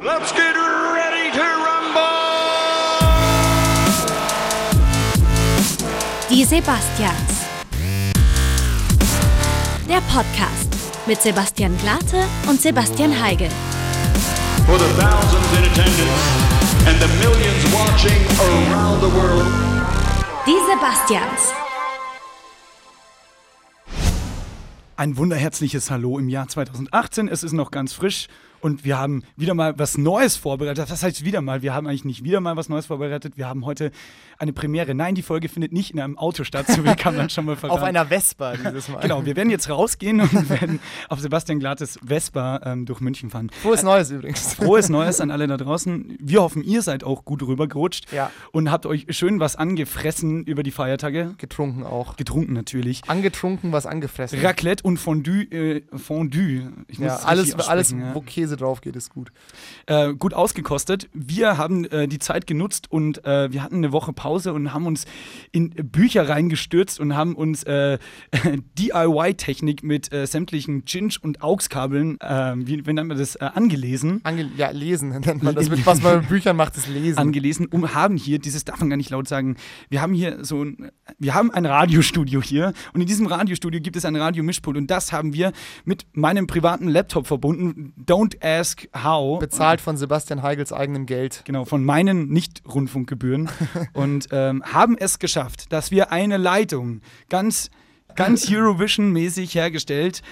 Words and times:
Let's 0.00 0.30
get 0.30 0.54
ready 0.54 1.32
to 1.32 1.42
rumble! 1.42 2.02
Die 6.30 6.44
Sebastians. 6.44 7.42
Der 9.88 10.00
Podcast 10.02 10.68
mit 11.08 11.20
Sebastian 11.20 11.76
Glate 11.78 12.28
und 12.48 12.60
Sebastian 12.60 13.10
Heigel. 13.20 13.48
For 14.66 14.78
the 14.78 14.84
thousands 15.00 15.58
in 15.58 15.64
attendance 15.64 16.86
and 16.86 17.00
the 17.00 17.08
millions 17.18 17.64
watching 17.74 18.24
around 18.38 19.00
the 19.00 19.12
world. 19.12 19.46
Die 20.46 20.60
Sebastians. 20.70 21.52
Ein 24.96 25.16
wunderherzliches 25.16 25.90
Hallo 25.90 26.20
im 26.20 26.28
Jahr 26.28 26.46
2018. 26.46 27.26
Es 27.26 27.42
ist 27.42 27.52
noch 27.52 27.72
ganz 27.72 27.92
frisch 27.92 28.28
und 28.60 28.84
wir 28.84 28.98
haben 28.98 29.22
wieder 29.36 29.54
mal 29.54 29.78
was 29.78 29.98
Neues 29.98 30.36
vorbereitet. 30.36 30.90
Das 30.90 31.02
heißt 31.02 31.24
wieder 31.24 31.40
mal, 31.40 31.62
wir 31.62 31.74
haben 31.74 31.86
eigentlich 31.86 32.04
nicht 32.04 32.24
wieder 32.24 32.40
mal 32.40 32.56
was 32.56 32.68
Neues 32.68 32.86
vorbereitet. 32.86 33.36
Wir 33.36 33.48
haben 33.48 33.64
heute 33.64 33.90
eine 34.38 34.52
Premiere. 34.52 34.94
Nein, 34.94 35.14
die 35.14 35.22
Folge 35.22 35.48
findet 35.48 35.72
nicht 35.72 35.92
in 35.92 36.00
einem 36.00 36.16
Auto 36.16 36.44
statt, 36.44 36.66
so 36.68 36.84
wie 36.84 36.94
kann 36.94 37.16
man 37.16 37.28
schon 37.30 37.44
mal 37.44 37.56
verraten. 37.56 37.78
Auf 37.80 37.86
einer 37.86 38.06
Vespa 38.06 38.54
dieses 38.56 38.88
Mal. 38.88 39.00
Genau, 39.00 39.26
wir 39.26 39.36
werden 39.36 39.50
jetzt 39.50 39.68
rausgehen 39.68 40.20
und 40.20 40.32
werden 40.48 40.80
auf 41.08 41.20
Sebastian 41.20 41.58
Glattes 41.58 41.98
Vespa 42.04 42.60
ähm, 42.64 42.86
durch 42.86 43.00
München 43.00 43.30
fahren. 43.30 43.50
Frohes 43.62 43.82
Neues 43.82 44.10
übrigens. 44.10 44.54
Frohes 44.54 44.88
Neues 44.88 45.20
an 45.20 45.30
alle 45.30 45.46
da 45.46 45.56
draußen. 45.56 46.16
Wir 46.20 46.42
hoffen, 46.42 46.62
ihr 46.62 46.82
seid 46.82 47.04
auch 47.04 47.24
gut 47.24 47.42
rübergerutscht 47.42 48.12
Ja. 48.12 48.30
und 48.52 48.70
habt 48.70 48.86
euch 48.86 49.06
schön 49.10 49.40
was 49.40 49.56
angefressen 49.56 50.44
über 50.44 50.62
die 50.62 50.70
Feiertage. 50.70 51.34
Getrunken 51.38 51.84
auch. 51.84 52.16
Getrunken 52.16 52.52
natürlich. 52.52 53.02
Angetrunken, 53.08 53.72
was 53.72 53.86
angefressen. 53.86 54.40
Raclette 54.40 54.82
und 54.84 54.98
Fondue. 54.98 55.42
Äh, 55.50 55.82
Fondue. 55.96 56.72
Ich 56.88 56.98
muss 56.98 57.08
ja, 57.08 57.16
es 57.16 57.24
alles, 57.24 57.54
alles 57.54 57.90
ja. 57.90 58.14
wo 58.14 58.20
Käse 58.20 58.47
drauf 58.56 58.80
geht, 58.80 58.96
ist 58.96 59.10
gut. 59.10 59.30
äh, 59.86 60.14
gut 60.14 60.34
ausgekostet. 60.34 61.08
Wir 61.12 61.58
haben 61.58 61.84
äh, 61.86 62.08
die 62.08 62.18
Zeit 62.18 62.46
genutzt 62.46 62.90
und 62.90 63.24
äh, 63.24 63.52
wir 63.52 63.62
hatten 63.62 63.76
eine 63.76 63.92
Woche 63.92 64.12
Pause 64.12 64.52
und 64.52 64.72
haben 64.72 64.86
uns 64.86 65.04
in 65.52 65.70
Bücher 65.70 66.28
reingestürzt 66.28 67.00
und 67.00 67.14
haben 67.14 67.34
uns 67.34 67.62
äh, 67.64 67.98
DIY-Technik 68.78 69.82
mit 69.82 70.12
äh, 70.12 70.26
sämtlichen 70.26 70.84
Cinch- 70.84 71.18
und 71.22 71.42
AUX-Kabeln, 71.42 72.20
äh, 72.20 72.54
wie, 72.56 72.86
wie 72.86 72.92
nennt 72.92 73.08
man 73.08 73.18
das, 73.18 73.36
angelesen. 73.36 74.20
Ange 74.24 74.50
ja, 74.56 74.70
lesen 74.70 75.10
nennt 75.10 75.42
man 75.42 75.54
das. 75.54 75.68
Mit, 75.68 75.86
was 75.86 76.02
man 76.02 76.20
mit 76.20 76.28
Büchern 76.28 76.56
macht, 76.56 76.76
ist 76.76 76.88
lesen. 76.88 77.18
angelesen 77.18 77.66
und 77.66 77.94
haben 77.94 78.16
hier, 78.16 78.38
dieses 78.38 78.64
darf 78.64 78.80
man 78.80 78.90
gar 78.90 78.96
nicht 78.96 79.10
laut 79.10 79.28
sagen, 79.28 79.56
wir 79.88 80.00
haben 80.00 80.12
hier 80.12 80.44
so 80.44 80.64
ein, 80.64 80.90
wir 81.18 81.34
haben 81.34 81.50
ein 81.50 81.66
Radiostudio 81.66 82.42
hier 82.42 82.72
und 82.92 83.00
in 83.00 83.06
diesem 83.06 83.26
Radiostudio 83.26 83.80
gibt 83.80 83.96
es 83.96 84.04
ein 84.04 84.16
Radiomischpult 84.16 84.76
und 84.76 84.90
das 84.90 85.12
haben 85.12 85.32
wir 85.32 85.52
mit 85.84 86.06
meinem 86.12 86.46
privaten 86.46 86.88
Laptop 86.88 87.26
verbunden. 87.26 87.94
Don't 88.06 88.37
ask 88.42 88.88
how. 88.94 89.38
Bezahlt 89.38 89.80
von 89.80 89.96
Sebastian 89.96 90.42
Heigels 90.42 90.72
eigenem 90.72 91.06
Geld. 91.06 91.42
Genau, 91.44 91.64
von 91.64 91.84
meinen 91.84 92.28
Nicht-Rundfunkgebühren 92.28 93.48
und 93.92 94.28
ähm, 94.32 94.62
haben 94.64 94.96
es 94.98 95.18
geschafft, 95.18 95.72
dass 95.72 95.90
wir 95.90 96.12
eine 96.12 96.36
Leitung 96.36 97.00
ganz, 97.28 97.70
ganz 98.14 98.48
Eurovision-mäßig 98.50 99.54
hergestellt, 99.54 100.22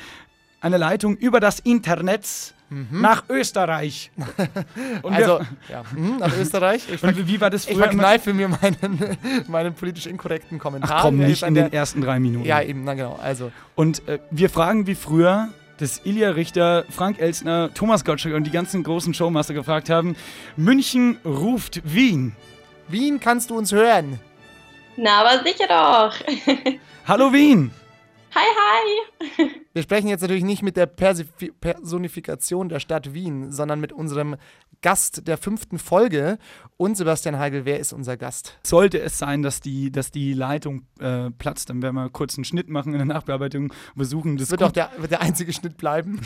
eine 0.60 0.78
Leitung 0.78 1.16
über 1.16 1.40
das 1.40 1.60
Internet 1.60 2.54
nach 2.68 3.24
Österreich. 3.28 4.10
Und 5.02 5.12
Mhm. 5.12 5.16
Also, 5.16 5.40
ja, 5.70 5.84
hm, 5.94 6.18
nach 6.18 6.36
Österreich. 6.36 6.82
Ich, 6.92 7.02
und 7.02 7.28
wie 7.28 7.40
war 7.40 7.50
das 7.50 7.66
ich 7.66 7.74
früher? 7.74 7.90
immer? 7.90 8.02
verkneife 8.02 8.34
mir 8.34 8.48
meinen, 8.48 9.16
meinen 9.48 9.74
politisch 9.74 10.06
inkorrekten 10.06 10.58
Kommentar. 10.58 10.96
Ach 10.96 11.02
komm, 11.02 11.18
nicht 11.18 11.42
in 11.42 11.54
den 11.54 11.72
ersten 11.72 12.00
drei 12.00 12.18
Minuten. 12.18 12.44
Ja, 12.44 12.60
eben, 12.60 12.82
na 12.84 12.94
genau. 12.94 13.18
Also, 13.22 13.52
Und 13.76 14.06
äh, 14.08 14.18
wir 14.30 14.50
fragen 14.50 14.86
wie 14.86 14.96
früher, 14.96 15.50
dass 15.78 16.00
Ilja 16.04 16.30
Richter, 16.30 16.84
Frank 16.90 17.18
Elstner, 17.20 17.70
Thomas 17.74 18.04
Gottschalk 18.04 18.34
und 18.34 18.44
die 18.44 18.50
ganzen 18.50 18.82
großen 18.82 19.12
Showmaster 19.14 19.54
gefragt 19.54 19.90
haben, 19.90 20.16
München 20.56 21.18
ruft 21.24 21.80
Wien. 21.84 22.34
Wien 22.88 23.20
kannst 23.20 23.50
du 23.50 23.56
uns 23.58 23.72
hören? 23.72 24.18
Na, 24.96 25.20
aber 25.20 25.42
sicher 25.44 25.66
doch. 25.68 26.14
Hallo 27.06 27.32
Wien! 27.32 27.70
Hi, 28.34 28.42
hi. 29.38 29.50
Wir 29.72 29.82
sprechen 29.82 30.08
jetzt 30.08 30.20
natürlich 30.20 30.44
nicht 30.44 30.62
mit 30.62 30.76
der 30.76 30.86
Persifi- 30.86 31.52
Personifikation 31.58 32.68
der 32.68 32.80
Stadt 32.80 33.14
Wien, 33.14 33.50
sondern 33.50 33.80
mit 33.80 33.92
unserem 33.92 34.36
Gast 34.86 35.26
der 35.26 35.36
fünften 35.36 35.80
Folge. 35.80 36.38
Und 36.76 36.96
Sebastian 36.96 37.40
Heigel, 37.40 37.64
wer 37.64 37.80
ist 37.80 37.92
unser 37.92 38.16
Gast? 38.16 38.56
Sollte 38.62 39.00
es 39.00 39.18
sein, 39.18 39.42
dass 39.42 39.60
die, 39.60 39.90
dass 39.90 40.12
die 40.12 40.32
Leitung 40.32 40.82
äh, 41.00 41.28
platzt, 41.32 41.70
dann 41.70 41.82
werden 41.82 41.96
wir 41.96 42.08
kurz 42.08 42.38
einen 42.38 42.44
Schnitt 42.44 42.68
machen 42.68 42.92
in 42.92 42.98
der 42.98 43.06
Nachbearbeitung 43.06 43.72
versuchen, 43.96 44.36
das, 44.36 44.48
wird 44.48 44.60
gut, 44.60 44.68
auch 44.68 44.72
der, 44.72 44.90
wird 44.96 45.10
der 45.10 45.22
einzige 45.22 45.52
Schnitt 45.52 45.76
bleiben. 45.76 46.20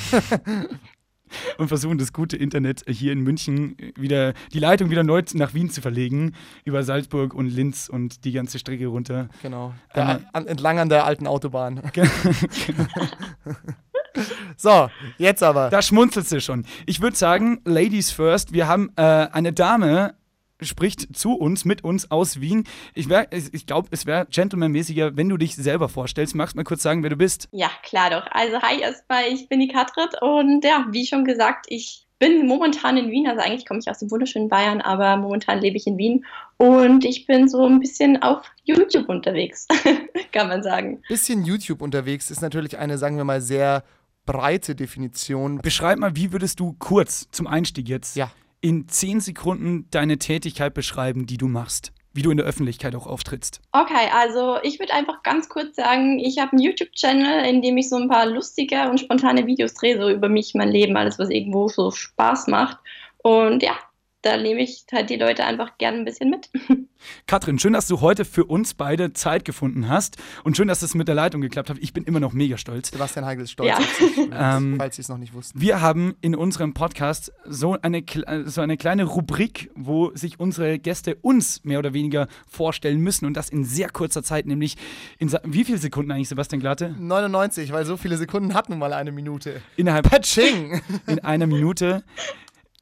und 1.57 1.69
versuchen, 1.69 1.97
das 1.97 2.13
gute 2.13 2.37
Internet 2.37 2.85
hier 2.87 3.13
in 3.13 3.21
München 3.21 3.77
wieder, 3.97 4.35
die 4.53 4.59
Leitung 4.59 4.91
wieder 4.91 5.05
neu 5.05 5.23
nach 5.33 5.55
Wien 5.55 5.71
zu 5.71 5.81
verlegen, 5.81 6.35
über 6.67 6.83
Salzburg 6.83 7.33
und 7.33 7.47
Linz 7.47 7.89
und 7.89 8.27
die 8.27 8.33
ganze 8.33 8.59
Strecke 8.59 8.89
runter. 8.89 9.31
Genau. 9.41 9.73
Der, 9.95 10.17
Ähm, 10.17 10.27
an, 10.35 10.47
entlang 10.47 10.79
an 10.79 10.91
der 10.91 11.07
alten 11.07 11.27
Autobahn. 11.27 11.81
so, 14.57 14.89
jetzt 15.19 15.43
aber. 15.43 15.71
Da 15.71 15.83
schmunzelst 15.83 16.33
du 16.33 16.41
schon. 16.41 16.65
Ich 16.87 17.01
würde 17.01 17.17
sagen, 17.17 17.61
Ladies 17.65 18.11
first. 18.11 18.53
Wir 18.53 18.67
haben 18.69 18.91
äh, 18.97 19.03
eine 19.03 19.53
Dame, 19.53 20.15
spricht 20.63 21.17
zu 21.17 21.35
uns, 21.35 21.65
mit 21.65 21.85
uns 21.85 22.11
aus 22.11 22.41
Wien. 22.41 22.65
Ich, 22.95 23.09
wär- 23.09 23.33
ich 23.33 23.53
ich 23.55 23.67
glaube, 23.67 23.89
es 23.93 24.05
wäre 24.07 24.27
gentlemanmäßiger, 24.31 25.17
wenn 25.17 25.29
du 25.29 25.37
dich 25.37 25.57
selber 25.57 25.89
vorstellst. 25.89 26.35
Magst 26.35 26.55
du 26.55 26.59
mal 26.59 26.65
kurz 26.65 26.83
sagen, 26.83 27.03
wer 27.03 27.11
du 27.11 27.17
bist? 27.17 27.49
Ja, 27.53 27.71
klar 27.83 28.11
doch. 28.11 28.27
Also, 28.31 28.61
hi 28.61 28.81
erstmal, 28.81 29.25
ich 29.33 29.49
bin 29.49 29.61
die 29.61 29.69
Katrit 29.69 30.21
und 30.21 30.65
ja, 30.65 30.87
wie 30.91 31.07
schon 31.07 31.25
gesagt, 31.25 31.67
ich 31.69 32.07
bin 32.19 32.47
momentan 32.47 32.99
in 32.99 33.11
Wien. 33.11 33.27
Also, 33.27 33.41
eigentlich 33.41 33.65
komme 33.67 33.81
ich 33.81 33.89
aus 33.89 34.01
dem 34.01 34.11
wunderschönen 34.11 34.51
Bayern, 34.51 34.83
aber 34.83 35.17
momentan 35.17 35.61
lebe 35.61 35.79
ich 35.79 35.87
in 35.87 35.97
Wien 35.97 36.27
und 36.59 37.07
ich 37.07 37.25
bin 37.27 37.49
so 37.49 37.65
ein 37.67 37.81
bisschen 37.81 38.23
auf 38.23 38.43
YouTube 38.65 39.09
unterwegs, 39.09 39.67
kann 40.33 40.49
man 40.49 40.63
sagen. 40.63 41.01
Bisschen 41.09 41.43
YouTube 41.47 41.81
unterwegs 41.81 42.31
ist 42.31 42.43
natürlich 42.43 42.77
eine, 42.77 42.99
sagen 42.99 43.17
wir 43.17 43.25
mal, 43.25 43.41
sehr 43.41 43.83
breite 44.27 44.75
Definition. 44.75 45.59
Beschreib 45.59 45.99
mal, 45.99 46.17
wie 46.17 46.33
würdest 46.33 46.61
du 46.61 46.75
kurz 46.79 47.29
zum 47.31 47.47
Einstieg 47.47 47.89
jetzt 47.89 48.17
Ja. 48.17 48.31
in 48.61 48.89
zehn 48.89 49.21
Sekunden 49.21 49.87
deine 49.91 50.19
Tätigkeit 50.19 50.75
beschreiben, 50.75 51.27
die 51.27 51.37
du 51.39 51.49
machst? 51.49 51.93
Wie 52.13 52.23
du 52.23 52.33
in 52.33 52.39
der 52.39 52.47
Öffentlichkeit 52.47 52.97
auch 52.97 53.07
auftrittst. 53.07 53.61
Okay, 53.71 54.09
also 54.13 54.57
ich 54.65 54.81
würde 54.81 54.93
einfach 54.93 55.23
ganz 55.23 55.49
kurz 55.49 55.77
sagen, 55.77 56.19
ich 56.19 56.39
habe 56.39 56.53
einen 56.53 56.61
YouTube-Channel, 56.63 57.45
in 57.49 57.63
dem 57.63 57.77
ich 57.77 57.89
so 57.89 57.97
ein 57.97 58.09
paar 58.09 58.27
lustige 58.27 58.91
und 58.91 58.99
spontane 58.99 59.47
Videos 59.47 59.75
drehe, 59.75 59.97
so 60.01 60.11
über 60.11 60.29
mich, 60.29 60.53
mein 60.55 60.71
Leben, 60.71 60.97
alles, 60.97 61.21
was 61.21 61.31
irgendwo 61.31 61.69
so 61.69 61.93
Spaß 61.93 62.49
macht. 62.49 62.79
Und 63.19 63.63
ja, 63.63 63.79
da 64.23 64.37
nehme 64.37 64.61
ich 64.61 64.85
halt 64.93 65.09
die 65.09 65.17
Leute 65.17 65.45
einfach 65.45 65.79
gerne 65.79 65.99
ein 65.99 66.05
bisschen 66.05 66.31
mit. 66.31 66.51
Katrin, 67.27 67.59
schön, 67.59 67.73
dass 67.73 67.89
du 67.89 68.03
heute 68.03 68.27
für 68.27 68.45
uns 68.45 68.75
beide 68.75 69.15
Zeit 69.15 69.47
gefunden 69.47 69.89
hast 69.89 70.19
und 70.45 70.57
schön, 70.57 70.69
dass 70.69 70.83
es 70.83 70.95
mit 70.95 71.09
der 71.09 71.15
Leitung 71.15 71.41
geklappt 71.41 71.71
hat. 71.71 71.79
Ich 71.81 71.95
bin 71.95 72.05
immer 72.05 72.21
noch 72.21 72.35
mega 72.35 72.59
stolz. 72.59 72.91
Sebastian 72.91 73.25
Heigel 73.25 73.45
ist 73.45 73.53
stolz 73.53 73.69
Ja. 73.71 73.77
auf 73.79 73.95
sich, 73.97 74.17
übrigens, 74.17 74.35
Ähm, 74.39 74.75
falls 74.77 74.97
Sie 74.97 75.03
es 75.03 75.09
noch 75.09 75.17
nicht 75.17 75.33
wussten. 75.33 75.59
Wir 75.61 75.81
haben 75.81 76.15
in 76.21 76.35
unserem 76.35 76.75
Podcast 76.75 77.33
so 77.47 77.79
eine, 77.81 78.05
so 78.45 78.61
eine 78.61 78.77
kleine 78.77 79.05
Rubrik, 79.05 79.71
wo 79.75 80.15
sich 80.15 80.39
unsere 80.39 80.79
Gäste 80.79 81.15
uns 81.17 81.65
mehr 81.65 81.79
oder 81.79 81.95
weniger 81.95 82.29
vorstellen 82.47 83.01
müssen 83.01 83.25
und 83.25 83.35
das 83.35 83.49
in 83.49 83.65
sehr 83.65 83.89
kurzer 83.89 84.23
Zeit, 84.23 84.45
nämlich 84.47 84.77
in 85.19 85.31
wie 85.45 85.65
viele 85.65 85.79
Sekunden 85.79 86.11
eigentlich, 86.11 86.29
Sebastian 86.29 86.61
Glatte? 86.61 86.95
99, 86.99 87.73
weil 87.73 87.87
so 87.87 87.97
viele 87.97 88.19
Sekunden 88.19 88.53
hat 88.53 88.69
nun 88.69 88.79
mal 88.79 88.93
eine 88.93 89.13
Minute. 89.13 89.63
Innerhalb 89.77 90.11
Patsching! 90.11 90.83
in 91.07 91.21
einer 91.21 91.47
Minute. 91.47 92.05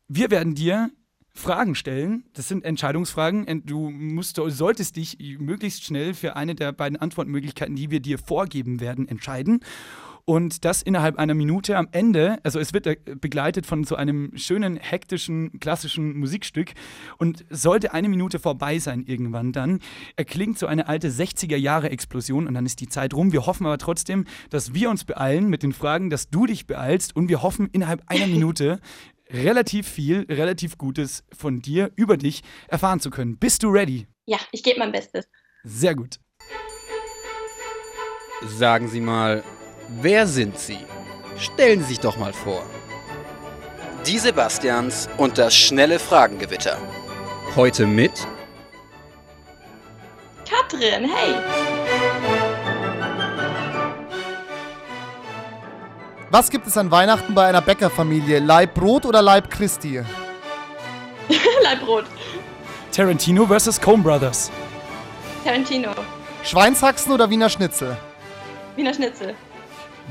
Wir 0.08 0.30
werden 0.30 0.54
dir 0.54 0.90
Fragen 1.38 1.74
stellen. 1.74 2.24
Das 2.34 2.48
sind 2.48 2.64
Entscheidungsfragen. 2.64 3.44
Und 3.44 3.70
Du 3.70 3.90
musst, 3.90 4.36
solltest 4.36 4.96
dich 4.96 5.18
möglichst 5.38 5.84
schnell 5.84 6.14
für 6.14 6.36
eine 6.36 6.54
der 6.54 6.72
beiden 6.72 6.96
Antwortmöglichkeiten, 6.96 7.76
die 7.76 7.90
wir 7.90 8.00
dir 8.00 8.18
vorgeben 8.18 8.80
werden, 8.80 9.08
entscheiden. 9.08 9.60
Und 10.28 10.66
das 10.66 10.82
innerhalb 10.82 11.18
einer 11.18 11.32
Minute 11.32 11.78
am 11.78 11.88
Ende, 11.90 12.38
also 12.42 12.58
es 12.58 12.74
wird 12.74 12.86
äh, 12.86 12.96
begleitet 13.18 13.64
von 13.64 13.84
so 13.84 13.96
einem 13.96 14.30
schönen, 14.36 14.76
hektischen, 14.76 15.58
klassischen 15.58 16.18
Musikstück. 16.18 16.72
Und 17.16 17.46
sollte 17.48 17.94
eine 17.94 18.10
Minute 18.10 18.38
vorbei 18.38 18.78
sein 18.78 19.04
irgendwann, 19.06 19.52
dann 19.52 19.78
erklingt 20.16 20.58
so 20.58 20.66
eine 20.66 20.86
alte 20.86 21.08
60er-Jahre-Explosion 21.08 22.46
und 22.46 22.52
dann 22.52 22.66
ist 22.66 22.80
die 22.80 22.90
Zeit 22.90 23.14
rum. 23.14 23.32
Wir 23.32 23.46
hoffen 23.46 23.64
aber 23.64 23.78
trotzdem, 23.78 24.26
dass 24.50 24.74
wir 24.74 24.90
uns 24.90 25.04
beeilen 25.04 25.48
mit 25.48 25.62
den 25.62 25.72
Fragen, 25.72 26.10
dass 26.10 26.28
du 26.28 26.44
dich 26.44 26.66
beeilst 26.66 27.16
und 27.16 27.30
wir 27.30 27.40
hoffen 27.40 27.70
innerhalb 27.72 28.02
einer 28.06 28.26
Minute 28.38 28.80
relativ 29.30 29.88
viel, 29.88 30.26
relativ 30.28 30.78
Gutes 30.78 31.24
von 31.36 31.60
dir 31.60 31.90
über 31.96 32.16
dich 32.16 32.42
erfahren 32.68 33.00
zu 33.00 33.10
können. 33.10 33.38
Bist 33.38 33.62
du 33.62 33.68
ready? 33.68 34.06
Ja, 34.26 34.38
ich 34.52 34.62
gebe 34.62 34.78
mein 34.78 34.92
Bestes. 34.92 35.28
Sehr 35.64 35.94
gut. 35.94 36.18
Sagen 38.46 38.88
Sie 38.88 39.00
mal, 39.00 39.42
wer 40.00 40.26
sind 40.26 40.58
Sie? 40.58 40.78
Stellen 41.36 41.80
Sie 41.80 41.88
sich 41.88 42.00
doch 42.00 42.16
mal 42.16 42.32
vor. 42.32 42.64
Die 44.06 44.18
Sebastians 44.18 45.08
und 45.18 45.38
das 45.38 45.54
schnelle 45.56 45.98
Fragengewitter. 45.98 46.80
Heute 47.56 47.86
mit 47.86 48.26
Katrin, 50.48 51.08
hey. 51.10 52.47
Was 56.30 56.50
gibt 56.50 56.66
es 56.66 56.76
an 56.76 56.90
Weihnachten 56.90 57.34
bei 57.34 57.46
einer 57.46 57.62
Bäckerfamilie? 57.62 58.40
Leib 58.40 58.74
Brot 58.74 59.06
oder 59.06 59.22
Leib 59.22 59.50
Christi? 59.50 60.02
Leibbrot. 61.62 62.04
Tarantino 62.92 63.46
vs. 63.46 63.80
Coen 63.80 64.02
Brothers. 64.02 64.50
Tarantino. 65.42 65.90
Schweinshaxen 66.44 67.12
oder 67.12 67.30
Wiener 67.30 67.48
Schnitzel? 67.48 67.96
Wiener 68.76 68.92
Schnitzel. 68.92 69.34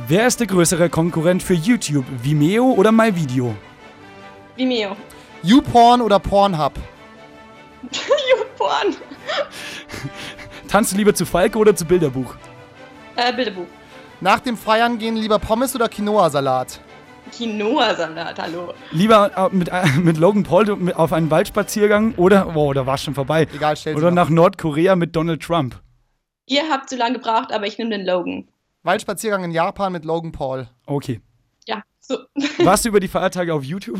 Wer 0.07 0.25
ist 0.27 0.39
der 0.39 0.47
größere 0.47 0.89
Konkurrent 0.89 1.43
für 1.43 1.53
YouTube? 1.53 2.05
Vimeo 2.23 2.71
oder 2.71 2.91
MyVideo? 2.91 3.55
Vimeo. 4.55 4.95
YouPorn 5.43 6.01
oder 6.01 6.17
Pornhub? 6.19 6.73
YouPorn. 7.91 8.95
Tanzt 10.67 10.93
du 10.93 10.97
lieber 10.97 11.13
zu 11.13 11.25
Falke 11.25 11.57
oder 11.59 11.75
zu 11.75 11.85
Bilderbuch? 11.85 12.35
Äh, 13.15 13.33
Bilderbuch. 13.33 13.67
Nach 14.19 14.39
dem 14.39 14.57
Feiern 14.57 14.97
gehen 14.97 15.15
lieber 15.15 15.37
Pommes 15.37 15.75
oder 15.75 15.87
Quinoa-Salat? 15.87 16.81
Quinoa-Salat, 17.31 18.39
hallo. 18.39 18.73
Lieber 18.91 19.31
äh, 19.51 19.55
mit, 19.55 19.69
äh, 19.69 19.85
mit 20.01 20.17
Logan 20.17 20.43
Paul 20.43 20.91
auf 20.95 21.13
einen 21.13 21.29
Waldspaziergang 21.29 22.15
oder, 22.15 22.55
wow, 22.55 22.73
da 22.73 22.85
war 22.87 22.97
schon 22.97 23.13
vorbei. 23.13 23.47
Egal, 23.53 23.77
stell 23.77 23.95
Oder 23.95 24.09
nach 24.09 24.29
Nordkorea 24.29 24.95
mit 24.95 25.15
Donald 25.15 25.43
Trump. 25.43 25.79
Ihr 26.47 26.63
habt 26.69 26.89
zu 26.89 26.95
lange 26.95 27.15
gebraucht, 27.15 27.51
aber 27.51 27.67
ich 27.67 27.77
nehme 27.77 27.91
den 27.91 28.05
Logan. 28.05 28.47
Waldspaziergang 28.83 29.43
in 29.43 29.51
Japan 29.51 29.91
mit 29.91 30.03
Logan 30.05 30.31
Paul. 30.31 30.67
Okay. 30.87 31.21
Ja, 31.67 31.83
so. 31.99 32.17
Warst 32.59 32.85
du 32.85 32.89
über 32.89 32.99
die 32.99 33.09
Feiertage 33.09 33.53
auf 33.53 33.63
YouTube? 33.63 33.99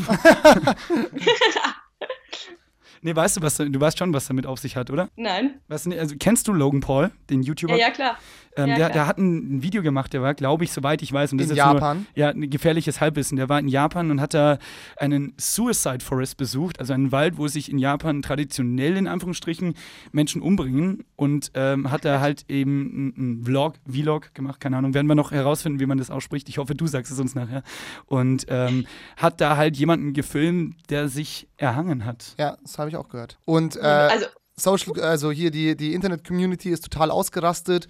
nee, 3.02 3.14
weißt 3.14 3.36
du, 3.36 3.42
was 3.42 3.58
da- 3.58 3.66
du 3.66 3.80
weißt 3.80 3.98
schon, 3.98 4.12
was 4.14 4.26
damit 4.26 4.46
auf 4.46 4.58
sich 4.58 4.76
hat, 4.76 4.90
oder? 4.90 5.10
Nein. 5.14 5.60
Was, 5.68 5.84
nee, 5.86 5.98
also, 5.98 6.16
kennst 6.18 6.48
du 6.48 6.52
Logan 6.54 6.80
Paul, 6.80 7.10
den 7.28 7.42
YouTuber? 7.42 7.74
Ja, 7.76 7.88
ja, 7.88 7.90
klar. 7.90 8.16
Ähm, 8.58 8.68
Ja, 8.68 8.76
der, 8.76 8.90
der 8.90 9.06
hat 9.06 9.18
ein, 9.18 9.56
ein 9.56 9.62
Video 9.62 9.82
gemacht, 9.82 10.12
der 10.12 10.20
war, 10.20 10.34
glaube 10.34 10.64
ich, 10.64 10.72
soweit 10.72 11.00
ich 11.00 11.12
weiß. 11.12 11.32
Und 11.32 11.38
das 11.38 11.46
In 11.46 11.52
ist 11.52 11.56
jetzt 11.56 11.66
Japan? 11.66 11.96
Nur, 11.98 12.06
ja, 12.14 12.28
ein 12.28 12.50
gefährliches 12.50 13.00
Halbwissen. 13.00 13.36
Der 13.36 13.48
war 13.48 13.58
in 13.58 13.68
Japan 13.68 14.10
und 14.10 14.20
hat 14.20 14.34
da 14.34 14.58
einen 14.96 15.32
Suicide 15.38 16.04
Forest 16.04 16.36
besucht, 16.36 16.80
also 16.80 16.92
einen 16.92 17.12
Wald, 17.12 17.38
wo 17.38 17.48
sich 17.48 17.70
in 17.70 17.78
Japan 17.78 18.20
traditionell 18.20 18.96
in 18.96 19.06
Anführungsstrichen 19.06 19.74
Menschen 20.12 20.42
umbringen. 20.42 21.04
Und 21.16 21.52
ähm, 21.54 21.90
hat 21.90 22.04
da 22.04 22.20
halt 22.20 22.44
eben 22.48 23.14
einen 23.16 23.44
Vlog, 23.44 23.74
Vlog 23.88 24.34
gemacht, 24.34 24.60
keine 24.60 24.76
Ahnung, 24.76 24.94
werden 24.94 25.06
wir 25.06 25.14
noch 25.14 25.30
herausfinden, 25.30 25.80
wie 25.80 25.86
man 25.86 25.98
das 25.98 26.10
ausspricht. 26.10 26.48
Ich 26.48 26.58
hoffe, 26.58 26.74
du 26.74 26.86
sagst 26.86 27.12
es 27.12 27.18
uns 27.18 27.34
nachher. 27.34 27.62
Und 28.06 28.46
ähm, 28.48 28.86
hat 29.16 29.40
da 29.40 29.56
halt 29.56 29.76
jemanden 29.76 30.12
gefilmt, 30.12 30.76
der 30.90 31.08
sich 31.08 31.48
erhangen 31.56 32.04
hat. 32.04 32.34
Ja, 32.38 32.56
das 32.62 32.78
habe 32.78 32.90
ich 32.90 32.96
auch 32.96 33.08
gehört. 33.08 33.38
Und 33.44 33.76
äh, 33.76 33.80
also, 33.80 34.26
Social, 34.56 35.00
also 35.00 35.30
hier 35.30 35.50
die, 35.50 35.76
die 35.76 35.94
Internet-Community 35.94 36.70
ist 36.70 36.82
total 36.82 37.10
ausgerastet. 37.10 37.86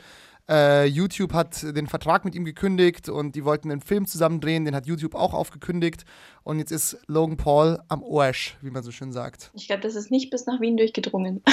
Äh, 0.49 0.87
YouTube 0.87 1.35
hat 1.35 1.63
den 1.63 1.87
Vertrag 1.87 2.25
mit 2.25 2.35
ihm 2.35 2.45
gekündigt 2.45 3.09
und 3.09 3.35
die 3.35 3.45
wollten 3.45 3.71
einen 3.71 3.81
Film 3.83 4.07
zusammen 4.07 4.41
drehen, 4.41 4.65
den 4.65 4.75
hat 4.75 4.87
YouTube 4.87 5.15
auch 5.15 5.35
aufgekündigt. 5.35 6.05
Und 6.43 6.59
jetzt 6.59 6.73
ist 6.73 6.97
Logan 7.07 7.37
Paul 7.37 7.79
am 7.89 8.03
Arsch, 8.03 8.57
wie 8.63 8.71
man 8.71 8.83
so 8.83 8.91
schön 8.91 9.13
sagt. 9.13 9.51
ich 9.55 9.67
glaube, 9.67 9.83
das 9.83 9.95
ist 9.95 10.11
nicht 10.11 10.31
bis 10.31 10.47
nach 10.47 10.61
Wien 10.61 10.77
durchgedrungen. 10.77 11.43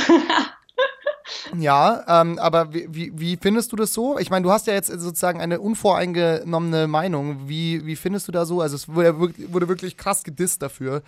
Ja, 1.57 2.21
ähm, 2.21 2.37
aber 2.37 2.71
wie, 2.73 3.11
wie, 3.17 3.37
findest 3.41 3.71
du 3.71 3.75
das 3.75 3.93
so? 3.93 4.19
Ich 4.19 4.29
meine, 4.29 4.43
du 4.43 4.51
hast 4.51 4.67
ja 4.67 4.73
jetzt 4.73 4.87
sozusagen 4.87 5.41
eine 5.41 5.59
unvoreingenommene 5.59 6.87
Meinung. 6.87 7.47
Wie, 7.49 7.83
wie 7.85 7.95
findest 7.95 8.27
du 8.27 8.31
da 8.31 8.45
so? 8.45 8.61
Also 8.61 8.75
es 8.75 8.87
wurde, 8.87 9.19
wirklich- 9.19 9.51
wurde 9.51 9.67
wirklich 9.67 9.97
krass 9.97 10.23
gedisst 10.23 10.61
dafür. 10.61 11.01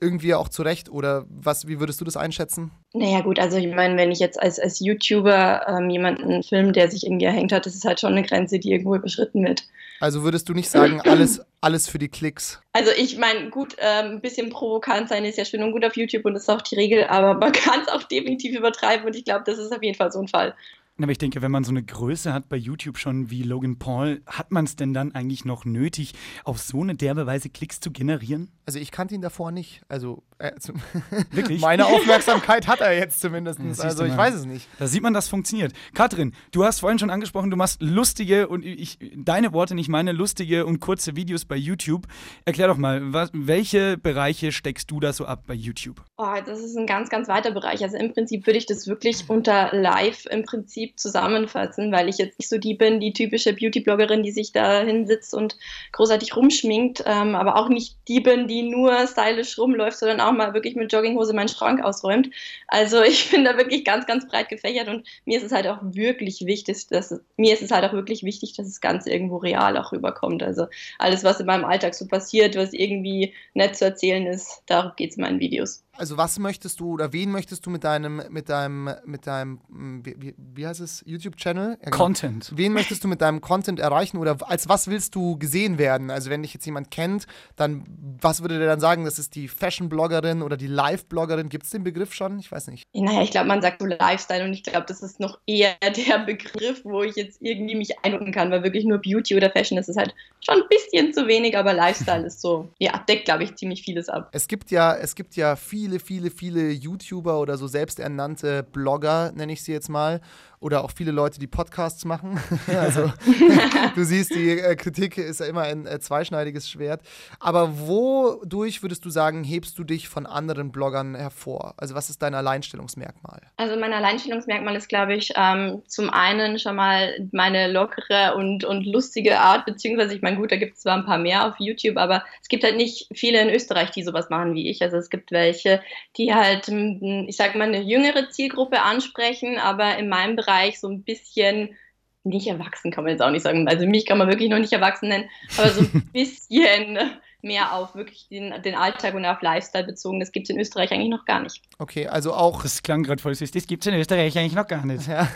Irgendwie 0.00 0.34
auch 0.34 0.48
zu 0.48 0.62
Recht. 0.62 0.90
Oder 0.90 1.24
was, 1.28 1.68
wie 1.68 1.78
würdest 1.78 2.00
du 2.00 2.04
das 2.04 2.16
einschätzen? 2.16 2.70
Naja, 2.92 3.20
gut, 3.20 3.38
also 3.38 3.56
ich 3.58 3.66
meine, 3.68 3.96
wenn 3.96 4.10
ich 4.10 4.18
jetzt 4.18 4.40
als, 4.40 4.58
als 4.58 4.80
YouTuber 4.80 5.66
ähm, 5.68 5.90
jemanden 5.90 6.42
film, 6.42 6.72
der 6.72 6.90
sich 6.90 7.04
irgendwie 7.04 7.26
erhängt 7.26 7.52
hat, 7.52 7.66
das 7.66 7.74
ist 7.74 7.84
halt 7.84 8.00
schon 8.00 8.12
eine 8.12 8.22
Grenze, 8.22 8.58
die 8.58 8.72
irgendwo 8.72 8.94
überschritten 8.94 9.44
wird. 9.44 9.62
Also 10.00 10.22
würdest 10.22 10.48
du 10.48 10.54
nicht 10.54 10.70
sagen, 10.70 11.00
alles, 11.04 11.42
alles 11.60 11.88
für 11.88 11.98
die 11.98 12.08
Klicks? 12.08 12.60
Also 12.72 12.90
ich 12.96 13.18
meine, 13.18 13.50
gut, 13.50 13.76
ähm, 13.78 14.12
ein 14.12 14.20
bisschen 14.20 14.48
provokant 14.48 15.10
sein 15.10 15.24
ist 15.24 15.36
ja 15.36 15.44
schön 15.44 15.62
und 15.62 15.72
gut 15.72 15.84
auf 15.84 15.96
YouTube 15.96 16.24
und 16.24 16.34
das 16.34 16.44
ist 16.44 16.48
auch 16.48 16.62
die 16.62 16.76
Regel, 16.76 17.04
aber 17.04 17.34
man 17.34 17.52
kann 17.52 17.82
es 17.82 17.88
auch 17.88 18.02
definitiv 18.04 18.56
übertreiben 18.56 19.06
und 19.06 19.14
ich 19.14 19.24
glaube, 19.24 19.44
das 19.44 19.58
ist 19.58 19.72
auf 19.72 19.82
jeden 19.82 19.96
Fall 19.96 20.10
so 20.10 20.20
ein 20.20 20.28
Fall. 20.28 20.54
Aber 21.02 21.12
ich 21.12 21.18
denke, 21.18 21.42
wenn 21.42 21.50
man 21.50 21.64
so 21.64 21.70
eine 21.70 21.82
Größe 21.82 22.32
hat 22.32 22.48
bei 22.48 22.56
YouTube 22.56 22.98
schon 22.98 23.30
wie 23.30 23.42
Logan 23.42 23.78
Paul, 23.78 24.22
hat 24.26 24.50
man 24.52 24.64
es 24.64 24.76
denn 24.76 24.92
dann 24.94 25.12
eigentlich 25.12 25.44
noch 25.44 25.64
nötig, 25.64 26.12
auf 26.44 26.58
so 26.58 26.82
eine 26.82 26.94
derbe 26.94 27.26
Weise 27.26 27.48
Klicks 27.50 27.80
zu 27.80 27.90
generieren? 27.90 28.50
Also 28.66 28.78
ich 28.78 28.90
kannte 28.90 29.14
ihn 29.14 29.20
davor 29.22 29.50
nicht. 29.50 29.80
Also 29.88 30.22
äh, 30.38 30.52
zum- 30.58 30.76
Wirklich? 31.32 31.60
meine 31.60 31.86
Aufmerksamkeit 31.86 32.68
hat 32.68 32.80
er 32.80 32.96
jetzt 32.96 33.20
zumindest. 33.20 33.58
Ja, 33.58 33.84
also 33.84 34.04
ich 34.04 34.16
weiß 34.16 34.34
es 34.34 34.44
nicht. 34.44 34.68
Da 34.78 34.86
sieht 34.86 35.02
man, 35.02 35.12
das 35.12 35.28
funktioniert. 35.28 35.72
Katrin, 35.94 36.32
du 36.52 36.64
hast 36.64 36.80
vorhin 36.80 36.98
schon 36.98 37.10
angesprochen, 37.10 37.50
du 37.50 37.56
machst 37.56 37.82
lustige 37.82 38.48
und 38.48 38.64
ich, 38.64 38.98
deine 39.16 39.52
Worte, 39.52 39.74
nicht 39.74 39.88
meine, 39.88 40.12
lustige 40.12 40.66
und 40.66 40.80
kurze 40.80 41.16
Videos 41.16 41.44
bei 41.44 41.56
YouTube. 41.56 42.06
Erklär 42.44 42.68
doch 42.68 42.76
mal, 42.76 43.12
was, 43.12 43.30
welche 43.32 43.98
Bereiche 43.98 44.52
steckst 44.52 44.90
du 44.90 45.00
da 45.00 45.12
so 45.12 45.24
ab 45.26 45.44
bei 45.46 45.54
YouTube? 45.54 46.02
Oh, 46.16 46.34
das 46.46 46.60
ist 46.60 46.76
ein 46.76 46.86
ganz, 46.86 47.08
ganz 47.10 47.26
weiter 47.28 47.50
Bereich. 47.50 47.82
Also 47.82 47.96
im 47.96 48.12
Prinzip 48.12 48.46
würde 48.46 48.58
ich 48.58 48.66
das 48.66 48.86
wirklich 48.86 49.28
unter 49.28 49.74
Live 49.74 50.26
im 50.26 50.44
Prinzip 50.44 50.89
zusammenfassen, 50.96 51.92
weil 51.92 52.08
ich 52.08 52.18
jetzt 52.18 52.38
nicht 52.38 52.48
so 52.48 52.58
die 52.58 52.74
bin, 52.74 53.00
die 53.00 53.12
typische 53.12 53.52
Beauty-Bloggerin, 53.52 54.22
die 54.22 54.30
sich 54.30 54.52
da 54.52 54.80
hinsitzt 54.80 55.34
und 55.34 55.56
großartig 55.92 56.36
rumschminkt, 56.36 57.04
ähm, 57.06 57.34
aber 57.34 57.56
auch 57.56 57.68
nicht 57.68 57.96
die 58.08 58.20
bin, 58.20 58.48
die 58.48 58.62
nur 58.62 59.06
stylisch 59.06 59.58
rumläuft, 59.58 59.98
sondern 59.98 60.20
auch 60.20 60.32
mal 60.32 60.54
wirklich 60.54 60.76
mit 60.76 60.92
Jogginghose 60.92 61.32
meinen 61.32 61.48
Schrank 61.48 61.82
ausräumt. 61.82 62.30
Also 62.68 63.02
ich 63.04 63.30
bin 63.30 63.44
da 63.44 63.56
wirklich 63.56 63.84
ganz, 63.84 64.06
ganz 64.06 64.26
breit 64.26 64.48
gefächert 64.48 64.88
und 64.88 65.06
mir 65.24 65.38
ist 65.38 65.44
es 65.44 65.52
halt 65.52 65.66
auch 65.66 65.78
wirklich 65.82 66.46
wichtig, 66.46 66.86
dass 66.88 67.10
es, 67.10 67.20
mir 67.36 67.54
ist 67.54 67.62
es 67.62 67.70
halt 67.70 67.84
auch 67.84 67.92
wirklich 67.92 68.22
wichtig, 68.22 68.54
dass 68.54 68.66
das 68.66 68.80
Ganze 68.80 69.10
irgendwo 69.10 69.36
real 69.36 69.76
auch 69.76 69.92
rüberkommt. 69.92 70.42
Also 70.42 70.66
alles, 70.98 71.24
was 71.24 71.40
in 71.40 71.46
meinem 71.46 71.64
Alltag 71.64 71.94
so 71.94 72.06
passiert, 72.06 72.56
was 72.56 72.72
irgendwie 72.72 73.34
nett 73.54 73.76
zu 73.76 73.84
erzählen 73.84 74.26
ist, 74.26 74.62
darum 74.66 74.92
geht 74.96 75.10
es 75.10 75.16
in 75.16 75.22
meinen 75.22 75.40
Videos. 75.40 75.82
Also 76.00 76.16
was 76.16 76.38
möchtest 76.38 76.80
du 76.80 76.92
oder 76.92 77.12
wen 77.12 77.30
möchtest 77.30 77.66
du 77.66 77.70
mit 77.70 77.84
deinem, 77.84 78.22
mit 78.30 78.48
deinem, 78.48 78.90
mit 79.04 79.26
deinem, 79.26 79.60
mh, 79.68 80.00
wie, 80.04 80.34
wie, 80.36 80.66
heißt 80.66 80.79
YouTube-Channel? 81.06 81.70
Ja, 81.70 81.76
genau. 81.84 81.96
Content. 81.96 82.52
Wen 82.54 82.72
möchtest 82.72 83.04
du 83.04 83.08
mit 83.08 83.20
deinem 83.20 83.40
Content 83.40 83.80
erreichen 83.80 84.18
oder 84.18 84.36
als 84.48 84.68
was 84.68 84.88
willst 84.88 85.14
du 85.14 85.38
gesehen 85.38 85.78
werden? 85.78 86.10
Also 86.10 86.30
wenn 86.30 86.42
dich 86.42 86.54
jetzt 86.54 86.66
jemand 86.66 86.90
kennt, 86.90 87.26
dann 87.56 87.84
was 88.20 88.42
würde 88.42 88.58
der 88.58 88.68
dann 88.68 88.80
sagen, 88.80 89.04
das 89.04 89.18
ist 89.18 89.34
die 89.34 89.48
Fashion-Bloggerin 89.48 90.42
oder 90.42 90.56
die 90.56 90.66
Live-Bloggerin? 90.66 91.48
Gibt 91.48 91.64
es 91.64 91.70
den 91.70 91.84
Begriff 91.84 92.14
schon? 92.14 92.38
Ich 92.38 92.50
weiß 92.50 92.68
nicht. 92.68 92.84
Naja, 92.92 93.22
ich 93.22 93.30
glaube, 93.30 93.48
man 93.48 93.62
sagt 93.62 93.80
so 93.80 93.86
Lifestyle 93.86 94.44
und 94.44 94.52
ich 94.52 94.62
glaube, 94.62 94.86
das 94.86 95.02
ist 95.02 95.20
noch 95.20 95.38
eher 95.46 95.74
der 96.08 96.18
Begriff, 96.20 96.84
wo 96.84 97.02
ich 97.02 97.16
jetzt 97.16 97.40
irgendwie 97.40 97.74
mich 97.74 97.98
einordnen 98.04 98.32
kann, 98.32 98.50
weil 98.50 98.62
wirklich 98.62 98.84
nur 98.84 98.98
Beauty 98.98 99.36
oder 99.36 99.50
Fashion 99.50 99.78
ist 99.78 99.88
es 99.88 99.96
halt 99.96 100.14
schon 100.44 100.62
ein 100.62 100.68
bisschen 100.68 101.12
zu 101.12 101.26
wenig, 101.26 101.56
aber 101.56 101.72
Lifestyle 101.72 102.26
ist 102.26 102.40
so, 102.40 102.68
ja, 102.78 102.98
deckt, 103.08 103.26
glaube 103.26 103.44
ich, 103.44 103.56
ziemlich 103.56 103.82
vieles 103.82 104.08
ab. 104.08 104.30
Es 104.32 104.48
gibt 104.48 104.70
ja, 104.70 104.94
es 104.94 105.14
gibt 105.14 105.36
ja 105.36 105.56
viele, 105.56 106.00
viele, 106.00 106.30
viele 106.30 106.70
YouTuber 106.70 107.40
oder 107.40 107.56
so 107.56 107.66
selbsternannte 107.66 108.62
Blogger, 108.62 109.32
nenne 109.32 109.52
ich 109.52 109.62
sie 109.62 109.72
jetzt 109.72 109.88
mal. 109.88 110.20
Oder 110.62 110.84
auch 110.84 110.90
viele 110.94 111.10
Leute, 111.10 111.40
die 111.40 111.46
Podcasts 111.46 112.04
machen. 112.04 112.38
also 112.66 113.10
du 113.94 114.04
siehst, 114.04 114.34
die 114.34 114.50
äh, 114.50 114.76
Kritik 114.76 115.16
ist 115.16 115.40
ja 115.40 115.46
immer 115.46 115.62
ein 115.62 115.86
äh, 115.86 115.98
zweischneidiges 116.00 116.68
Schwert. 116.68 117.00
Aber 117.38 117.78
wodurch 117.78 118.82
würdest 118.82 119.04
du 119.06 119.10
sagen, 119.10 119.42
hebst 119.42 119.78
du 119.78 119.84
dich 119.84 120.08
von 120.08 120.26
anderen 120.26 120.70
Bloggern 120.70 121.14
hervor? 121.14 121.74
Also 121.78 121.94
was 121.94 122.10
ist 122.10 122.20
dein 122.20 122.34
Alleinstellungsmerkmal? 122.34 123.40
Also 123.56 123.78
mein 123.80 123.94
Alleinstellungsmerkmal 123.94 124.76
ist, 124.76 124.88
glaube 124.88 125.14
ich, 125.14 125.32
ähm, 125.34 125.82
zum 125.86 126.10
einen 126.10 126.58
schon 126.58 126.76
mal 126.76 127.26
meine 127.32 127.72
lockere 127.72 128.34
und, 128.36 128.64
und 128.64 128.84
lustige 128.84 129.40
Art, 129.40 129.64
beziehungsweise 129.64 130.14
ich 130.14 130.20
meine, 130.20 130.36
gut, 130.36 130.52
da 130.52 130.56
gibt 130.56 130.74
es 130.74 130.82
zwar 130.82 130.96
ein 130.96 131.06
paar 131.06 131.18
mehr 131.18 131.46
auf 131.46 131.54
YouTube, 131.58 131.96
aber 131.96 132.22
es 132.42 132.48
gibt 132.48 132.64
halt 132.64 132.76
nicht 132.76 133.08
viele 133.14 133.40
in 133.40 133.48
Österreich, 133.48 133.92
die 133.92 134.02
sowas 134.02 134.28
machen 134.28 134.54
wie 134.54 134.68
ich. 134.68 134.82
Also 134.82 134.98
es 134.98 135.08
gibt 135.08 135.32
welche, 135.32 135.80
die 136.18 136.34
halt, 136.34 136.68
ich 136.68 137.36
sag 137.36 137.54
mal, 137.54 137.68
eine 137.68 137.80
jüngere 137.80 138.28
Zielgruppe 138.28 138.82
ansprechen, 138.82 139.58
aber 139.58 139.96
in 139.96 140.10
meinem 140.10 140.36
Bereich 140.36 140.49
so 140.80 140.88
ein 140.88 141.02
bisschen 141.02 141.76
nicht 142.22 142.46
erwachsen 142.46 142.90
kann 142.90 143.04
man 143.04 143.12
jetzt 143.12 143.22
auch 143.22 143.30
nicht 143.30 143.42
sagen. 143.42 143.66
Also 143.68 143.86
mich 143.86 144.06
kann 144.06 144.18
man 144.18 144.28
wirklich 144.28 144.50
noch 144.50 144.58
nicht 144.58 144.72
erwachsen 144.72 145.08
nennen, 145.08 145.30
aber 145.56 145.70
so 145.70 145.80
ein 145.80 146.08
bisschen 146.12 146.98
mehr 147.42 147.74
auf 147.74 147.94
wirklich 147.94 148.28
den, 148.28 148.62
den 148.62 148.74
Alltag 148.74 149.14
und 149.14 149.24
auf 149.24 149.40
Lifestyle 149.42 149.84
bezogen. 149.84 150.20
Das 150.20 150.32
gibt 150.32 150.48
es 150.48 150.54
in 150.54 150.60
Österreich 150.60 150.92
eigentlich 150.92 151.10
noch 151.10 151.24
gar 151.24 151.40
nicht. 151.40 151.62
Okay, 151.78 152.06
also 152.06 152.34
auch, 152.34 152.62
Das 152.62 152.82
klang 152.82 153.02
gerade 153.02 153.20
voll 153.20 153.34
süß. 153.34 153.50
Das 153.50 153.66
gibt 153.66 153.84
es 153.84 153.92
in 153.92 153.98
Österreich 153.98 154.36
eigentlich 154.38 154.54
noch 154.54 154.66
gar 154.66 154.84
nicht. 154.84 155.06
ja, 155.06 155.28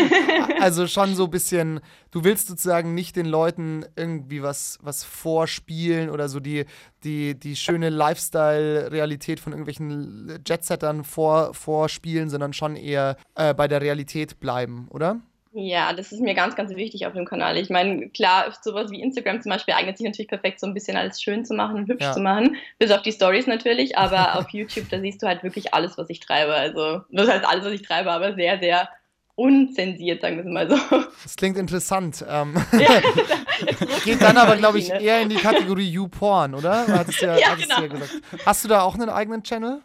also 0.60 0.86
schon 0.86 1.14
so 1.14 1.24
ein 1.24 1.30
bisschen, 1.30 1.80
du 2.10 2.24
willst 2.24 2.48
sozusagen 2.48 2.94
nicht 2.94 3.16
den 3.16 3.26
Leuten 3.26 3.84
irgendwie 3.96 4.42
was, 4.42 4.78
was 4.82 5.04
vorspielen 5.04 6.10
oder 6.10 6.28
so 6.28 6.40
die, 6.40 6.64
die, 7.04 7.38
die 7.38 7.56
schöne 7.56 7.88
Lifestyle-Realität 7.90 9.40
von 9.40 9.52
irgendwelchen 9.52 10.42
Jetsettern 10.46 11.04
vor, 11.04 11.54
vorspielen, 11.54 12.30
sondern 12.30 12.52
schon 12.52 12.76
eher 12.76 13.16
äh, 13.34 13.54
bei 13.54 13.68
der 13.68 13.80
Realität 13.80 14.40
bleiben, 14.40 14.88
oder? 14.90 15.20
Ja, 15.52 15.92
das 15.92 16.12
ist 16.12 16.20
mir 16.20 16.34
ganz, 16.34 16.54
ganz 16.54 16.74
wichtig 16.76 17.06
auf 17.06 17.12
dem 17.12 17.24
Kanal. 17.24 17.56
Ich 17.56 17.70
meine, 17.70 18.08
klar, 18.10 18.52
sowas 18.62 18.90
wie 18.92 19.00
Instagram 19.02 19.42
zum 19.42 19.50
Beispiel 19.50 19.74
eignet 19.74 19.98
sich 19.98 20.06
natürlich 20.06 20.28
perfekt, 20.28 20.60
so 20.60 20.66
ein 20.68 20.74
bisschen 20.74 20.96
alles 20.96 21.20
schön 21.20 21.44
zu 21.44 21.54
machen 21.54 21.74
und 21.76 21.88
hübsch 21.88 22.04
Ja. 22.04 22.12
zu 22.12 22.20
machen. 22.20 22.56
Bis 22.78 22.92
auf 22.92 23.02
die 23.02 23.10
Stories 23.10 23.48
natürlich, 23.48 23.98
aber 23.98 24.34
auf 24.38 24.50
YouTube, 24.50 24.88
da 24.90 25.00
siehst 25.00 25.22
du 25.22 25.26
halt 25.26 25.42
wirklich 25.42 25.74
alles, 25.74 25.98
was 25.98 26.08
ich 26.08 26.20
treibe. 26.20 26.54
Also, 26.54 27.00
das 27.10 27.28
heißt 27.28 27.44
alles, 27.44 27.64
was 27.64 27.72
ich 27.72 27.82
treibe, 27.82 28.12
aber 28.12 28.34
sehr, 28.34 28.60
sehr 28.60 28.88
unzensiert, 29.34 30.20
sagen 30.20 30.36
wir 30.36 30.44
es 30.44 30.50
mal 30.50 30.68
so. 30.70 30.76
Das 31.22 31.34
klingt 31.34 31.56
interessant. 31.56 32.24
Ähm, 32.28 32.54
ja, 32.78 33.00
geht 34.04 34.22
dann 34.22 34.36
aber, 34.36 34.56
glaube 34.56 34.78
ich, 34.78 34.90
eher 34.90 35.20
in 35.22 35.30
die 35.30 35.36
Kategorie 35.36 35.88
YouPorn, 35.90 36.54
oder? 36.54 36.86
Hattest 36.86 37.22
du 37.22 37.26
ja, 37.26 37.38
Ja, 37.38 37.54
du 37.56 37.62
ja 37.62 37.76
genau. 37.86 37.98
gesagt. 37.98 38.20
Hast 38.46 38.64
du 38.64 38.68
da 38.68 38.82
auch 38.82 38.94
einen 38.94 39.08
eigenen 39.08 39.42
Channel? 39.42 39.80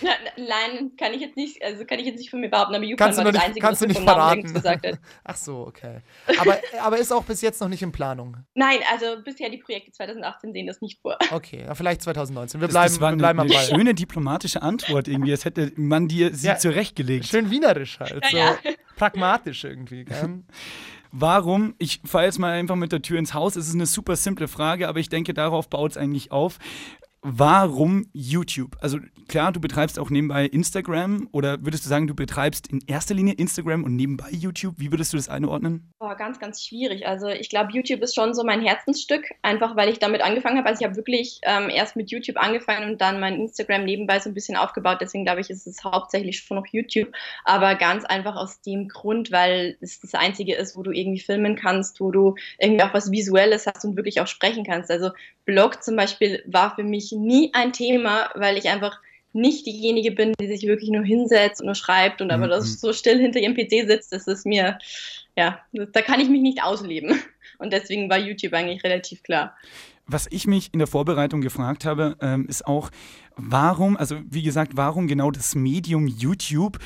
Na, 0.00 0.10
nein, 0.36 0.92
kann 0.96 1.12
ich 1.12 1.20
jetzt 1.20 1.36
nicht, 1.36 1.60
also 1.62 1.84
kann 1.84 1.98
ich 1.98 2.06
jetzt 2.06 2.18
nicht 2.18 2.30
von 2.30 2.40
mir 2.40 2.48
behaupten, 2.48 2.74
aber 2.76 2.84
Yukon 2.84 3.16
war 3.16 3.24
noch 3.24 3.24
das 3.24 3.32
nicht- 3.32 3.42
Einzige, 3.42 3.66
kannst 3.66 3.80
was 3.82 3.88
du 3.88 3.92
nicht 3.94 4.00
verraten. 4.08 4.52
gesagt 4.54 4.86
hat. 4.86 4.98
Ach 5.24 5.36
so, 5.36 5.66
okay. 5.66 5.98
Aber, 6.38 6.56
aber 6.80 6.98
ist 6.98 7.12
auch 7.12 7.24
bis 7.24 7.40
jetzt 7.40 7.60
noch 7.60 7.68
nicht 7.68 7.82
in 7.82 7.90
Planung. 7.90 8.36
Nein, 8.54 8.78
also 8.92 9.20
bisher 9.24 9.50
die 9.50 9.58
Projekte 9.58 9.90
2018 9.90 10.52
sehen 10.52 10.66
das 10.68 10.80
nicht 10.80 11.00
vor. 11.00 11.18
Okay, 11.32 11.64
ja, 11.66 11.74
vielleicht 11.74 12.02
2019. 12.02 12.60
Wir 12.60 12.68
Das, 12.68 12.74
bleiben, 12.74 12.86
das 12.92 13.00
war 13.00 13.08
wir 13.08 13.12
eine, 13.12 13.16
bleiben 13.18 13.40
am 13.40 13.46
eine 13.46 13.54
Ball. 13.54 13.64
schöne 13.64 13.94
diplomatische 13.94 14.62
Antwort 14.62 15.08
irgendwie. 15.08 15.32
Als 15.32 15.44
hätte 15.44 15.72
man 15.76 16.06
dir 16.06 16.32
sie 16.34 16.46
Ja. 16.46 16.56
zurechtgelegt. 16.58 17.26
Schön 17.26 17.50
wienerisch 17.50 17.98
halt. 17.98 18.24
So 18.30 18.36
Ja, 18.36 18.56
pragmatisch 18.96 19.64
irgendwie. 19.64 20.04
Gell? 20.04 20.42
Warum? 21.14 21.74
Ich 21.78 22.00
fahre 22.06 22.24
jetzt 22.24 22.38
mal 22.38 22.52
einfach 22.52 22.76
mit 22.76 22.90
der 22.92 23.02
Tür 23.02 23.18
ins 23.18 23.34
Haus. 23.34 23.56
Es 23.56 23.68
ist 23.68 23.74
eine 23.74 23.84
super 23.84 24.16
simple 24.16 24.48
Frage, 24.48 24.88
aber 24.88 24.98
ich 24.98 25.10
denke, 25.10 25.34
darauf 25.34 25.68
baut 25.68 25.90
es 25.90 25.96
eigentlich 25.98 26.32
auf. 26.32 26.58
Warum 27.24 28.08
YouTube? 28.12 28.76
Also 28.80 28.98
klar, 29.28 29.52
du 29.52 29.60
betreibst 29.60 29.96
auch 30.00 30.10
nebenbei 30.10 30.44
Instagram 30.44 31.28
oder 31.30 31.64
würdest 31.64 31.84
du 31.84 31.88
sagen, 31.88 32.08
du 32.08 32.16
betreibst 32.16 32.66
in 32.66 32.82
erster 32.88 33.14
Linie 33.14 33.34
Instagram 33.34 33.84
und 33.84 33.94
nebenbei 33.94 34.28
YouTube? 34.30 34.74
Wie 34.78 34.90
würdest 34.90 35.12
du 35.12 35.16
das 35.16 35.28
einordnen? 35.28 35.92
Boah, 36.00 36.16
ganz, 36.16 36.40
ganz 36.40 36.64
schwierig. 36.64 37.06
Also 37.06 37.28
ich 37.28 37.48
glaube, 37.48 37.70
YouTube 37.72 38.02
ist 38.02 38.16
schon 38.16 38.34
so 38.34 38.42
mein 38.42 38.60
Herzensstück, 38.60 39.24
einfach 39.42 39.76
weil 39.76 39.88
ich 39.88 40.00
damit 40.00 40.20
angefangen 40.20 40.58
habe. 40.58 40.68
Also 40.68 40.80
ich 40.80 40.84
habe 40.84 40.96
wirklich 40.96 41.38
ähm, 41.44 41.70
erst 41.70 41.94
mit 41.94 42.10
YouTube 42.10 42.38
angefangen 42.38 42.90
und 42.90 43.00
dann 43.00 43.20
mein 43.20 43.34
Instagram 43.34 43.84
nebenbei 43.84 44.18
so 44.18 44.28
ein 44.28 44.34
bisschen 44.34 44.56
aufgebaut. 44.56 44.98
Deswegen 45.00 45.24
glaube 45.24 45.42
ich, 45.42 45.48
ist 45.48 45.68
es 45.68 45.84
hauptsächlich 45.84 46.40
schon 46.40 46.56
noch 46.56 46.66
YouTube. 46.72 47.12
Aber 47.44 47.76
ganz 47.76 48.04
einfach 48.04 48.34
aus 48.34 48.62
dem 48.62 48.88
Grund, 48.88 49.30
weil 49.30 49.76
es 49.80 50.00
das 50.00 50.14
Einzige 50.14 50.56
ist, 50.56 50.76
wo 50.76 50.82
du 50.82 50.90
irgendwie 50.90 51.20
filmen 51.20 51.54
kannst, 51.54 52.00
wo 52.00 52.10
du 52.10 52.34
irgendwie 52.58 52.82
auch 52.82 52.94
was 52.94 53.12
Visuelles 53.12 53.68
hast 53.68 53.84
und 53.84 53.94
wirklich 53.94 54.20
auch 54.20 54.26
sprechen 54.26 54.64
kannst. 54.64 54.90
Also 54.90 55.10
Blog 55.44 55.84
zum 55.84 55.94
Beispiel 55.94 56.42
war 56.46 56.74
für 56.74 56.84
mich 56.84 57.11
nie 57.12 57.50
ein 57.54 57.72
Thema, 57.72 58.30
weil 58.34 58.56
ich 58.56 58.68
einfach 58.68 58.98
nicht 59.34 59.66
diejenige 59.66 60.12
bin, 60.12 60.34
die 60.40 60.46
sich 60.46 60.64
wirklich 60.66 60.90
nur 60.90 61.04
hinsetzt 61.04 61.60
und 61.60 61.66
nur 61.66 61.74
schreibt 61.74 62.20
und 62.20 62.30
aber 62.30 62.46
Mhm. 62.46 62.50
das 62.50 62.80
so 62.80 62.92
still 62.92 63.18
hinter 63.18 63.40
ihrem 63.40 63.54
PC 63.54 63.86
sitzt, 63.86 64.12
das 64.12 64.26
ist 64.26 64.44
mir, 64.44 64.78
ja, 65.36 65.58
da 65.72 66.02
kann 66.02 66.20
ich 66.20 66.28
mich 66.28 66.42
nicht 66.42 66.62
ausleben. 66.62 67.10
Und 67.58 67.72
deswegen 67.72 68.10
war 68.10 68.18
YouTube 68.18 68.54
eigentlich 68.54 68.82
relativ 68.82 69.22
klar. 69.22 69.56
Was 70.06 70.26
ich 70.30 70.48
mich 70.48 70.70
in 70.72 70.80
der 70.80 70.88
Vorbereitung 70.88 71.42
gefragt 71.42 71.84
habe, 71.84 72.16
ähm, 72.20 72.46
ist 72.48 72.66
auch, 72.66 72.90
warum, 73.36 73.96
also 73.96 74.16
wie 74.28 74.42
gesagt, 74.42 74.72
warum 74.74 75.06
genau 75.06 75.30
das 75.30 75.54
Medium 75.54 76.08
YouTube? 76.08 76.78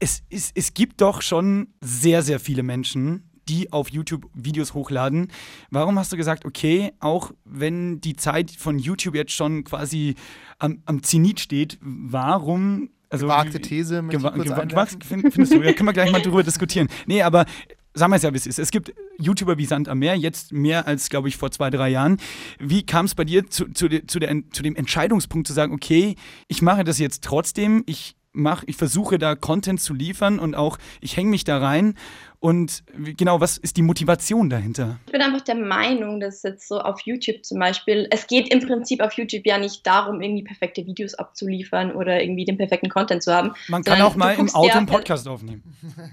Es, 0.00 0.22
es, 0.28 0.52
es 0.54 0.74
gibt 0.74 1.00
doch 1.00 1.22
schon 1.22 1.68
sehr, 1.80 2.20
sehr 2.22 2.40
viele 2.40 2.62
Menschen, 2.62 3.30
die 3.52 3.72
auf 3.72 3.90
YouTube 3.90 4.28
Videos 4.32 4.72
hochladen. 4.72 5.28
Warum 5.70 5.98
hast 5.98 6.12
du 6.12 6.16
gesagt, 6.16 6.44
okay, 6.46 6.92
auch 7.00 7.32
wenn 7.44 8.00
die 8.00 8.16
Zeit 8.16 8.50
von 8.50 8.78
YouTube 8.78 9.14
jetzt 9.14 9.32
schon 9.32 9.64
quasi 9.64 10.14
am, 10.58 10.82
am 10.86 11.02
Zenit 11.02 11.40
steht, 11.40 11.78
warum. 11.82 12.88
Also, 13.10 13.26
Gewagte 13.26 13.60
These, 13.60 14.02
Gewa 14.04 14.30
gewa 14.30 14.86
find, 14.86 15.30
findest 15.34 15.52
du? 15.52 15.62
Ja, 15.62 15.74
können 15.74 15.86
wir 15.86 15.92
gleich 15.92 16.10
mal 16.10 16.22
drüber 16.22 16.42
diskutieren. 16.42 16.88
Nee, 17.06 17.20
aber 17.20 17.44
sagen 17.92 18.10
wir 18.10 18.16
es 18.16 18.22
ja, 18.22 18.32
wie 18.32 18.38
es 18.38 18.46
ist. 18.46 18.58
Es 18.58 18.70
gibt 18.70 18.94
YouTuber 19.18 19.58
wie 19.58 19.66
Sand 19.66 19.90
am 19.90 19.98
Meer, 19.98 20.16
jetzt 20.16 20.50
mehr 20.50 20.86
als, 20.86 21.10
glaube 21.10 21.28
ich, 21.28 21.36
vor 21.36 21.50
zwei, 21.50 21.68
drei 21.68 21.90
Jahren. 21.90 22.16
Wie 22.58 22.86
kam 22.86 23.04
es 23.04 23.14
bei 23.14 23.24
dir 23.24 23.50
zu, 23.50 23.66
zu, 23.66 23.86
zu, 24.06 24.18
der, 24.18 24.50
zu 24.50 24.62
dem 24.62 24.76
Entscheidungspunkt 24.76 25.46
zu 25.46 25.52
sagen, 25.52 25.74
okay, 25.74 26.16
ich 26.48 26.62
mache 26.62 26.84
das 26.84 26.98
jetzt 26.98 27.22
trotzdem, 27.22 27.82
ich 27.84 28.16
mach, 28.32 28.64
ich 28.66 28.76
versuche 28.76 29.18
da 29.18 29.34
Content 29.34 29.80
zu 29.80 29.94
liefern 29.94 30.38
und 30.38 30.54
auch 30.54 30.78
ich 31.00 31.16
hänge 31.16 31.30
mich 31.30 31.44
da 31.44 31.58
rein. 31.58 31.94
Und 32.40 32.82
genau, 33.16 33.40
was 33.40 33.56
ist 33.56 33.76
die 33.76 33.82
Motivation 33.82 34.50
dahinter? 34.50 34.98
Ich 35.06 35.12
bin 35.12 35.22
einfach 35.22 35.42
der 35.42 35.54
Meinung, 35.54 36.18
dass 36.18 36.42
jetzt 36.42 36.66
so 36.66 36.80
auf 36.80 37.00
YouTube 37.02 37.44
zum 37.44 37.60
Beispiel, 37.60 38.08
es 38.10 38.26
geht 38.26 38.52
im 38.52 38.66
Prinzip 38.66 39.00
auf 39.00 39.12
YouTube 39.12 39.46
ja 39.46 39.58
nicht 39.58 39.86
darum, 39.86 40.20
irgendwie 40.20 40.42
perfekte 40.42 40.84
Videos 40.84 41.14
abzuliefern 41.14 41.92
oder 41.92 42.20
irgendwie 42.20 42.44
den 42.44 42.56
perfekten 42.56 42.88
Content 42.88 43.22
zu 43.22 43.32
haben. 43.32 43.52
Man 43.68 43.84
kann 43.84 44.02
auch 44.02 44.16
mal 44.16 44.34
im 44.34 44.52
Auto 44.54 44.76
einen 44.76 44.86
Podcast 44.86 45.28
aufnehmen. 45.28 45.62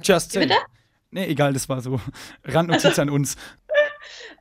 Just 0.04 0.34
saying. 0.34 0.50
bitte? 0.50 0.62
Nee, 1.12 1.26
egal, 1.26 1.54
das 1.54 1.68
war 1.68 1.82
so 1.82 2.00
Randnotiz 2.44 3.00
an 3.00 3.10
uns. 3.10 3.36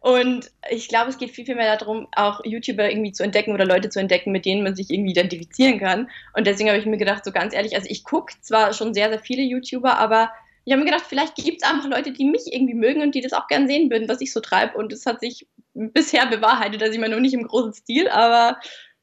Und 0.00 0.50
ich 0.70 0.88
glaube, 0.88 1.10
es 1.10 1.18
geht 1.18 1.30
viel, 1.30 1.44
viel 1.44 1.54
mehr 1.54 1.76
darum, 1.76 2.08
auch 2.14 2.44
YouTuber 2.44 2.90
irgendwie 2.90 3.12
zu 3.12 3.22
entdecken 3.22 3.52
oder 3.52 3.64
Leute 3.64 3.88
zu 3.88 4.00
entdecken, 4.00 4.32
mit 4.32 4.44
denen 4.44 4.62
man 4.62 4.76
sich 4.76 4.90
irgendwie 4.90 5.12
identifizieren 5.12 5.78
kann. 5.78 6.08
Und 6.34 6.46
deswegen 6.46 6.68
habe 6.68 6.78
ich 6.78 6.86
mir 6.86 6.96
gedacht, 6.96 7.24
so 7.24 7.32
ganz 7.32 7.54
ehrlich, 7.54 7.74
also 7.74 7.88
ich 7.90 8.04
gucke 8.04 8.34
zwar 8.40 8.72
schon 8.72 8.94
sehr, 8.94 9.08
sehr 9.08 9.20
viele 9.20 9.42
YouTuber, 9.42 9.98
aber 9.98 10.30
ich 10.64 10.72
habe 10.72 10.84
mir 10.84 10.90
gedacht, 10.90 11.06
vielleicht 11.08 11.34
gibt 11.36 11.62
es 11.62 11.68
einfach 11.68 11.88
Leute, 11.88 12.12
die 12.12 12.26
mich 12.26 12.42
irgendwie 12.52 12.74
mögen 12.74 13.00
und 13.00 13.14
die 13.14 13.22
das 13.22 13.32
auch 13.32 13.46
gern 13.46 13.66
sehen 13.66 13.90
würden, 13.90 14.08
was 14.08 14.20
ich 14.20 14.32
so 14.32 14.40
treibe. 14.40 14.76
Und 14.76 14.92
es 14.92 15.06
hat 15.06 15.20
sich 15.20 15.46
bisher 15.72 16.26
bewahrheitet, 16.26 16.82
dass 16.82 16.90
ich 16.90 16.98
mir 16.98 17.08
noch 17.08 17.20
nicht 17.20 17.32
im 17.32 17.46
großen 17.46 17.72
Stil, 17.72 18.08
aber 18.08 18.58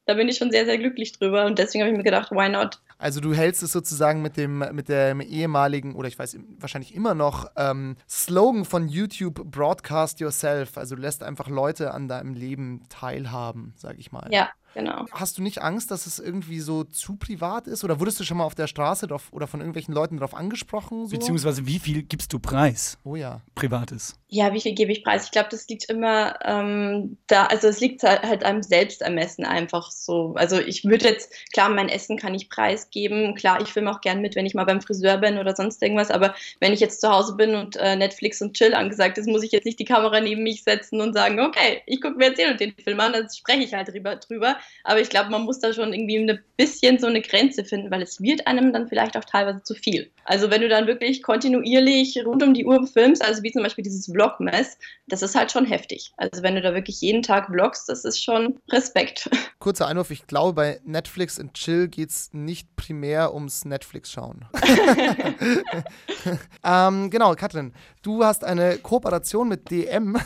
da 0.05 0.13
bin 0.13 0.29
ich 0.29 0.38
schon 0.38 0.51
sehr, 0.51 0.65
sehr 0.65 0.77
glücklich 0.77 1.13
drüber. 1.13 1.45
Und 1.45 1.57
deswegen 1.57 1.83
habe 1.83 1.91
ich 1.91 1.97
mir 1.97 2.03
gedacht, 2.03 2.31
why 2.31 2.50
not? 2.50 2.79
Also 2.97 3.19
du 3.19 3.33
hältst 3.33 3.61
es 3.61 3.71
sozusagen 3.71 4.21
mit 4.21 4.37
dem, 4.37 4.59
mit 4.71 4.89
dem 4.89 5.19
ehemaligen, 5.21 5.95
oder 5.95 6.07
ich 6.07 6.17
weiß 6.17 6.37
wahrscheinlich 6.59 6.95
immer 6.95 7.13
noch, 7.13 7.47
ähm, 7.57 7.97
Slogan 8.09 8.65
von 8.65 8.87
YouTube, 8.87 9.43
Broadcast 9.51 10.19
Yourself. 10.19 10.77
Also 10.77 10.95
du 10.95 11.01
lässt 11.01 11.21
einfach 11.23 11.49
Leute 11.49 11.93
an 11.93 12.07
deinem 12.07 12.33
Leben 12.33 12.83
teilhaben, 12.89 13.73
sag 13.75 13.97
ich 13.97 14.11
mal. 14.11 14.29
Ja, 14.31 14.49
genau. 14.75 15.05
Hast 15.12 15.39
du 15.39 15.41
nicht 15.41 15.62
Angst, 15.62 15.89
dass 15.89 16.05
es 16.05 16.20
irgendwie 16.20 16.60
so 16.60 16.84
zu 16.84 17.15
privat 17.15 17.65
ist? 17.65 17.84
Oder 17.84 18.00
wurdest 18.00 18.20
du 18.20 18.24
schon 18.24 18.38
mal 18.38 18.44
auf 18.44 18.53
der 18.53 18.67
Straße 18.67 19.08
drauf, 19.08 19.29
oder 19.32 19.48
von 19.48 19.60
irgendwelchen 19.60 19.94
Leuten 19.94 20.17
darauf 20.17 20.36
angesprochen? 20.36 21.08
So? 21.08 21.17
Beziehungsweise 21.17 21.65
wie 21.65 21.79
viel 21.79 22.03
gibst 22.03 22.32
du 22.34 22.39
preis, 22.39 23.00
oh 23.03 23.15
ja. 23.15 23.41
Privates? 23.55 24.20
Ja, 24.27 24.53
wie 24.53 24.62
viel 24.62 24.75
gebe 24.75 24.91
ich 24.91 25.03
preis? 25.03 25.25
Ich 25.25 25.32
glaube, 25.32 25.48
das 25.50 25.67
liegt 25.67 25.89
immer 25.89 26.38
ähm, 26.44 27.17
da, 27.27 27.46
also 27.46 27.67
es 27.67 27.79
liegt 27.79 28.03
halt, 28.03 28.24
halt 28.24 28.44
am 28.44 28.62
Selbstermessen 28.62 29.46
einfach 29.46 29.91
so. 29.91 30.34
Also 30.36 30.60
ich 30.60 30.84
würde 30.84 31.05
jetzt, 31.05 31.32
klar, 31.53 31.70
mein 31.70 31.89
Essen 31.89 32.17
kann 32.17 32.36
ich 32.36 32.50
preisgeben, 32.50 33.36
klar, 33.36 33.62
ich 33.62 33.70
filme 33.70 33.91
auch 33.91 34.01
gern 34.01 34.22
mit, 34.22 34.36
wenn 34.36 34.46
ich 34.46 34.53
mal 34.53 34.65
beim 34.65 34.82
Friseur 34.82 35.17
bin 35.17 35.38
oder 35.38 35.55
sonst 35.55 35.82
irgendwas, 35.82 36.12
aber 36.12 36.36
wenn 36.60 36.74
ich 36.74 36.82
jetzt 36.82 37.01
zu 37.01 37.10
Hause 37.10 37.36
bin 37.36 37.55
und 37.55 37.77
äh, 37.77 37.96
Netflix 37.96 38.41
und 38.41 38.53
Chill 38.53 38.74
angesagt 38.74 39.17
ist, 39.17 39.27
muss 39.27 39.44
ich 39.44 39.51
jetzt 39.51 39.65
nicht 39.65 39.79
die 39.79 39.86
Kamera 39.86 40.20
neben 40.20 40.44
mich 40.44 40.63
setzen 40.63 41.00
und 41.00 41.13
sagen, 41.13 41.39
okay, 41.39 41.82
ich 41.86 42.01
gucke 42.01 42.17
mir 42.17 42.27
jetzt 42.27 42.39
den 42.39 42.51
und 42.51 42.60
den 42.60 42.74
Film 42.74 43.00
an, 43.00 43.13
dann 43.13 43.29
spreche 43.29 43.63
ich 43.63 43.74
halt 43.74 43.88
drüber, 43.88 44.17
drüber. 44.17 44.58
Aber 44.84 45.00
ich 45.01 45.10
glaube, 45.10 45.31
man 45.31 45.43
muss 45.43 45.60
da 45.60 45.74
schon 45.74 45.93
irgendwie 45.93 46.17
ein 46.17 46.39
bisschen 46.57 47.00
so 47.00 47.07
eine 47.07 47.22
Grenze 47.22 47.65
finden, 47.65 47.89
weil 47.91 48.01
es 48.01 48.22
wird 48.22 48.45
einem 48.48 48.72
dann 48.72 48.88
vielleicht 48.88 49.17
auch 49.17 49.25
teilweise 49.25 49.63
zu 49.63 49.74
viel. 49.74 50.12
Also 50.25 50.50
wenn 50.51 50.62
du 50.62 50.69
dann 50.69 50.88
wirklich 50.88 51.24
kontinuierlich 51.24 52.24
rund 52.25 52.43
um 52.43 52.53
die 52.53 52.65
Uhr 52.65 52.86
filmst, 52.88 53.24
also 53.24 53.41
wie 53.43 53.51
zum 53.51 53.63
Beispiel 53.63 53.84
dieses 53.84 54.05
Vlogmess, 54.05 54.77
das 55.07 55.22
ist 55.22 55.36
halt 55.36 55.51
schon 55.51 55.65
heftig. 55.65 56.12
Also 56.17 56.43
wenn 56.43 56.55
du 56.55 56.62
da 56.62 56.74
wirklich 56.74 57.01
jeden 57.01 57.22
Tag 57.24 57.48
vlogst, 57.48 57.89
das 57.89 58.05
ist 58.05 58.24
schon 58.24 58.60
Respekt. 58.72 59.29
Kurzer 59.60 59.88
Einwurf, 59.88 60.12
ich 60.12 60.27
glaube, 60.27 60.53
bei 60.53 60.79
Netflix 60.84 61.39
und 61.39 61.53
Chill 61.55 61.88
geht 61.88 62.10
es 62.10 62.29
nicht 62.34 62.75
primär 62.75 63.34
ums 63.34 63.65
Netflix-Schauen. 63.65 64.45
ähm, 66.63 67.10
genau, 67.10 67.34
Katrin, 67.36 67.74
du 68.01 68.24
hast 68.24 68.43
eine 68.43 68.77
Kooperation 68.77 69.48
mit 69.48 69.69
DM. 69.72 70.17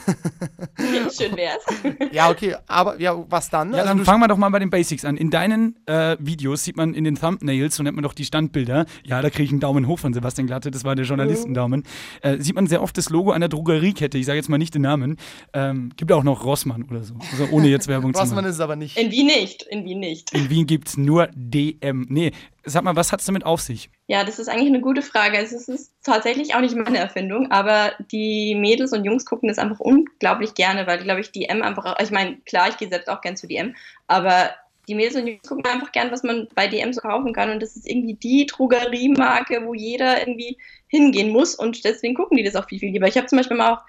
Schön 1.11 1.35
wär's. 1.35 1.63
ja, 2.11 2.29
okay, 2.29 2.55
aber 2.67 2.99
ja, 2.99 3.15
was 3.29 3.49
dann? 3.49 3.71
Ja, 3.71 3.79
Also 3.79 3.89
dann 3.89 3.97
du- 3.99 4.03
fangen 4.05 4.21
wir 4.29 4.33
doch 4.35 4.37
mal 4.37 4.49
bei 4.49 4.59
den 4.59 4.69
Basics 4.69 5.05
an. 5.05 5.17
In 5.17 5.31
deinen 5.31 5.75
äh, 5.87 6.15
Videos 6.19 6.63
sieht 6.63 6.77
man 6.77 6.93
in 6.93 7.03
den 7.03 7.15
Thumbnails, 7.15 7.75
so 7.75 7.83
nennt 7.83 7.95
man 7.95 8.03
doch 8.03 8.13
die 8.13 8.25
Standbilder, 8.25 8.85
ja, 9.03 9.21
da 9.21 9.29
kriege 9.29 9.43
ich 9.43 9.49
einen 9.49 9.59
Daumen 9.59 9.87
hoch 9.87 9.99
von 9.99 10.13
Sebastian 10.13 10.47
Glatte, 10.47 10.71
das 10.71 10.83
war 10.83 10.95
der 10.95 11.05
Journalistendaumen, 11.05 11.83
äh, 12.21 12.37
sieht 12.37 12.55
man 12.55 12.67
sehr 12.67 12.83
oft 12.83 12.97
das 12.97 13.09
Logo 13.09 13.31
einer 13.31 13.49
Drogeriekette, 13.49 14.17
ich 14.17 14.25
sage 14.25 14.37
jetzt 14.37 14.49
mal 14.49 14.59
nicht 14.59 14.75
den 14.75 14.83
Namen, 14.83 15.17
ähm, 15.53 15.91
gibt 15.97 16.11
auch 16.11 16.23
noch 16.23 16.45
Rossmann 16.45 16.83
oder 16.83 17.03
so, 17.03 17.15
also 17.31 17.47
ohne 17.51 17.67
jetzt 17.67 17.87
Werbung 17.87 18.13
zu 18.13 18.19
Rossmann 18.19 18.43
machen. 18.43 18.49
ist 18.49 18.55
es 18.55 18.61
aber 18.61 18.75
nicht. 18.75 18.97
In 18.97 19.11
Wien 19.11 19.25
nicht, 19.25 19.63
in 19.63 19.83
Wien 19.83 19.99
nicht. 19.99 20.33
In 20.33 20.49
Wien 20.49 20.67
gibt 20.67 20.89
es 20.89 20.97
nur 20.97 21.29
DM. 21.33 22.05
Nee, 22.09 22.31
sag 22.69 22.83
mal, 22.83 22.95
was 22.95 23.11
hat 23.11 23.19
es 23.19 23.25
damit 23.25 23.45
auf 23.45 23.61
sich? 23.61 23.89
Ja, 24.07 24.23
das 24.23 24.39
ist 24.39 24.47
eigentlich 24.47 24.69
eine 24.69 24.81
gute 24.81 25.01
Frage. 25.01 25.37
Es 25.37 25.51
ist 25.51 25.93
tatsächlich 26.03 26.55
auch 26.55 26.61
nicht 26.61 26.75
meine 26.75 26.97
Erfindung, 26.97 27.51
aber 27.51 27.93
die 28.11 28.55
Mädels 28.55 28.93
und 28.93 29.05
Jungs 29.05 29.25
gucken 29.25 29.49
das 29.49 29.57
einfach 29.57 29.79
unglaublich 29.79 30.53
gerne, 30.53 30.87
weil, 30.87 31.03
glaube 31.03 31.21
ich, 31.21 31.31
DM 31.31 31.61
einfach, 31.61 31.97
ich 32.01 32.11
meine, 32.11 32.37
klar, 32.45 32.69
ich 32.69 32.77
gehe 32.77 32.89
selbst 32.89 33.09
auch 33.09 33.21
gern 33.21 33.37
zu 33.37 33.47
DM, 33.47 33.75
aber 34.07 34.51
die 34.87 34.95
Mädels 34.95 35.15
und 35.15 35.27
Jungs 35.27 35.47
gucken 35.47 35.65
einfach 35.65 35.91
gern, 35.91 36.11
was 36.11 36.23
man 36.23 36.47
bei 36.55 36.67
DM 36.67 36.93
so 36.93 37.01
kaufen 37.01 37.33
kann 37.33 37.51
und 37.51 37.61
das 37.61 37.75
ist 37.75 37.87
irgendwie 37.87 38.15
die 38.15 38.45
Drogeriemarke, 38.47 39.65
wo 39.65 39.73
jeder 39.73 40.19
irgendwie 40.19 40.57
hingehen 40.87 41.29
muss 41.29 41.55
und 41.55 41.83
deswegen 41.85 42.15
gucken 42.15 42.37
die 42.37 42.43
das 42.43 42.55
auch 42.55 42.67
viel, 42.67 42.79
viel 42.79 42.91
lieber. 42.91 43.07
Ich 43.07 43.17
habe 43.17 43.27
zum 43.27 43.37
Beispiel 43.37 43.61
auch, 43.61 43.81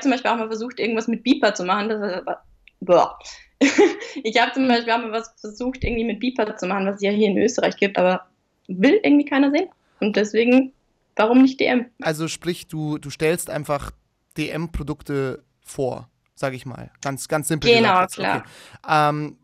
zum 0.00 0.10
Beispiel 0.10 0.30
auch 0.30 0.36
mal 0.36 0.48
versucht, 0.48 0.78
irgendwas 0.78 1.08
mit 1.08 1.22
Beeper 1.22 1.54
zu 1.54 1.64
machen, 1.64 1.88
das 1.88 2.26
war, 2.26 2.44
boah. 2.80 3.18
Ich 4.24 4.40
habe 4.40 4.52
zum 4.52 4.68
Beispiel 4.68 4.92
auch 4.92 4.98
mal 4.98 5.12
was 5.12 5.34
versucht, 5.40 5.84
irgendwie 5.84 6.04
mit 6.04 6.20
Beeper 6.20 6.56
zu 6.56 6.66
machen, 6.66 6.86
was 6.86 6.96
es 6.96 7.02
ja 7.02 7.10
hier 7.10 7.28
in 7.28 7.38
Österreich 7.38 7.76
gibt, 7.76 7.96
aber 7.98 8.26
will 8.68 9.00
irgendwie 9.02 9.24
keiner 9.24 9.50
sehen. 9.50 9.68
Und 10.00 10.16
deswegen, 10.16 10.72
warum 11.16 11.42
nicht 11.42 11.60
DM? 11.60 11.86
Also 12.00 12.28
sprich, 12.28 12.68
du, 12.68 12.98
du 12.98 13.10
stellst 13.10 13.50
einfach 13.50 13.92
DM-Produkte 14.36 15.42
vor. 15.64 16.08
Sage 16.34 16.56
ich 16.56 16.66
mal. 16.66 16.90
Ganz, 17.02 17.28
ganz 17.28 17.48
simpel 17.48 17.70
Genau, 17.72 18.06
gesagt. 18.06 18.18
jetzt. 18.18 18.18
Okay. 18.18 18.42
Ähm, 18.88 19.36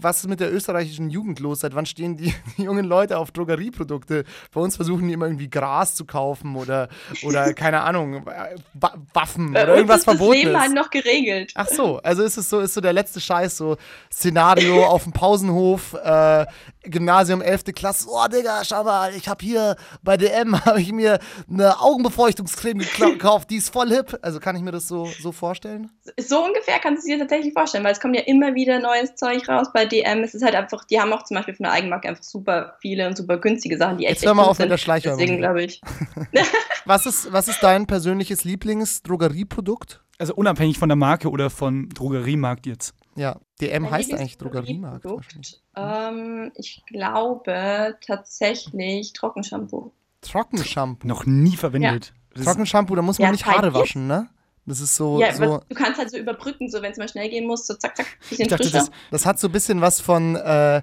was 0.00 0.18
ist 0.20 0.28
mit 0.28 0.40
der 0.40 0.52
österreichischen 0.52 1.10
Jugend 1.10 1.38
los? 1.38 1.60
Seit 1.60 1.74
wann 1.74 1.86
stehen 1.86 2.16
die, 2.16 2.34
die 2.56 2.62
jungen 2.62 2.84
Leute 2.86 3.18
auf 3.18 3.30
Drogerieprodukte? 3.30 4.24
Bei 4.52 4.60
uns 4.60 4.76
versuchen 4.76 5.06
die 5.06 5.12
immer 5.14 5.26
irgendwie 5.26 5.48
Gras 5.50 5.94
zu 5.94 6.04
kaufen 6.06 6.56
oder, 6.56 6.88
oder 7.22 7.52
keine 7.54 7.82
Ahnung, 7.82 8.26
äh, 8.26 8.56
Wa- 8.72 8.94
Waffen 9.12 9.52
Bei 9.52 9.62
oder 9.64 9.76
irgendwas 9.76 10.00
ist 10.00 10.06
das 10.08 10.16
Verbotenes. 10.16 10.44
Leben 10.46 10.60
halt 10.60 10.72
noch 10.74 10.90
geregelt. 10.90 11.52
Ach 11.54 11.68
so, 11.68 11.98
also 11.98 12.22
ist 12.22 12.36
es 12.36 12.48
so, 12.50 12.60
ist 12.60 12.74
so 12.74 12.80
der 12.80 12.92
letzte 12.94 13.20
Scheiß, 13.20 13.56
so 13.56 13.76
Szenario 14.12 14.84
auf 14.86 15.04
dem 15.04 15.12
Pausenhof, 15.12 15.94
äh, 15.94 16.46
Gymnasium 16.82 17.42
11. 17.42 17.64
Klasse. 17.74 18.08
Oh, 18.10 18.26
Digga, 18.28 18.64
schau 18.64 18.82
mal, 18.84 19.14
ich 19.14 19.28
habe 19.28 19.44
hier 19.44 19.76
bei 20.02 20.16
DM 20.16 20.64
habe 20.64 20.80
ich 20.80 20.92
mir 20.92 21.18
eine 21.50 21.80
Augenbefeuchtungscreme 21.80 22.78
gekauft, 22.98 23.50
die 23.50 23.56
ist 23.56 23.70
voll 23.70 23.88
hip. 23.90 24.18
Also 24.22 24.40
kann 24.40 24.56
ich 24.56 24.62
mir 24.62 24.72
das 24.72 24.88
so, 24.88 25.06
so 25.20 25.32
vorstellen? 25.32 25.90
So 26.20 26.44
ungefähr 26.44 26.78
kannst 26.78 27.02
du 27.06 27.10
es 27.10 27.16
dir 27.16 27.18
tatsächlich 27.18 27.52
vorstellen, 27.52 27.82
weil 27.84 27.92
es 27.92 28.00
kommt 28.00 28.14
ja 28.14 28.22
immer 28.22 28.54
wieder 28.54 28.78
neues 28.78 29.14
Zeug 29.16 29.48
raus 29.48 29.68
bei 29.72 29.84
DM. 29.84 30.22
Es 30.22 30.34
ist 30.34 30.44
halt 30.44 30.54
einfach, 30.54 30.84
die 30.84 31.00
haben 31.00 31.12
auch 31.12 31.24
zum 31.24 31.36
Beispiel 31.36 31.54
von 31.54 31.64
der 31.64 31.72
Eigenmarke 31.72 32.08
einfach 32.08 32.22
super 32.22 32.76
viele 32.80 33.06
und 33.08 33.16
super 33.16 33.38
günstige 33.38 33.76
Sachen, 33.76 33.98
die 33.98 34.06
echt, 34.06 34.16
Jetzt 34.22 34.26
hör 34.26 34.34
mal 34.34 34.42
auf 34.42 34.50
mit 34.50 34.56
sind. 34.58 34.68
der 34.70 34.78
Schleichwerbung. 34.78 35.18
Deswegen 35.20 35.38
glaube 35.38 35.62
ich. 35.64 35.80
Was 36.86 37.06
ist, 37.06 37.32
was 37.32 37.48
ist 37.48 37.62
dein 37.62 37.86
persönliches 37.86 38.44
Lieblingsdrogerieprodukt? 38.44 40.02
Also 40.18 40.34
unabhängig 40.34 40.78
von 40.78 40.88
der 40.88 40.96
Marke 40.96 41.30
oder 41.30 41.48
von 41.50 41.88
Drogeriemarkt 41.88 42.66
jetzt. 42.66 42.94
Ja, 43.16 43.40
DM 43.60 43.84
Mein 43.84 43.92
heißt 43.92 44.12
eigentlich 44.12 44.38
Drogeriemarkt. 44.38 45.04
Ähm, 45.76 46.52
ich 46.56 46.82
glaube 46.86 47.96
tatsächlich 48.06 49.12
Trockenshampoo. 49.14 49.92
Trockenshampoo. 50.20 51.06
Noch 51.08 51.26
nie 51.26 51.56
verwendet. 51.56 52.12
Ist- 52.34 52.44
Trockenshampoo, 52.44 52.94
da 52.94 53.02
muss 53.02 53.18
man 53.18 53.26
Ja, 53.26 53.32
nicht 53.32 53.46
Haare 53.46 53.72
waschen, 53.74 54.06
ne? 54.06 54.28
Das 54.66 54.80
ist 54.80 54.96
so, 54.96 55.20
ja, 55.20 55.34
so 55.34 55.42
aber 55.42 55.62
du 55.68 55.74
kannst 55.74 55.98
halt 55.98 56.10
so 56.10 56.16
überbrücken, 56.16 56.70
so 56.70 56.80
wenn 56.80 56.92
es 56.92 56.98
mal 56.98 57.08
schnell 57.08 57.28
gehen 57.28 57.46
muss, 57.46 57.66
so 57.66 57.74
zack, 57.74 57.96
zack, 57.96 58.06
bisschen 58.28 58.44
Ich 58.44 58.48
dachte, 58.48 58.64
frischer. 58.64 58.78
das, 58.78 58.90
Das 59.10 59.26
hat 59.26 59.38
so 59.38 59.48
ein 59.48 59.52
bisschen 59.52 59.80
was 59.80 60.00
von 60.00 60.36
äh, 60.36 60.82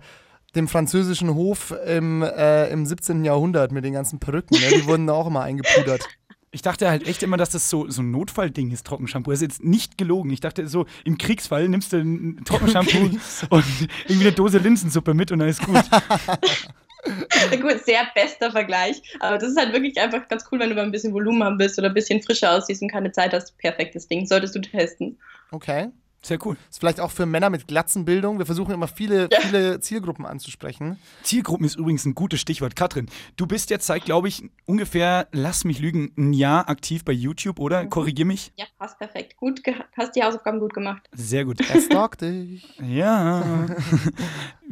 dem 0.56 0.68
französischen 0.68 1.34
Hof 1.34 1.74
im, 1.88 2.22
äh, 2.22 2.70
im 2.70 2.86
17. 2.86 3.26
Jahrhundert 3.26 3.72
mit 3.72 3.84
den 3.84 3.94
ganzen 3.94 4.20
Perücken. 4.20 4.60
Ne? 4.60 4.82
Die 4.82 4.86
wurden 4.86 5.08
da 5.08 5.14
auch 5.14 5.28
immer 5.28 5.42
eingepudert. 5.42 6.08
ich 6.52 6.62
dachte 6.62 6.90
halt 6.90 7.08
echt 7.08 7.24
immer, 7.24 7.38
dass 7.38 7.52
das 7.52 7.70
so, 7.70 7.90
so 7.90 8.02
ein 8.02 8.12
Notfallding 8.12 8.72
ist, 8.72 8.86
Trockenshampoo. 8.86 9.32
Das 9.32 9.42
ist 9.42 9.48
jetzt 9.48 9.64
nicht 9.64 9.98
gelogen. 9.98 10.32
Ich 10.32 10.42
dachte 10.42 10.68
so, 10.68 10.86
im 11.06 11.18
Kriegsfall 11.18 11.70
nimmst 11.70 11.94
du 11.94 11.98
ein 11.98 12.42
Trockenshampoo 12.44 12.98
und 13.50 13.66
irgendwie 14.08 14.28
eine 14.28 14.32
Dose 14.34 14.58
Linsensuppe 14.58 15.14
mit 15.14 15.32
und 15.32 15.40
dann 15.40 15.48
ist 15.48 15.66
gut. 15.66 15.76
Gut, 17.62 17.84
sehr 17.86 18.08
bester 18.14 18.52
Vergleich. 18.52 19.02
Aber 19.20 19.38
das 19.38 19.50
ist 19.50 19.58
halt 19.58 19.74
wirklich 19.74 20.00
einfach 20.00 20.28
ganz 20.28 20.46
cool, 20.52 20.60
wenn 20.60 20.70
du 20.70 20.76
mal 20.76 20.84
ein 20.84 20.92
bisschen 20.92 21.14
Volumen 21.14 21.44
haben 21.44 21.60
willst 21.60 21.78
oder 21.80 21.90
ein 21.90 21.94
bisschen 21.94 22.22
frischer 22.22 22.52
aussiehst 22.52 22.82
und 22.82 22.92
keine 22.92 23.12
Zeit 23.12 23.34
hast. 23.34 23.58
Perfektes 23.58 24.08
Ding. 24.08 24.26
Solltest 24.26 24.56
du 24.56 24.60
testen. 24.60 25.20
Okay. 25.52 25.90
Sehr 26.24 26.38
cool. 26.46 26.56
Ist 26.70 26.80
vielleicht 26.80 27.00
auch 27.00 27.10
für 27.10 27.26
Männer 27.26 27.50
mit 27.50 27.68
Glatzenbildung. 27.68 28.38
Wir 28.38 28.46
versuchen 28.46 28.72
immer 28.74 28.88
viele, 28.88 29.28
viele 29.42 29.80
Zielgruppen 29.80 30.28
anzusprechen. 30.28 31.00
Zielgruppen 31.24 31.66
ist 31.66 31.78
übrigens 31.78 32.06
ein 32.06 32.14
gutes 32.14 32.40
Stichwort. 32.40 32.76
Katrin, 32.76 33.08
du 33.38 33.48
bist 33.48 33.72
jetzt 33.72 33.88
seit, 33.88 34.06
glaube 34.06 34.28
ich, 34.28 34.44
ungefähr, 34.66 35.28
lass 35.32 35.64
mich 35.64 35.80
lügen, 35.80 36.12
ein 36.18 36.34
Jahr 36.34 36.70
aktiv 36.70 37.04
bei 37.04 37.12
YouTube, 37.12 37.60
oder? 37.60 37.88
Korrigier 37.88 38.26
mich. 38.26 38.52
Ja, 38.56 38.66
passt 38.78 39.00
perfekt. 39.00 39.36
Gut, 39.38 39.62
hast 39.98 40.16
die 40.16 40.22
Hausaufgaben 40.22 40.60
gut 40.60 40.76
gemacht. 40.76 41.10
Sehr 41.12 41.44
gut. 41.44 41.60
Er 41.68 41.82
stalkt 41.82 42.22
dich. 42.22 42.68
Ja. 42.88 43.66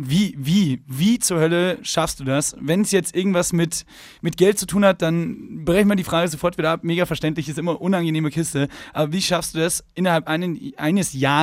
Wie, 0.01 0.34
wie, 0.38 0.82
wie 0.88 1.20
zur 1.20 1.41
Hölle 1.41 1.77
schaffst 1.82 2.22
du 2.22 2.24
das? 2.24 2.56
Wenn 2.58 2.84
es 2.84 2.91
jetzt 2.91 3.13
irgendwas 3.13 3.51
mit, 3.51 3.86
mit 4.22 4.38
Geld 4.38 4.58
zu 4.58 4.65
tun 4.65 4.86
hat, 4.86 5.01
dann 5.01 5.65
brechen 5.65 5.89
wir 5.89 5.98
die 5.98 6.06
Frage 6.06 6.29
sofort 6.29 6.58
wieder 6.58 6.72
ab. 6.72 6.86
Mega 6.86 7.06
verständlich, 7.06 7.50
ist 7.50 7.60
immer 7.60 7.82
unangenehme 7.82 8.29
Kiste. 8.29 8.70
Aber 8.94 9.12
wie 9.12 9.22
schaffst 9.22 9.56
du 9.56 9.60
das, 9.60 9.84
innerhalb 9.96 10.29
einen, 10.29 10.72
eines 10.77 11.12
Jahres 11.12 11.38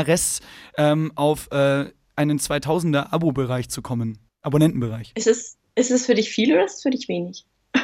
ähm, 0.76 1.12
auf 1.14 1.50
äh, 1.52 1.90
einen 2.16 2.38
2000er 2.38 3.12
Abo-Bereich 3.12 3.68
zu 3.68 3.82
kommen? 3.82 4.18
Abonnentenbereich. 4.42 5.12
Ist 5.14 5.26
es, 5.26 5.58
ist 5.74 5.90
es 5.90 6.06
für 6.06 6.14
dich 6.14 6.30
viel 6.30 6.52
oder 6.52 6.64
ist 6.64 6.76
es 6.76 6.82
für 6.82 6.90
dich 6.90 7.08
wenig? 7.08 7.44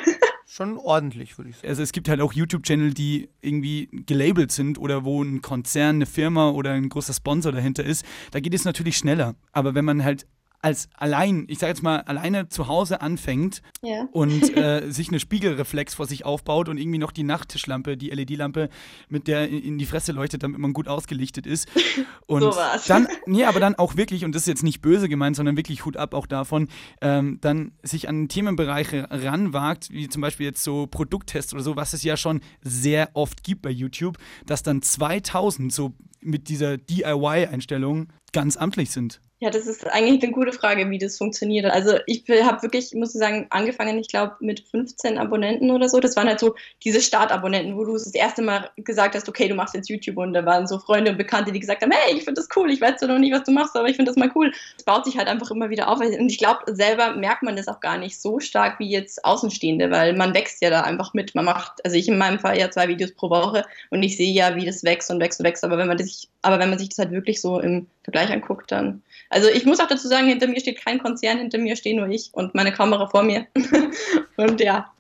Schon 0.47 0.77
ordentlich, 0.77 1.39
würde 1.39 1.51
ich 1.51 1.57
sagen. 1.57 1.69
Also 1.69 1.83
es 1.83 1.93
gibt 1.93 2.09
halt 2.09 2.21
auch 2.21 2.33
YouTube-Channel, 2.33 2.93
die 2.93 3.31
irgendwie 3.41 3.89
gelabelt 4.07 4.53
sind 4.53 4.79
oder 4.79 5.05
wo 5.05 5.23
ein 5.23 5.41
Konzern, 5.41 5.97
eine 5.97 6.07
Firma 6.07 6.51
oder 6.51 6.73
ein 6.73 6.89
großer 6.89 7.15
Sponsor 7.15 7.53
dahinter 7.53 7.85
ist. 7.85 8.05
Da 8.33 8.41
geht 8.41 8.55
es 8.55 8.65
natürlich 8.65 8.97
schneller. 8.97 9.35
Aber 9.53 9.75
wenn 9.75 9.85
man 9.85 10.05
halt 10.05 10.27
als 10.63 10.89
allein, 10.97 11.45
ich 11.49 11.59
sage 11.59 11.71
jetzt 11.73 11.83
mal, 11.83 12.01
alleine 12.03 12.49
zu 12.49 12.69
Hause 12.69 13.01
anfängt 13.01 13.63
Ja. 13.83 14.07
und 14.13 14.57
äh, 14.57 14.89
sich 14.91 15.09
eine 15.09 15.21
Spiegelreflex 15.21 15.95
vor 15.95 16.07
sich 16.07 16.25
aufbaut 16.25 16.69
und 16.69 16.79
irgendwie 16.79 16.99
noch 16.99 17.13
die 17.13 17.25
Nachttischlampe, 17.25 17.97
die 17.97 18.11
LED-Lampe, 18.11 18.69
mit 19.09 19.27
der 19.29 19.49
in 19.49 19.77
die 19.79 19.87
Fresse 19.87 20.13
leuchtet, 20.13 20.43
damit 20.45 20.59
man 20.61 20.73
gut 20.73 20.89
ausgelichtet 20.89 21.47
ist. 21.47 21.69
Und 22.27 22.43
So 22.43 22.55
war's. 22.57 22.87
dann, 22.87 23.09
nee, 23.27 23.45
aber 23.45 23.61
dann 23.61 23.75
auch 23.75 23.97
wirklich, 23.97 24.25
und 24.25 24.35
das 24.35 24.43
ist 24.43 24.49
jetzt 24.49 24.63
nicht 24.63 24.81
böse 24.81 25.09
gemeint, 25.09 25.37
sondern 25.37 25.57
wirklich 25.57 25.85
Hut 25.85 25.97
ab 25.97 26.15
auch 26.15 26.27
davon, 26.27 26.69
ähm, 27.03 27.39
dann 27.43 27.73
sich 27.83 28.09
an 28.09 28.29
Themenbereiche 28.29 29.09
ranwagt, 29.11 29.91
wie 29.91 30.09
zum 30.09 30.23
Beispiel 30.23 30.47
jetzt 30.47 30.63
so 30.63 30.87
Produkttests 30.87 31.53
oder 31.53 31.63
so, 31.63 31.77
was 31.77 31.93
es 31.93 32.03
ja 32.05 32.17
schon 32.17 32.41
sehr 32.63 33.11
oft 33.15 33.43
gibt 33.45 33.63
bei 33.63 33.71
YouTube, 33.71 34.17
dass 34.47 34.63
dann 34.63 34.81
2000 34.81 35.73
so 35.73 35.93
mit 36.23 36.49
dieser 36.49 36.79
DIY-Einstellung 36.79 38.09
ganz 38.33 38.57
amtlich 38.57 38.91
sind. 38.91 39.21
Ja, 39.43 39.51
das 39.51 39.67
ist 39.67 39.85
eigentlich 39.89 40.23
eine 40.23 40.31
gute 40.31 40.53
Frage, 40.53 40.89
wie 40.89 40.99
das 40.99 41.19
funktioniert. 41.19 41.67
Also 41.67 41.99
ich 42.07 42.23
habe 42.45 42.63
wirklich, 42.63 42.95
muss 42.95 43.13
ich 43.13 43.19
sagen, 43.19 43.49
angefangen, 43.51 43.99
ich 43.99 44.07
glaube, 44.07 44.37
mit 44.39 44.61
15 44.61 45.19
Abonnenten 45.19 45.73
oder 45.73 45.89
so. 45.89 45.99
Das 45.99 46.15
waren 46.15 46.29
halt 46.29 46.39
so 46.39 46.55
diese 46.85 47.01
Startabonnenten, 47.01 47.77
wo 47.77 47.85
du 47.85 47.95
das 47.95 48.15
erste 48.15 48.41
Mal 48.41 48.71
gesagt 48.77 49.17
hast, 49.17 49.29
okay, 49.29 49.49
du 49.49 49.57
machst 49.57 49.75
jetzt 49.75 49.89
YouTube 49.89 50.19
und 50.19 50.33
da 50.33 50.47
waren 50.47 50.69
so 50.69 50.79
Freunde 50.79 51.11
und 51.11 51.17
Bekannte, 51.17 51.51
die 51.51 51.59
gesagt 51.59 51.83
haben, 51.83 51.91
hey, 51.91 52.17
ich 52.17 52.23
finde 52.23 52.41
das 52.41 52.47
cool, 52.55 52.71
ich 52.71 52.81
weiß 52.81 53.01
zwar 53.01 53.09
noch 53.09 53.19
nicht, 53.19 53.35
was 53.35 53.43
du 53.43 53.51
machst, 53.51 53.75
aber 53.75 53.89
ich 53.89 53.97
finde 53.97 54.13
das 54.13 54.17
mal 54.17 54.31
cool. 54.37 54.53
Es 54.79 54.85
baut 54.85 55.07
sich 55.07 55.19
halt 55.19 55.27
einfach 55.27 55.51
immer 55.51 55.71
wieder 55.71 55.89
auf. 55.89 55.99
Und 55.99 56.31
ich 56.31 56.39
glaube, 56.39 56.61
selber 56.73 57.17
merkt 57.17 57.43
man 57.43 57.57
das 57.57 57.67
auch 57.67 57.81
gar 57.81 57.99
nicht 57.99 58.21
so 58.21 58.39
stark 58.39 58.79
wie 58.79 58.91
jetzt 58.91 59.25
Außenstehende, 59.25 59.91
weil 59.91 60.15
man 60.17 60.35
wächst 60.35 60.63
ja 60.63 60.71
da 60.71 60.83
einfach 60.83 61.15
mit. 61.15 61.35
Man 61.35 61.47
macht, 61.47 61.85
also 61.85 61.97
ich 61.97 62.07
in 62.07 62.17
meinem 62.17 62.39
Fall 62.39 62.61
ja 62.61 62.71
zwei 62.71 62.87
Videos 62.87 63.11
pro 63.11 63.29
Woche 63.29 63.65
und 63.91 64.05
ich 64.05 64.17
sehe 64.17 64.33
ja, 64.33 64.55
wie 64.55 64.67
das 64.67 64.85
wächst 64.85 65.11
und 65.11 65.19
wächst 65.19 65.41
und 65.41 65.47
wächst. 65.47 65.65
Aber 65.65 65.79
wenn 65.79 65.89
man 65.89 65.99
das, 65.99 66.07
aber 66.43 66.59
wenn 66.59 66.71
man 66.71 66.79
sich 66.79 66.89
das 66.89 66.99
halt 66.99 67.11
wirklich 67.11 67.41
so 67.41 67.61
im 67.61 67.87
Vergleich 68.05 68.31
anguckt, 68.31 68.73
dann 68.73 69.03
also 69.33 69.49
ich 69.49 69.65
muss 69.65 69.81
auch 69.81 69.87
dazu 69.87 70.09
sagen, 70.09 70.27
hinter 70.29 70.47
mir 70.47 70.61
steht 70.61 70.85
kein 70.85 70.99
Konzern, 70.99 71.39
hinter 71.39 71.59
mir 71.59 71.75
stehe 71.75 71.97
nur 71.97 72.09
ich 72.09 72.31
und 72.33 72.55
meine 72.55 72.71
Kamera 72.71 73.07
vor 73.07 73.23
mir. 73.23 73.47
und 74.37 74.61
ja. 74.61 74.93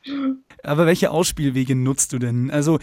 Aber 0.62 0.87
welche 0.87 1.11
Ausspielwege 1.11 1.77
nutzt 1.77 2.14
du 2.14 2.18
denn? 2.18 2.51
Also 2.51 2.79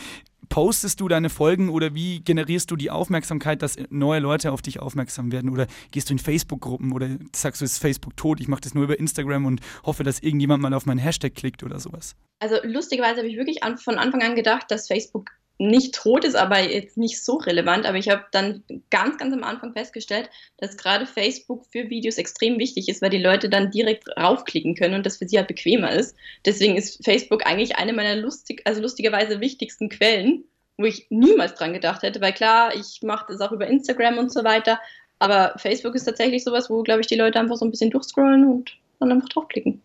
postest 0.50 1.00
du 1.00 1.08
deine 1.08 1.30
Folgen 1.30 1.70
oder 1.70 1.96
wie 1.96 2.20
generierst 2.20 2.70
du 2.70 2.76
die 2.76 2.92
Aufmerksamkeit, 2.92 3.63
dass 3.63 3.78
neue 3.89 4.20
Leute 4.20 4.52
auf 4.52 4.62
dich 4.62 4.80
aufmerksam 4.80 5.32
werden? 5.32 5.50
Oder 5.50 5.65
gehst 5.92 6.10
du 6.10 6.13
in 6.13 6.20
Facebook-Gruppen 6.20 6.92
oder 6.92 7.10
sagst 7.36 7.62
du, 7.62 7.65
es 7.65 7.74
ist 7.74 7.78
Facebook 7.80 8.15
tot, 8.15 8.39
ich 8.39 8.48
mache 8.48 8.62
das 8.62 8.76
nur 8.76 8.84
über 8.84 9.00
Instagram 9.00 9.46
und 9.46 9.62
hoffe, 9.84 10.04
dass 10.04 10.20
irgendjemand 10.20 10.62
mal 10.62 10.74
auf 10.76 10.86
meinen 10.86 11.00
Hashtag 11.00 11.34
klickt 11.34 11.63
oder 11.63 11.80
sowas? 11.80 12.15
Also 12.39 12.58
lustigerweise 12.63 13.18
habe 13.18 13.28
ich 13.28 13.38
wirklich 13.38 13.63
an, 13.63 13.78
von 13.78 13.98
Anfang 13.98 14.22
an 14.22 14.36
gedacht, 14.36 14.70
dass 14.70 14.88
Facebook 14.88 15.32
nicht 15.60 15.93
tot 15.93 16.24
ist, 16.24 16.36
aber 16.36 16.60
jetzt 16.62 16.98
nicht 16.98 17.24
so 17.24 17.36
relevant. 17.36 17.86
Aber 17.86 17.98
ich 17.98 18.10
habe 18.10 18.24
dann 18.32 18.63
ganz, 18.89 19.17
ganz 19.17 19.34
am 19.34 19.43
Anfang 19.43 19.74
festgestellt, 19.74 20.30
dass 20.58 20.78
gerade 20.78 21.06
Facebook 21.06 21.65
für 21.65 21.89
Videos 21.89 22.17
extrem 22.17 22.58
wichtig 22.58 22.88
ist, 22.88 23.02
weil 23.02 23.10
die 23.10 23.22
Leute 23.22 23.50
dann 23.50 23.69
direkt 23.69 24.08
raufklicken 24.17 24.76
können 24.76 24.95
und 24.95 25.06
das 25.06 25.17
für 25.17 25.28
sie 25.28 25.38
halt 25.38 25.50
bequemer 25.50 25.91
ist. 25.91 26.15
Deswegen 26.45 26.78
ist 26.78 27.04
Facebook 27.04 27.45
eigentlich 27.45 27.76
eine 27.76 27.93
meiner 27.93 28.15
lustig, 28.15 28.62
also 28.65 28.82
lustigerweise 28.82 29.41
wichtigsten 29.41 29.89
Quellen, 29.89 30.45
wo 30.78 30.86
ich 30.86 31.08
niemals 31.10 31.56
dran 31.56 31.74
gedacht 31.74 32.04
hätte, 32.04 32.22
weil 32.22 32.34
klar, 32.34 32.74
ich 32.74 33.02
mache 33.04 33.26
das 33.28 33.41
auch 33.41 33.52
über 33.52 33.67
Instagram 33.67 34.17
und 34.17 34.32
so 34.32 34.45
weiter. 34.45 34.80
Aber 35.19 35.54
Facebook 35.58 35.93
ist 35.95 36.06
tatsächlich 36.06 36.45
sowas, 36.45 36.69
wo, 36.69 36.82
glaube 36.84 37.02
ich, 37.02 37.08
die 37.08 37.15
Leute 37.15 37.38
einfach 37.38 37.58
so 37.58 37.65
ein 37.65 37.72
bisschen 37.72 37.91
durchscrollen 37.91 38.45
und 38.45 38.78
dann 39.02 39.12
einfach 39.12 39.28
draufklicken. 39.28 39.82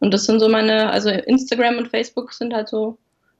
Und 0.00 0.12
das 0.12 0.26
sind 0.26 0.40
so 0.40 0.48
meine, 0.50 0.90
also 0.90 1.08
Instagram 1.08 1.78
und 1.78 1.88
Facebook 1.88 2.34
sind 2.34 2.52
halt 2.52 2.68
so 2.68 2.98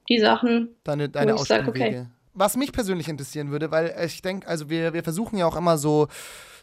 die 0.08 0.18
Sachen. 0.18 0.74
Deine, 0.84 1.08
deine 1.08 1.34
Wo 1.34 1.42
ich 1.42 1.48
sag, 1.48 1.68
okay. 1.68 2.06
Was 2.34 2.56
mich 2.56 2.72
persönlich 2.72 3.08
interessieren 3.08 3.50
würde, 3.50 3.70
weil 3.70 3.96
ich 4.04 4.20
denke, 4.20 4.46
also 4.46 4.68
wir, 4.68 4.92
wir 4.92 5.02
versuchen 5.02 5.38
ja 5.38 5.46
auch 5.46 5.56
immer 5.56 5.78
so 5.78 6.08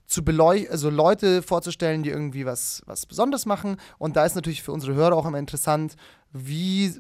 zu 0.06 0.24
beleuchten, 0.24 0.72
also 0.72 0.90
Leute 0.90 1.42
vorzustellen, 1.42 2.04
die 2.04 2.10
irgendwie 2.10 2.46
was, 2.46 2.84
was 2.86 3.06
Besonderes 3.06 3.46
machen. 3.46 3.78
Und 3.98 4.16
da 4.16 4.26
ist 4.26 4.36
natürlich 4.36 4.62
für 4.62 4.72
unsere 4.72 4.94
Hörer 4.94 5.16
auch 5.16 5.26
immer 5.26 5.40
interessant, 5.40 5.96
wie 6.32 6.94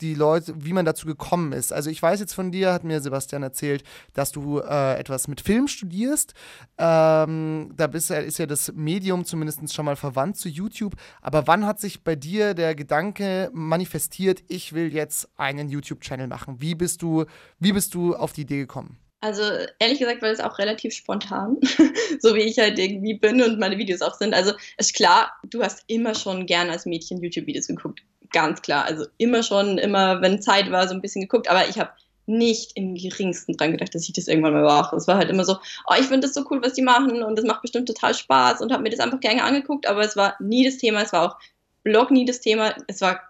die 0.00 0.14
Leute, 0.14 0.54
wie 0.56 0.72
man 0.72 0.84
dazu 0.84 1.06
gekommen 1.06 1.52
ist. 1.52 1.72
Also 1.72 1.90
ich 1.90 2.00
weiß 2.02 2.20
jetzt 2.20 2.34
von 2.34 2.50
dir, 2.50 2.72
hat 2.72 2.84
mir 2.84 3.00
Sebastian 3.00 3.42
erzählt, 3.42 3.84
dass 4.14 4.32
du 4.32 4.58
äh, 4.60 4.98
etwas 4.98 5.28
mit 5.28 5.40
Film 5.40 5.68
studierst. 5.68 6.34
Ähm, 6.78 7.72
da 7.76 7.86
bist, 7.86 8.10
ja- 8.10 8.18
ist 8.18 8.38
ja 8.38 8.46
das 8.46 8.72
Medium 8.74 9.24
zumindest 9.24 9.72
schon 9.74 9.84
mal 9.84 9.96
verwandt 9.96 10.36
zu 10.36 10.48
YouTube. 10.48 10.94
Aber 11.20 11.46
wann 11.46 11.66
hat 11.66 11.80
sich 11.80 12.02
bei 12.02 12.16
dir 12.16 12.54
der 12.54 12.74
Gedanke 12.74 13.50
manifestiert, 13.52 14.42
ich 14.48 14.72
will 14.72 14.92
jetzt 14.92 15.28
einen 15.36 15.68
YouTube-Channel 15.68 16.26
machen? 16.26 16.56
Wie 16.60 16.74
bist 16.74 17.02
du, 17.02 17.24
wie 17.58 17.72
bist 17.72 17.94
du 17.94 18.14
auf 18.16 18.32
die 18.32 18.42
Idee 18.42 18.58
gekommen? 18.58 18.96
Also 19.22 19.42
ehrlich 19.78 19.98
gesagt 19.98 20.22
war 20.22 20.30
das 20.30 20.40
auch 20.40 20.58
relativ 20.58 20.94
spontan, 20.94 21.58
so 22.20 22.34
wie 22.34 22.40
ich 22.40 22.58
halt 22.58 22.78
irgendwie 22.78 23.12
bin 23.12 23.42
und 23.42 23.58
meine 23.58 23.76
Videos 23.76 24.00
auch 24.00 24.14
sind. 24.14 24.32
Also 24.32 24.52
ist 24.78 24.94
klar, 24.94 25.32
du 25.50 25.62
hast 25.62 25.84
immer 25.88 26.14
schon 26.14 26.46
gern 26.46 26.70
als 26.70 26.86
Mädchen 26.86 27.22
YouTube-Videos 27.22 27.66
geguckt. 27.66 28.00
Ganz 28.32 28.62
klar. 28.62 28.84
Also 28.84 29.06
immer 29.18 29.42
schon, 29.42 29.78
immer, 29.78 30.20
wenn 30.22 30.40
Zeit 30.40 30.70
war, 30.70 30.86
so 30.88 30.94
ein 30.94 31.00
bisschen 31.00 31.22
geguckt. 31.22 31.48
Aber 31.48 31.68
ich 31.68 31.78
habe 31.78 31.90
nicht 32.26 32.72
im 32.76 32.94
geringsten 32.94 33.56
dran 33.56 33.72
gedacht, 33.72 33.92
dass 33.94 34.04
ich 34.06 34.12
das 34.12 34.28
irgendwann 34.28 34.52
mal 34.52 34.62
mache. 34.62 34.94
Es 34.94 35.08
war 35.08 35.16
halt 35.16 35.30
immer 35.30 35.44
so, 35.44 35.56
oh, 35.88 35.94
ich 35.98 36.06
finde 36.06 36.26
das 36.26 36.34
so 36.34 36.44
cool, 36.50 36.62
was 36.62 36.74
die 36.74 36.82
machen 36.82 37.22
und 37.24 37.36
das 37.36 37.44
macht 37.44 37.62
bestimmt 37.62 37.88
total 37.88 38.14
Spaß 38.14 38.60
und 38.60 38.72
habe 38.72 38.84
mir 38.84 38.90
das 38.90 39.00
einfach 39.00 39.18
gerne 39.18 39.42
angeguckt, 39.42 39.86
aber 39.88 40.02
es 40.02 40.16
war 40.16 40.36
nie 40.38 40.64
das 40.64 40.76
Thema, 40.76 41.02
es 41.02 41.12
war 41.12 41.22
auch 41.32 41.36
Blog 41.82 42.12
nie 42.12 42.24
das 42.24 42.40
Thema, 42.40 42.72
es 42.86 43.00
war 43.00 43.20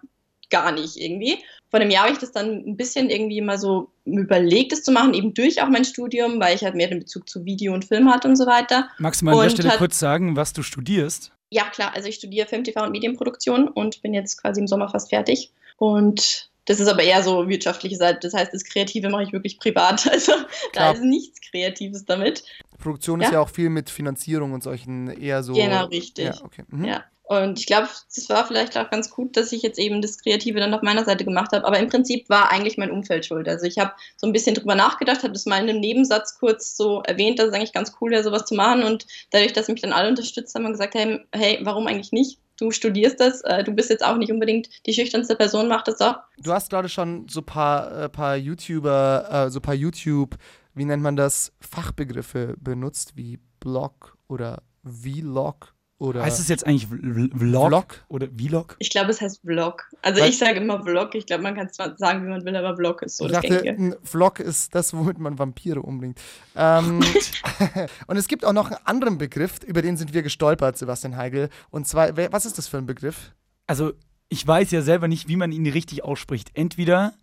gar 0.51 0.71
nicht 0.71 0.97
irgendwie. 0.97 1.39
Vor 1.71 1.79
einem 1.79 1.89
Jahr 1.89 2.03
habe 2.03 2.13
ich 2.13 2.19
das 2.19 2.31
dann 2.31 2.63
ein 2.67 2.77
bisschen 2.77 3.09
irgendwie 3.09 3.41
mal 3.41 3.57
so 3.57 3.89
überlegt, 4.05 4.71
das 4.73 4.83
zu 4.83 4.91
machen, 4.91 5.13
eben 5.15 5.33
durch 5.33 5.63
auch 5.63 5.69
mein 5.69 5.85
Studium, 5.85 6.39
weil 6.39 6.55
ich 6.55 6.63
halt 6.63 6.75
mehr 6.75 6.89
den 6.89 6.99
Bezug 6.99 7.27
zu 7.27 7.43
Video 7.45 7.73
und 7.73 7.85
Film 7.85 8.11
hatte 8.13 8.27
und 8.27 8.35
so 8.35 8.45
weiter. 8.45 8.87
Magst 8.99 9.21
du 9.21 9.25
mal 9.25 9.31
an 9.31 9.37
der 9.37 9.45
Und 9.45 9.51
Stelle 9.53 9.69
hat- 9.69 9.77
kurz 9.79 9.97
sagen, 9.97 10.35
was 10.35 10.53
du 10.53 10.61
studierst? 10.61 11.31
Ja, 11.51 11.65
klar, 11.69 11.93
also 11.93 12.07
ich 12.07 12.15
studiere 12.15 12.47
Film, 12.47 12.63
TV 12.63 12.81
und 12.83 12.91
Medienproduktion 12.91 13.67
und 13.67 14.01
bin 14.01 14.13
jetzt 14.13 14.41
quasi 14.41 14.61
im 14.61 14.67
Sommer 14.67 14.87
fast 14.89 15.09
fertig. 15.09 15.51
Und 15.77 16.49
das 16.65 16.79
ist 16.79 16.87
aber 16.87 17.03
eher 17.03 17.21
so 17.23 17.49
wirtschaftliche 17.49 17.97
Seite. 17.97 18.19
Das 18.21 18.33
heißt, 18.33 18.53
das 18.53 18.63
Kreative 18.63 19.09
mache 19.09 19.23
ich 19.23 19.33
wirklich 19.33 19.59
privat. 19.59 20.05
Also 20.11 20.31
Klar. 20.31 20.45
da 20.73 20.91
ist 20.91 21.03
nichts 21.03 21.41
Kreatives 21.41 22.05
damit. 22.05 22.43
Produktion 22.77 23.19
ist 23.19 23.27
Ja. 23.27 23.33
ja 23.33 23.39
auch 23.41 23.49
viel 23.49 23.69
mit 23.69 23.89
Finanzierung 23.89 24.53
und 24.53 24.63
solchen 24.63 25.09
eher 25.09 25.43
so. 25.43 25.53
Genau, 25.53 25.85
richtig. 25.87 26.25
Ja, 26.25 26.41
okay. 26.43 26.63
Mhm. 26.69 26.85
Ja. 26.85 27.03
Und 27.31 27.59
ich 27.59 27.65
glaube, 27.65 27.87
das 28.13 28.27
war 28.27 28.45
vielleicht 28.45 28.77
auch 28.77 28.89
ganz 28.89 29.09
gut, 29.09 29.37
dass 29.37 29.53
ich 29.53 29.61
jetzt 29.61 29.79
eben 29.79 30.01
das 30.01 30.17
Kreative 30.17 30.59
dann 30.59 30.73
auf 30.73 30.81
meiner 30.81 31.05
Seite 31.05 31.23
gemacht 31.23 31.53
habe. 31.53 31.65
Aber 31.65 31.79
im 31.79 31.87
Prinzip 31.87 32.27
war 32.27 32.51
eigentlich 32.51 32.77
mein 32.77 32.91
Umfeld 32.91 33.25
schuld. 33.25 33.47
Also 33.47 33.65
ich 33.65 33.77
habe 33.77 33.93
so 34.17 34.27
ein 34.27 34.33
bisschen 34.33 34.53
drüber 34.53 34.75
nachgedacht, 34.75 35.23
habe 35.23 35.31
das 35.31 35.45
mal 35.45 35.63
in 35.63 35.69
einem 35.69 35.79
Nebensatz 35.79 36.37
kurz 36.37 36.75
so 36.75 37.01
erwähnt, 37.03 37.39
dass 37.39 37.47
es 37.47 37.53
eigentlich 37.53 37.71
ganz 37.71 37.93
cool 38.01 38.11
wäre, 38.11 38.21
sowas 38.21 38.43
zu 38.43 38.53
machen. 38.53 38.83
Und 38.83 39.07
dadurch, 39.29 39.53
dass 39.53 39.69
mich 39.69 39.79
dann 39.79 39.93
alle 39.93 40.09
unterstützt 40.09 40.53
haben 40.55 40.65
und 40.65 40.73
gesagt 40.73 40.93
haben, 40.93 41.25
hey, 41.31 41.57
warum 41.63 41.87
eigentlich 41.87 42.11
nicht? 42.11 42.37
Du 42.59 42.69
studierst 42.69 43.21
das, 43.21 43.39
äh, 43.43 43.63
du 43.63 43.71
bist 43.71 43.89
jetzt 43.89 44.03
auch 44.03 44.17
nicht 44.17 44.33
unbedingt 44.33 44.67
die 44.85 44.93
schüchternste 44.93 45.37
Person, 45.37 45.69
mach 45.69 45.83
das 45.83 45.99
doch. 45.99 46.17
Du 46.37 46.51
hast 46.51 46.69
gerade 46.69 46.89
schon 46.89 47.29
so 47.29 47.39
ein 47.39 47.45
paar, 47.45 47.97
äh, 47.97 48.09
paar 48.09 48.35
YouTuber, 48.35 49.45
äh, 49.47 49.49
so 49.49 49.59
ein 49.59 49.63
paar 49.63 49.73
YouTube, 49.73 50.35
wie 50.73 50.83
nennt 50.83 51.01
man 51.01 51.15
das, 51.15 51.53
Fachbegriffe 51.61 52.55
benutzt, 52.59 53.15
wie 53.15 53.39
Blog 53.61 54.17
oder 54.27 54.63
Vlog 54.83 55.73
oder 56.01 56.23
Heißt 56.23 56.39
es 56.39 56.47
jetzt 56.47 56.65
eigentlich 56.65 56.85
Vl- 56.87 57.29
Vlog, 57.37 57.67
Vlog? 57.67 57.85
oder 58.07 58.27
Vlog? 58.35 58.75
Ich 58.79 58.89
glaube, 58.89 59.11
es 59.11 59.21
heißt 59.21 59.41
Vlog. 59.41 59.83
Also 60.01 60.19
Weil- 60.19 60.29
ich 60.29 60.37
sage 60.39 60.59
immer 60.59 60.81
Vlog. 60.83 61.13
Ich 61.13 61.27
glaube, 61.27 61.43
man 61.43 61.55
kann 61.55 61.67
es 61.67 61.73
zwar 61.73 61.95
sagen, 61.97 62.25
wie 62.25 62.29
man 62.29 62.43
will, 62.43 62.55
aber 62.55 62.75
Vlog 62.75 63.03
ist 63.03 63.17
so 63.17 63.25
ich 63.27 63.31
das 63.31 63.41
dachte, 63.43 63.61
ein 63.69 63.95
Vlog 64.03 64.39
ist 64.39 64.73
das, 64.73 64.95
womit 64.95 65.19
man 65.19 65.37
Vampire 65.37 65.79
umbringt. 65.81 66.19
Ähm, 66.55 67.01
und 68.07 68.17
es 68.17 68.27
gibt 68.27 68.45
auch 68.45 68.53
noch 68.53 68.71
einen 68.71 68.79
anderen 68.85 69.17
Begriff, 69.19 69.59
über 69.65 69.83
den 69.83 69.95
sind 69.95 70.13
wir 70.13 70.23
gestolpert, 70.23 70.75
Sebastian 70.77 71.15
Heigl. 71.17 71.49
Und 71.69 71.87
zwar, 71.87 72.17
wer- 72.17 72.33
was 72.33 72.45
ist 72.47 72.57
das 72.57 72.67
für 72.67 72.77
ein 72.79 72.87
Begriff? 72.87 73.33
Also, 73.67 73.93
ich 74.29 74.45
weiß 74.47 74.71
ja 74.71 74.81
selber 74.81 75.07
nicht, 75.07 75.27
wie 75.27 75.35
man 75.35 75.51
ihn 75.51 75.67
richtig 75.67 76.03
ausspricht. 76.03 76.49
Entweder 76.55 77.13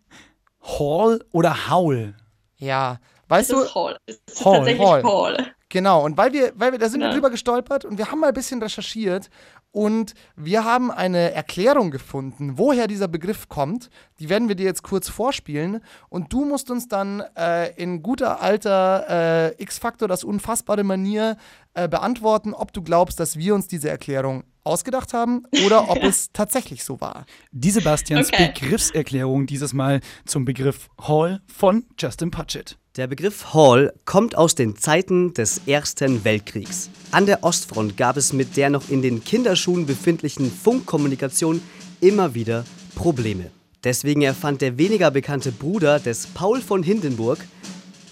Hall 0.62 1.24
oder 1.32 1.68
Howl. 1.68 2.14
Ja, 2.58 3.00
Es 3.24 3.30
weißt 3.30 3.52
du, 3.52 3.60
ist 3.60 3.74
Hall. 3.74 3.96
Es 4.06 4.16
ist 4.26 4.44
Hall, 4.44 4.56
tatsächlich 4.58 4.86
Hall. 4.86 5.02
Hall. 5.02 5.46
Genau, 5.70 6.04
und 6.04 6.16
weil 6.16 6.32
wir, 6.32 6.52
weil 6.56 6.72
wir, 6.72 6.78
da 6.78 6.88
sind 6.88 7.00
wir 7.00 7.08
Ja. 7.08 7.12
drüber 7.14 7.30
gestolpert 7.30 7.84
und 7.84 7.98
wir 7.98 8.10
haben 8.10 8.20
mal 8.20 8.28
ein 8.28 8.34
bisschen 8.34 8.62
recherchiert 8.62 9.28
und 9.70 10.14
wir 10.34 10.64
haben 10.64 10.90
eine 10.90 11.32
Erklärung 11.32 11.90
gefunden, 11.90 12.56
woher 12.56 12.86
dieser 12.86 13.06
Begriff 13.06 13.48
kommt. 13.50 13.90
Die 14.18 14.30
werden 14.30 14.48
wir 14.48 14.54
dir 14.54 14.64
jetzt 14.64 14.82
kurz 14.82 15.10
vorspielen 15.10 15.82
und 16.08 16.32
du 16.32 16.46
musst 16.46 16.70
uns 16.70 16.88
dann 16.88 17.22
äh, 17.36 17.70
in 17.76 18.02
guter 18.02 18.40
alter 18.40 19.52
äh, 19.58 19.62
X-Faktor, 19.62 20.08
das 20.08 20.24
unfassbare 20.24 20.84
Manier 20.84 21.36
äh, 21.74 21.86
beantworten, 21.86 22.54
ob 22.54 22.72
du 22.72 22.80
glaubst, 22.82 23.20
dass 23.20 23.36
wir 23.36 23.54
uns 23.54 23.68
diese 23.68 23.90
Erklärung 23.90 24.44
ausgedacht 24.64 25.12
haben 25.12 25.42
oder 25.64 25.90
ob 25.90 26.02
es 26.02 26.28
tatsächlich 26.32 26.82
so 26.82 26.98
war. 27.02 27.26
Die 27.52 27.70
Sebastians 27.70 28.28
Okay. 28.32 28.52
Begriffserklärung 28.58 29.46
dieses 29.46 29.74
Mal 29.74 30.00
zum 30.24 30.46
Begriff 30.46 30.88
Hall 31.06 31.42
von 31.46 31.84
Justin 31.98 32.30
Putchett. 32.30 32.78
Der 32.98 33.06
Begriff 33.06 33.54
Hall 33.54 33.92
kommt 34.06 34.36
aus 34.36 34.56
den 34.56 34.74
Zeiten 34.74 35.32
des 35.32 35.60
Ersten 35.66 36.24
Weltkriegs. 36.24 36.90
An 37.12 37.26
der 37.26 37.44
Ostfront 37.44 37.96
gab 37.96 38.16
es 38.16 38.32
mit 38.32 38.56
der 38.56 38.70
noch 38.70 38.88
in 38.88 39.02
den 39.02 39.22
Kinderschuhen 39.22 39.86
befindlichen 39.86 40.50
Funkkommunikation 40.50 41.62
immer 42.00 42.34
wieder 42.34 42.64
Probleme. 42.96 43.52
Deswegen 43.84 44.22
erfand 44.22 44.62
der 44.62 44.78
weniger 44.78 45.12
bekannte 45.12 45.52
Bruder 45.52 46.00
des 46.00 46.26
Paul 46.26 46.60
von 46.60 46.82
Hindenburg, 46.82 47.38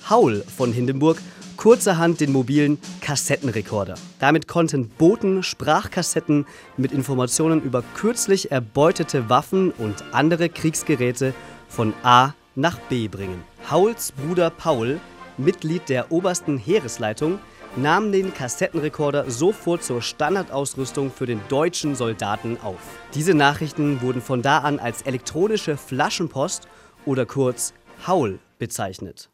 Haul 0.08 0.44
von 0.56 0.72
Hindenburg, 0.72 1.20
kurzerhand 1.56 2.20
den 2.20 2.30
mobilen 2.30 2.78
Kassettenrekorder. 3.00 3.96
Damit 4.20 4.46
konnten 4.46 4.88
Boten 4.88 5.42
Sprachkassetten 5.42 6.46
mit 6.76 6.92
Informationen 6.92 7.60
über 7.60 7.82
kürzlich 7.96 8.52
erbeutete 8.52 9.28
Waffen 9.28 9.72
und 9.72 10.04
andere 10.12 10.48
Kriegsgeräte 10.48 11.34
von 11.68 11.92
A 12.04 12.34
nach 12.54 12.78
B 12.78 13.08
bringen. 13.08 13.55
Hauls 13.68 14.12
Bruder 14.12 14.50
Paul, 14.50 15.00
Mitglied 15.38 15.88
der 15.88 16.12
obersten 16.12 16.56
Heeresleitung, 16.56 17.40
nahm 17.74 18.12
den 18.12 18.32
Kassettenrekorder 18.32 19.28
sofort 19.28 19.82
zur 19.82 20.02
Standardausrüstung 20.02 21.10
für 21.10 21.26
den 21.26 21.40
deutschen 21.48 21.96
Soldaten 21.96 22.58
auf. 22.62 22.78
Diese 23.12 23.34
Nachrichten 23.34 24.00
wurden 24.02 24.22
von 24.22 24.40
da 24.40 24.58
an 24.58 24.78
als 24.78 25.02
elektronische 25.02 25.76
Flaschenpost 25.76 26.68
oder 27.06 27.26
kurz 27.26 27.74
Haul 28.06 28.38
bezeichnet. 28.60 29.30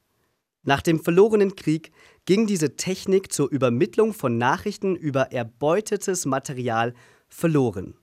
Nach 0.62 0.80
dem 0.80 0.98
verlorenen 1.00 1.54
Krieg 1.54 1.92
ging 2.24 2.46
diese 2.46 2.76
Technik 2.76 3.34
zur 3.34 3.50
Übermittlung 3.50 4.14
von 4.14 4.38
Nachrichten 4.38 4.96
über 4.96 5.32
erbeutetes 5.32 6.24
Material 6.24 6.94
verloren. 7.28 7.98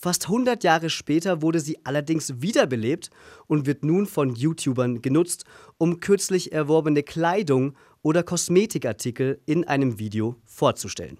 Fast 0.00 0.26
100 0.26 0.62
Jahre 0.62 0.90
später 0.90 1.42
wurde 1.42 1.58
sie 1.58 1.84
allerdings 1.84 2.40
wiederbelebt 2.40 3.10
und 3.48 3.66
wird 3.66 3.84
nun 3.84 4.06
von 4.06 4.32
YouTubern 4.32 5.02
genutzt, 5.02 5.44
um 5.76 5.98
kürzlich 5.98 6.52
erworbene 6.52 7.02
Kleidung 7.02 7.76
oder 8.02 8.22
Kosmetikartikel 8.22 9.40
in 9.44 9.66
einem 9.66 9.98
Video 9.98 10.36
vorzustellen. 10.44 11.18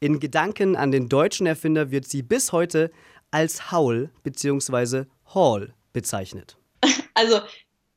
In 0.00 0.18
Gedanken 0.18 0.76
an 0.76 0.92
den 0.92 1.10
deutschen 1.10 1.46
Erfinder 1.46 1.90
wird 1.90 2.06
sie 2.06 2.22
bis 2.22 2.52
heute 2.52 2.90
als 3.30 3.70
Haul 3.70 4.10
bzw. 4.22 5.04
Hall 5.34 5.74
bezeichnet. 5.92 6.56
Also 7.18 7.40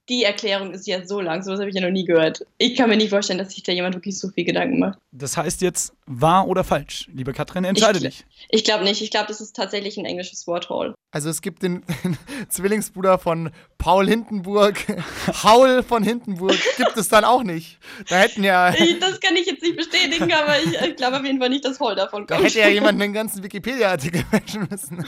die 0.09 0.23
Erklärung 0.23 0.71
ist 0.73 0.87
ja 0.87 1.05
so 1.05 1.21
lang, 1.21 1.43
sowas 1.43 1.59
habe 1.59 1.69
ich 1.69 1.75
ja 1.75 1.81
noch 1.81 1.91
nie 1.91 2.03
gehört. 2.05 2.45
Ich 2.57 2.75
kann 2.75 2.89
mir 2.89 2.97
nicht 2.97 3.11
vorstellen, 3.11 3.37
dass 3.39 3.53
sich 3.53 3.61
da 3.63 3.71
jemand 3.71 3.95
wirklich 3.95 4.17
so 4.19 4.29
viel 4.29 4.43
Gedanken 4.43 4.79
macht. 4.79 4.97
Das 5.11 5.37
heißt 5.37 5.61
jetzt 5.61 5.93
wahr 6.07 6.47
oder 6.47 6.63
falsch. 6.63 7.07
Liebe 7.13 7.31
Katrin, 7.31 7.63
entscheide 7.63 7.99
Ich- 7.99 8.03
dich. 8.03 8.25
Ich 8.49 8.63
glaube 8.63 8.83
nicht. 8.83 9.01
Ich 9.01 9.11
glaube, 9.11 9.27
das 9.27 9.39
ist 9.39 9.55
tatsächlich 9.55 9.97
ein 9.97 10.05
englisches 10.05 10.45
Wort, 10.47 10.69
Hall. 10.69 10.95
Also 11.11 11.29
es 11.29 11.41
gibt 11.41 11.63
den, 11.63 11.83
Zwillingsbruder 12.49 13.17
von 13.19 13.51
Paul 13.77 14.07
Hindenburg, 14.07 14.77
Haul 15.43 15.83
von 15.83 16.03
Hindenburg, 16.03 16.57
gibt 16.77 16.97
es 16.97 17.07
dann 17.09 17.23
auch 17.23 17.43
nicht. 17.43 17.77
Da 18.09 18.17
hätten 18.17 18.43
ja, 18.43 18.73
Ich, 18.77 18.99
das 18.99 19.19
kann 19.19 19.35
ich 19.35 19.45
jetzt 19.45 19.61
nicht 19.61 19.77
bestätigen, 19.77 20.31
aber 20.33 20.57
ich, 20.59 20.73
ich 20.89 20.95
glaube 20.95 21.17
auf 21.19 21.25
jeden 21.25 21.39
Fall 21.39 21.49
nicht, 21.49 21.65
dass 21.65 21.79
Hall 21.79 21.95
davon 21.95 22.25
da 22.27 22.35
kommt. 22.35 22.47
hätte 22.47 22.59
ja 22.59 22.67
jemand 22.69 23.01
einen 23.01 23.13
ganzen 23.13 23.43
Wikipedia-Artikel 23.43 24.23
matchen 24.31 24.67
müssen. 24.69 25.05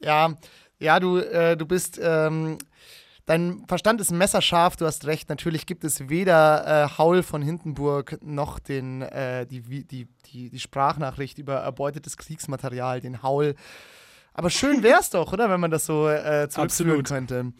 ja, 0.00 0.34
ja, 0.84 1.00
du, 1.00 1.18
äh, 1.18 1.56
du 1.56 1.66
bist, 1.66 1.98
ähm, 2.02 2.58
dein 3.26 3.64
Verstand 3.66 4.00
ist 4.00 4.12
messerscharf, 4.12 4.76
du 4.76 4.86
hast 4.86 5.06
recht. 5.06 5.28
Natürlich 5.28 5.66
gibt 5.66 5.84
es 5.84 6.08
weder 6.08 6.66
äh, 6.66 6.98
Haul 6.98 7.22
von 7.22 7.42
Hindenburg 7.42 8.18
noch 8.22 8.58
den, 8.58 9.02
äh, 9.02 9.46
die, 9.46 9.62
die, 9.62 10.06
die, 10.26 10.50
die 10.50 10.60
Sprachnachricht 10.60 11.38
über 11.38 11.54
erbeutetes 11.56 12.16
Kriegsmaterial, 12.16 13.00
den 13.00 13.22
Haul. 13.22 13.54
Aber 14.34 14.50
schön 14.50 14.82
wäre 14.82 15.00
es 15.00 15.10
doch, 15.10 15.32
oder, 15.32 15.48
wenn 15.48 15.60
man 15.60 15.70
das 15.70 15.86
so 15.86 16.08
äh, 16.08 16.48
zurückführen 16.48 17.00
Absolut. 17.00 17.08
könnte. 17.08 17.52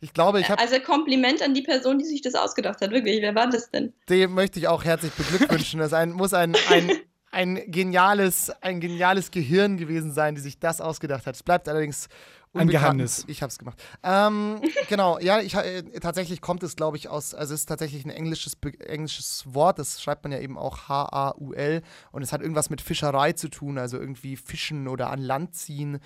Ich 0.00 0.12
glaube, 0.12 0.40
ich 0.40 0.48
habe 0.48 0.60
Also 0.60 0.78
Kompliment 0.80 1.42
an 1.42 1.54
die 1.54 1.62
Person, 1.62 1.98
die 1.98 2.04
sich 2.04 2.20
das 2.22 2.34
ausgedacht 2.34 2.80
hat. 2.80 2.90
Wirklich, 2.90 3.20
wer 3.20 3.34
war 3.34 3.48
das 3.48 3.70
denn? 3.70 3.92
dem 4.08 4.32
möchte 4.32 4.58
ich 4.60 4.68
auch 4.68 4.84
herzlich 4.84 5.12
beglückwünschen. 5.12 5.80
Das 5.80 5.92
ein, 5.92 6.12
muss 6.12 6.34
ein, 6.34 6.54
ein, 6.70 6.92
ein, 7.32 7.70
geniales, 7.70 8.50
ein 8.60 8.80
geniales 8.80 9.32
Gehirn 9.32 9.76
gewesen 9.76 10.12
sein, 10.12 10.36
die 10.36 10.40
sich 10.40 10.60
das 10.60 10.80
ausgedacht 10.80 11.26
hat. 11.26 11.34
Es 11.34 11.42
bleibt 11.42 11.68
allerdings 11.68 12.08
Ein. 12.54 12.68
Geheimnis. 12.68 13.24
Ich 13.28 13.42
habe 13.42 13.50
es 13.50 13.58
gemacht. 13.58 13.82
Ähm, 14.02 14.60
genau, 14.88 15.18
ja, 15.18 15.40
ich, 15.40 15.54
äh, 15.54 15.82
tatsächlich 16.00 16.40
kommt 16.40 16.62
es, 16.62 16.76
glaube 16.76 16.96
ich, 16.96 17.08
aus, 17.08 17.34
also 17.34 17.54
es 17.54 17.60
ist 17.60 17.66
tatsächlich 17.66 18.04
ein 18.04 18.10
englisches, 18.10 18.56
englisches 18.80 19.44
Wort, 19.46 19.78
das 19.78 20.02
schreibt 20.02 20.24
man 20.24 20.32
ja 20.32 20.38
eben 20.38 20.56
auch 20.56 20.88
H-A-U-L 20.88 21.82
und 22.12 22.22
es 22.22 22.32
hat 22.32 22.40
irgendwas 22.40 22.70
mit 22.70 22.80
Fischerei 22.80 23.32
zu 23.32 23.48
tun, 23.48 23.78
also 23.78 23.98
irgendwie 23.98 24.36
fischen 24.36 24.88
oder 24.88 25.10
an 25.10 25.20
Land 25.20 25.54
ziehen. 25.54 26.00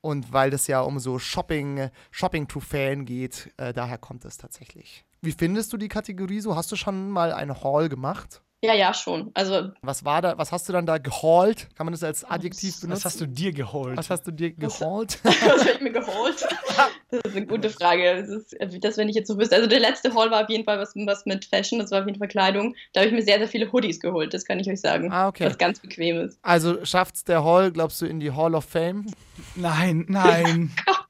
Und 0.00 0.32
weil 0.32 0.50
das 0.50 0.68
ja 0.68 0.80
um 0.80 1.00
so 1.00 1.18
Shopping, 1.18 1.90
Shopping-Trophäen 2.12 3.04
geht, 3.04 3.52
äh, 3.56 3.72
daher 3.72 3.98
kommt 3.98 4.24
es 4.24 4.38
tatsächlich. 4.38 5.04
Wie 5.20 5.32
findest 5.32 5.72
du 5.72 5.76
die 5.76 5.88
Kategorie 5.88 6.40
so? 6.40 6.54
Hast 6.54 6.70
du 6.70 6.76
schon 6.76 7.10
mal 7.10 7.32
eine 7.32 7.62
Haul 7.62 7.88
gemacht? 7.88 8.42
Ja, 8.60 8.74
ja, 8.74 8.92
schon. 8.92 9.30
Also, 9.34 9.70
Was 9.82 10.04
war 10.04 10.20
da, 10.20 10.36
was 10.36 10.50
hast 10.50 10.68
du 10.68 10.72
dann 10.72 10.84
da 10.84 10.98
gehault? 10.98 11.68
Kann 11.76 11.86
man 11.86 11.92
das 11.92 12.02
als 12.02 12.24
Adjektiv 12.24 12.80
benutzen? 12.80 12.90
Was 12.90 13.04
hast 13.04 13.20
du 13.20 13.26
dir 13.26 13.52
geholt? 13.52 13.96
was 13.96 14.10
hast 14.10 14.26
du 14.26 14.32
dir 14.32 14.50
gehault? 14.50 15.20
was 15.22 15.40
habe 15.60 15.70
ich 15.70 15.80
mir 15.80 15.92
geholt? 15.92 16.44
Das 17.10 17.20
ist 17.24 17.36
eine 17.36 17.46
gute 17.46 17.70
Frage. 17.70 18.16
Das, 18.16 18.28
ist, 18.28 18.84
das 18.84 18.96
wenn 18.96 19.08
ich 19.08 19.14
jetzt 19.14 19.28
so 19.28 19.38
wüsste. 19.38 19.54
Also, 19.54 19.68
der 19.68 19.78
letzte 19.78 20.12
Haul 20.12 20.32
war 20.32 20.42
auf 20.42 20.50
jeden 20.50 20.64
Fall 20.64 20.80
was, 20.80 20.92
was 20.96 21.24
mit 21.24 21.44
Fashion. 21.44 21.78
Das 21.78 21.92
war 21.92 22.00
auf 22.00 22.06
jeden 22.06 22.18
Fall 22.18 22.26
Kleidung. 22.26 22.74
Da 22.92 23.00
habe 23.00 23.08
ich 23.08 23.14
mir 23.14 23.22
sehr, 23.22 23.38
sehr 23.38 23.48
viele 23.48 23.70
Hoodies 23.70 24.00
geholt. 24.00 24.34
Das 24.34 24.44
kann 24.44 24.58
ich 24.58 24.68
euch 24.68 24.80
sagen. 24.80 25.12
Ah, 25.12 25.28
okay. 25.28 25.46
Was 25.46 25.56
ganz 25.56 25.78
bequem 25.78 26.20
ist. 26.20 26.40
Also 26.42 26.84
schafft's 26.84 27.22
der 27.22 27.44
Hall, 27.44 27.70
glaubst 27.70 28.00
du, 28.00 28.06
in 28.06 28.18
die 28.18 28.32
Hall 28.32 28.56
of 28.56 28.64
Fame? 28.64 29.06
Nein, 29.54 30.04
nein. 30.08 30.72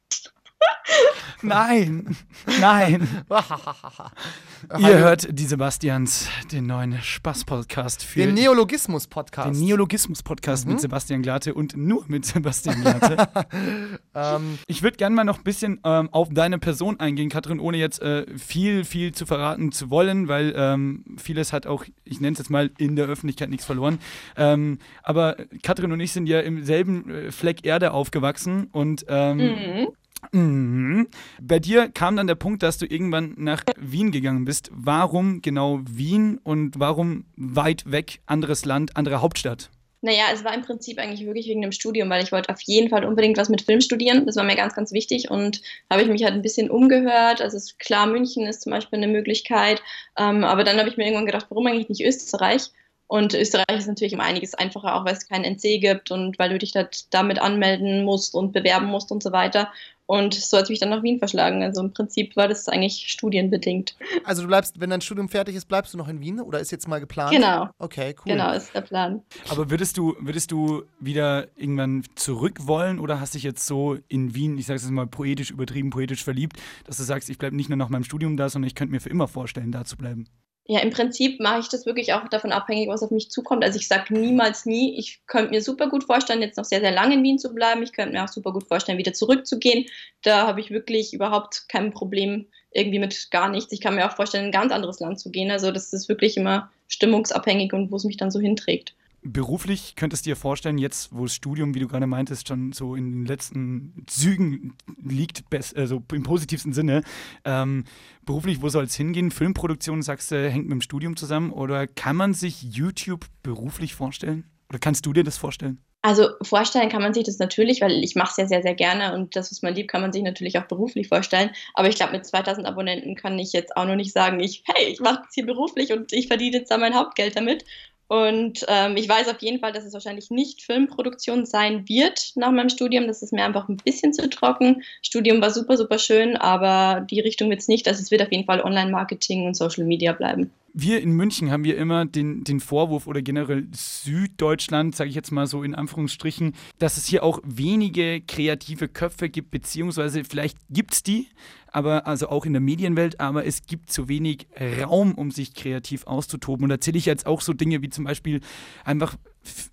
Nein, 1.42 2.16
nein. 2.60 3.06
Ihr 4.78 4.98
hört 4.98 5.28
die 5.30 5.44
Sebastians, 5.44 6.28
den 6.50 6.66
neuen 6.66 7.00
Spaß-Podcast 7.00 8.02
für 8.04 8.20
Den 8.20 8.34
Neologismus-Podcast. 8.34 9.54
den 9.54 9.64
Neologismus-Podcast 9.64 10.66
Mhm. 10.66 10.72
mit 10.72 10.80
Sebastian 10.80 11.22
Glate 11.22 11.54
und 11.54 11.76
nur 11.76 12.04
mit 12.08 12.24
Sebastian 12.26 12.80
Glate. 12.80 13.28
ähm, 14.14 14.58
Ich 14.66 14.82
würde 14.82 14.96
gerne 14.96 15.14
mal 15.14 15.24
noch 15.24 15.38
ein 15.38 15.44
bisschen 15.44 15.80
ähm, 15.84 16.08
auf 16.12 16.28
deine 16.30 16.58
Person 16.58 16.98
eingehen, 16.98 17.28
Katrin, 17.28 17.60
ohne 17.60 17.76
jetzt 17.76 18.02
äh, 18.02 18.26
viel, 18.36 18.84
viel 18.84 19.12
zu 19.12 19.24
verraten 19.24 19.70
zu 19.70 19.90
wollen, 19.90 20.26
weil 20.26 20.52
ähm, 20.56 21.04
vieles 21.18 21.52
hat 21.52 21.66
auch, 21.68 21.84
ich 22.04 22.20
nenne 22.20 22.32
es 22.32 22.38
jetzt 22.38 22.50
mal, 22.50 22.70
in 22.78 22.96
der 22.96 23.06
Öffentlichkeit 23.06 23.48
nichts 23.48 23.64
verloren. 23.64 24.00
Ähm, 24.36 24.78
aber 25.04 25.36
Katrin 25.62 25.92
und 25.92 26.00
ich 26.00 26.12
sind 26.12 26.26
ja 26.26 26.40
im 26.40 26.64
selben 26.64 27.08
äh, 27.10 27.30
Fleck 27.32 27.64
Erde 27.64 27.92
aufgewachsen 27.92 28.68
und 28.72 29.04
ähm, 29.08 29.36
Mhm. 29.38 29.88
Mhm. 30.32 31.08
Bei 31.40 31.58
dir 31.58 31.88
kam 31.88 32.16
dann 32.16 32.26
der 32.26 32.34
Punkt, 32.34 32.62
dass 32.62 32.78
du 32.78 32.86
irgendwann 32.86 33.34
nach 33.36 33.62
Wien 33.76 34.10
gegangen 34.10 34.44
bist. 34.44 34.70
Warum 34.72 35.42
genau 35.42 35.80
Wien 35.88 36.38
und 36.42 36.78
warum 36.80 37.26
weit 37.36 37.90
weg, 37.90 38.20
anderes 38.26 38.64
Land, 38.64 38.96
andere 38.96 39.20
Hauptstadt? 39.20 39.70
Naja, 40.00 40.26
es 40.32 40.44
war 40.44 40.54
im 40.54 40.62
Prinzip 40.62 40.98
eigentlich 40.98 41.26
wirklich 41.26 41.48
wegen 41.48 41.62
dem 41.62 41.72
Studium, 41.72 42.08
weil 42.08 42.22
ich 42.22 42.30
wollte 42.30 42.50
auf 42.50 42.60
jeden 42.62 42.88
Fall 42.88 43.04
unbedingt 43.04 43.36
was 43.36 43.48
mit 43.48 43.62
Film 43.62 43.80
studieren. 43.80 44.26
Das 44.26 44.36
war 44.36 44.44
mir 44.44 44.54
ganz, 44.54 44.74
ganz 44.74 44.92
wichtig 44.92 45.28
und 45.28 45.60
habe 45.90 46.02
ich 46.02 46.08
mich 46.08 46.22
halt 46.22 46.34
ein 46.34 46.42
bisschen 46.42 46.70
umgehört. 46.70 47.40
Also 47.42 47.56
ist 47.56 47.80
klar, 47.80 48.06
München 48.06 48.46
ist 48.46 48.62
zum 48.62 48.70
Beispiel 48.70 48.98
eine 48.98 49.08
Möglichkeit, 49.08 49.82
ähm, 50.16 50.44
aber 50.44 50.62
dann 50.62 50.78
habe 50.78 50.88
ich 50.88 50.96
mir 50.96 51.04
irgendwann 51.04 51.26
gedacht, 51.26 51.46
warum 51.48 51.66
eigentlich 51.66 51.88
nicht 51.88 52.04
Österreich? 52.04 52.70
Und 53.08 53.34
Österreich 53.34 53.64
ist 53.70 53.88
natürlich 53.88 54.14
um 54.14 54.20
einiges 54.20 54.54
einfacher, 54.54 54.94
auch 54.94 55.04
weil 55.04 55.14
es 55.14 55.26
keinen 55.26 55.44
NC 55.44 55.80
gibt 55.80 56.10
und 56.10 56.38
weil 56.38 56.50
du 56.50 56.58
dich 56.58 56.74
damit 57.10 57.38
anmelden 57.40 58.04
musst 58.04 58.34
und 58.34 58.52
bewerben 58.52 58.86
musst 58.86 59.10
und 59.10 59.22
so 59.22 59.32
weiter. 59.32 59.72
Und 60.08 60.32
so 60.32 60.56
hat 60.56 60.64
es 60.64 60.70
mich 60.70 60.80
dann 60.80 60.88
nach 60.88 61.02
Wien 61.02 61.18
verschlagen. 61.18 61.62
Also 61.62 61.82
im 61.82 61.92
Prinzip 61.92 62.34
war 62.34 62.48
das 62.48 62.66
eigentlich 62.66 63.04
studienbedingt. 63.08 63.94
also 64.24 64.40
du 64.40 64.48
bleibst, 64.48 64.80
wenn 64.80 64.88
dein 64.88 65.02
Studium 65.02 65.28
fertig 65.28 65.54
ist, 65.54 65.66
bleibst 65.66 65.92
du 65.92 65.98
noch 65.98 66.08
in 66.08 66.20
Wien 66.20 66.40
oder 66.40 66.60
ist 66.60 66.70
jetzt 66.70 66.88
mal 66.88 66.98
geplant? 66.98 67.30
Genau, 67.30 67.68
Okay, 67.78 68.14
cool. 68.24 68.32
genau, 68.32 68.52
ist 68.54 68.74
der 68.74 68.80
Plan. 68.80 69.22
Aber 69.50 69.70
würdest 69.70 69.98
du, 69.98 70.16
würdest 70.18 70.50
du 70.50 70.84
wieder 70.98 71.48
irgendwann 71.56 72.04
zurück 72.14 72.66
wollen 72.66 73.00
oder 73.00 73.20
hast 73.20 73.34
dich 73.34 73.42
jetzt 73.42 73.66
so 73.66 73.98
in 74.08 74.34
Wien, 74.34 74.56
ich 74.56 74.64
sage 74.64 74.78
es 74.78 74.82
jetzt 74.84 74.92
mal 74.92 75.06
poetisch, 75.06 75.50
übertrieben 75.50 75.90
poetisch 75.90 76.24
verliebt, 76.24 76.56
dass 76.84 76.96
du 76.96 77.02
sagst, 77.02 77.28
ich 77.28 77.36
bleibe 77.36 77.54
nicht 77.54 77.68
nur 77.68 77.76
nach 77.76 77.90
meinem 77.90 78.04
Studium 78.04 78.38
da, 78.38 78.48
sondern 78.48 78.66
ich 78.68 78.74
könnte 78.74 78.92
mir 78.92 79.00
für 79.00 79.10
immer 79.10 79.28
vorstellen, 79.28 79.72
da 79.72 79.84
zu 79.84 79.98
bleiben? 79.98 80.24
Ja, 80.70 80.80
im 80.80 80.90
Prinzip 80.90 81.40
mache 81.40 81.60
ich 81.60 81.70
das 81.70 81.86
wirklich 81.86 82.12
auch 82.12 82.28
davon 82.28 82.52
abhängig, 82.52 82.88
was 82.88 83.02
auf 83.02 83.10
mich 83.10 83.30
zukommt. 83.30 83.64
Also 83.64 83.78
ich 83.78 83.88
sage 83.88 84.12
niemals 84.12 84.66
nie. 84.66 84.98
Ich 84.98 85.22
könnte 85.26 85.50
mir 85.50 85.62
super 85.62 85.88
gut 85.88 86.04
vorstellen, 86.04 86.42
jetzt 86.42 86.58
noch 86.58 86.64
sehr, 86.66 86.80
sehr 86.80 86.90
lange 86.90 87.14
in 87.14 87.22
Wien 87.22 87.38
zu 87.38 87.54
bleiben. 87.54 87.82
Ich 87.82 87.94
könnte 87.94 88.12
mir 88.12 88.22
auch 88.22 88.28
super 88.28 88.52
gut 88.52 88.68
vorstellen, 88.68 88.98
wieder 88.98 89.14
zurückzugehen. 89.14 89.86
Da 90.22 90.46
habe 90.46 90.60
ich 90.60 90.70
wirklich 90.70 91.14
überhaupt 91.14 91.64
kein 91.70 91.90
Problem 91.90 92.48
irgendwie 92.70 92.98
mit 92.98 93.30
gar 93.30 93.48
nichts. 93.48 93.72
Ich 93.72 93.80
kann 93.80 93.94
mir 93.94 94.06
auch 94.06 94.14
vorstellen, 94.14 94.44
in 94.44 94.48
ein 94.50 94.60
ganz 94.60 94.70
anderes 94.70 95.00
Land 95.00 95.18
zu 95.18 95.30
gehen. 95.30 95.50
Also 95.50 95.72
das 95.72 95.94
ist 95.94 96.10
wirklich 96.10 96.36
immer 96.36 96.70
stimmungsabhängig 96.86 97.72
und 97.72 97.90
wo 97.90 97.96
es 97.96 98.04
mich 98.04 98.18
dann 98.18 98.30
so 98.30 98.38
hinträgt. 98.38 98.94
Beruflich 99.22 99.94
könntest 99.96 100.24
du 100.24 100.30
dir 100.30 100.36
vorstellen, 100.36 100.78
jetzt 100.78 101.12
wo 101.12 101.24
das 101.24 101.34
Studium, 101.34 101.74
wie 101.74 101.80
du 101.80 101.88
gerade 101.88 102.06
meintest, 102.06 102.48
schon 102.48 102.72
so 102.72 102.94
in 102.94 103.10
den 103.12 103.26
letzten 103.26 104.04
Zügen 104.06 104.76
liegt, 105.02 105.44
also 105.76 106.02
im 106.12 106.22
positivsten 106.22 106.72
Sinne, 106.72 107.02
ähm, 107.44 107.84
beruflich, 108.24 108.62
wo 108.62 108.68
soll 108.68 108.84
es 108.84 108.94
hingehen? 108.94 109.30
Filmproduktion, 109.30 110.02
sagst 110.02 110.30
du, 110.30 110.48
hängt 110.48 110.64
mit 110.64 110.72
dem 110.72 110.82
Studium 110.82 111.16
zusammen? 111.16 111.50
Oder 111.50 111.86
kann 111.86 112.16
man 112.16 112.32
sich 112.32 112.62
YouTube 112.62 113.26
beruflich 113.42 113.94
vorstellen? 113.94 114.44
Oder 114.68 114.78
kannst 114.78 115.04
du 115.04 115.12
dir 115.12 115.24
das 115.24 115.36
vorstellen? 115.36 115.80
Also 116.00 116.28
vorstellen 116.42 116.90
kann 116.90 117.02
man 117.02 117.12
sich 117.12 117.24
das 117.24 117.40
natürlich, 117.40 117.80
weil 117.80 118.04
ich 118.04 118.14
mache 118.14 118.30
es 118.30 118.36
ja 118.36 118.46
sehr, 118.46 118.62
sehr 118.62 118.74
gerne 118.74 119.14
und 119.14 119.34
das, 119.34 119.50
was 119.50 119.62
man 119.62 119.74
liebt, 119.74 119.90
kann 119.90 120.00
man 120.00 120.12
sich 120.12 120.22
natürlich 120.22 120.56
auch 120.56 120.66
beruflich 120.66 121.08
vorstellen. 121.08 121.50
Aber 121.74 121.88
ich 121.88 121.96
glaube, 121.96 122.12
mit 122.12 122.24
2000 122.24 122.66
Abonnenten 122.68 123.16
kann 123.16 123.38
ich 123.38 123.52
jetzt 123.52 123.76
auch 123.76 123.84
noch 123.84 123.96
nicht 123.96 124.12
sagen, 124.12 124.38
ich, 124.38 124.62
hey, 124.66 124.92
ich 124.92 125.00
mache 125.00 125.22
es 125.28 125.34
hier 125.34 125.44
beruflich 125.44 125.92
und 125.92 126.12
ich 126.12 126.28
verdiene 126.28 126.58
jetzt 126.58 126.70
da 126.70 126.78
mein 126.78 126.94
Hauptgeld 126.94 127.36
damit. 127.36 127.64
Und 128.08 128.64
ähm, 128.68 128.96
ich 128.96 129.06
weiß 129.06 129.28
auf 129.28 129.40
jeden 129.42 129.60
Fall, 129.60 129.72
dass 129.72 129.84
es 129.84 129.92
wahrscheinlich 129.92 130.30
nicht 130.30 130.62
Filmproduktion 130.62 131.44
sein 131.44 131.86
wird 131.88 132.32
nach 132.36 132.50
meinem 132.50 132.70
Studium. 132.70 133.06
Das 133.06 133.22
ist 133.22 133.34
mir 133.34 133.44
einfach 133.44 133.68
ein 133.68 133.76
bisschen 133.76 134.14
zu 134.14 134.30
trocken. 134.30 134.82
Studium 135.02 135.42
war 135.42 135.50
super, 135.50 135.76
super 135.76 135.98
schön, 135.98 136.36
aber 136.36 137.02
die 137.02 137.20
Richtung 137.20 137.50
wird 137.50 137.60
es 137.60 137.68
nicht. 137.68 137.86
Also 137.86 138.00
es 138.00 138.10
wird 138.10 138.22
auf 138.22 138.32
jeden 138.32 138.46
Fall 138.46 138.62
Online-Marketing 138.62 139.46
und 139.46 139.54
Social 139.54 139.84
Media 139.84 140.12
bleiben. 140.12 140.50
Wir 140.72 141.02
in 141.02 141.12
München 141.12 141.50
haben 141.50 141.64
wir 141.64 141.76
immer 141.76 142.06
den, 142.06 142.44
den 142.44 142.60
Vorwurf 142.60 143.06
oder 143.06 143.20
generell 143.20 143.66
Süddeutschland, 143.72 144.94
sage 144.96 145.10
ich 145.10 145.16
jetzt 145.16 145.32
mal 145.32 145.46
so 145.46 145.62
in 145.62 145.74
Anführungsstrichen, 145.74 146.54
dass 146.78 146.96
es 146.98 147.06
hier 147.06 147.24
auch 147.24 147.40
wenige 147.44 148.20
kreative 148.20 148.88
Köpfe 148.88 149.28
gibt, 149.28 149.50
beziehungsweise 149.50 150.24
vielleicht 150.24 150.56
gibt 150.70 150.94
es 150.94 151.02
die, 151.02 151.28
aber 151.72 152.06
also 152.06 152.28
auch 152.28 152.46
in 152.46 152.52
der 152.52 152.60
Medienwelt, 152.60 153.20
aber 153.20 153.46
es 153.46 153.66
gibt 153.66 153.90
zu 153.90 154.08
wenig 154.08 154.48
Raum, 154.82 155.14
um 155.14 155.30
sich 155.30 155.54
kreativ 155.54 156.06
auszutoben. 156.06 156.64
Und 156.64 156.70
da 156.70 156.80
zähle 156.80 156.98
ich 156.98 157.06
jetzt 157.06 157.26
auch 157.26 157.40
so 157.40 157.52
Dinge 157.52 157.82
wie 157.82 157.88
zum 157.88 158.04
Beispiel 158.04 158.40
einfach 158.84 159.16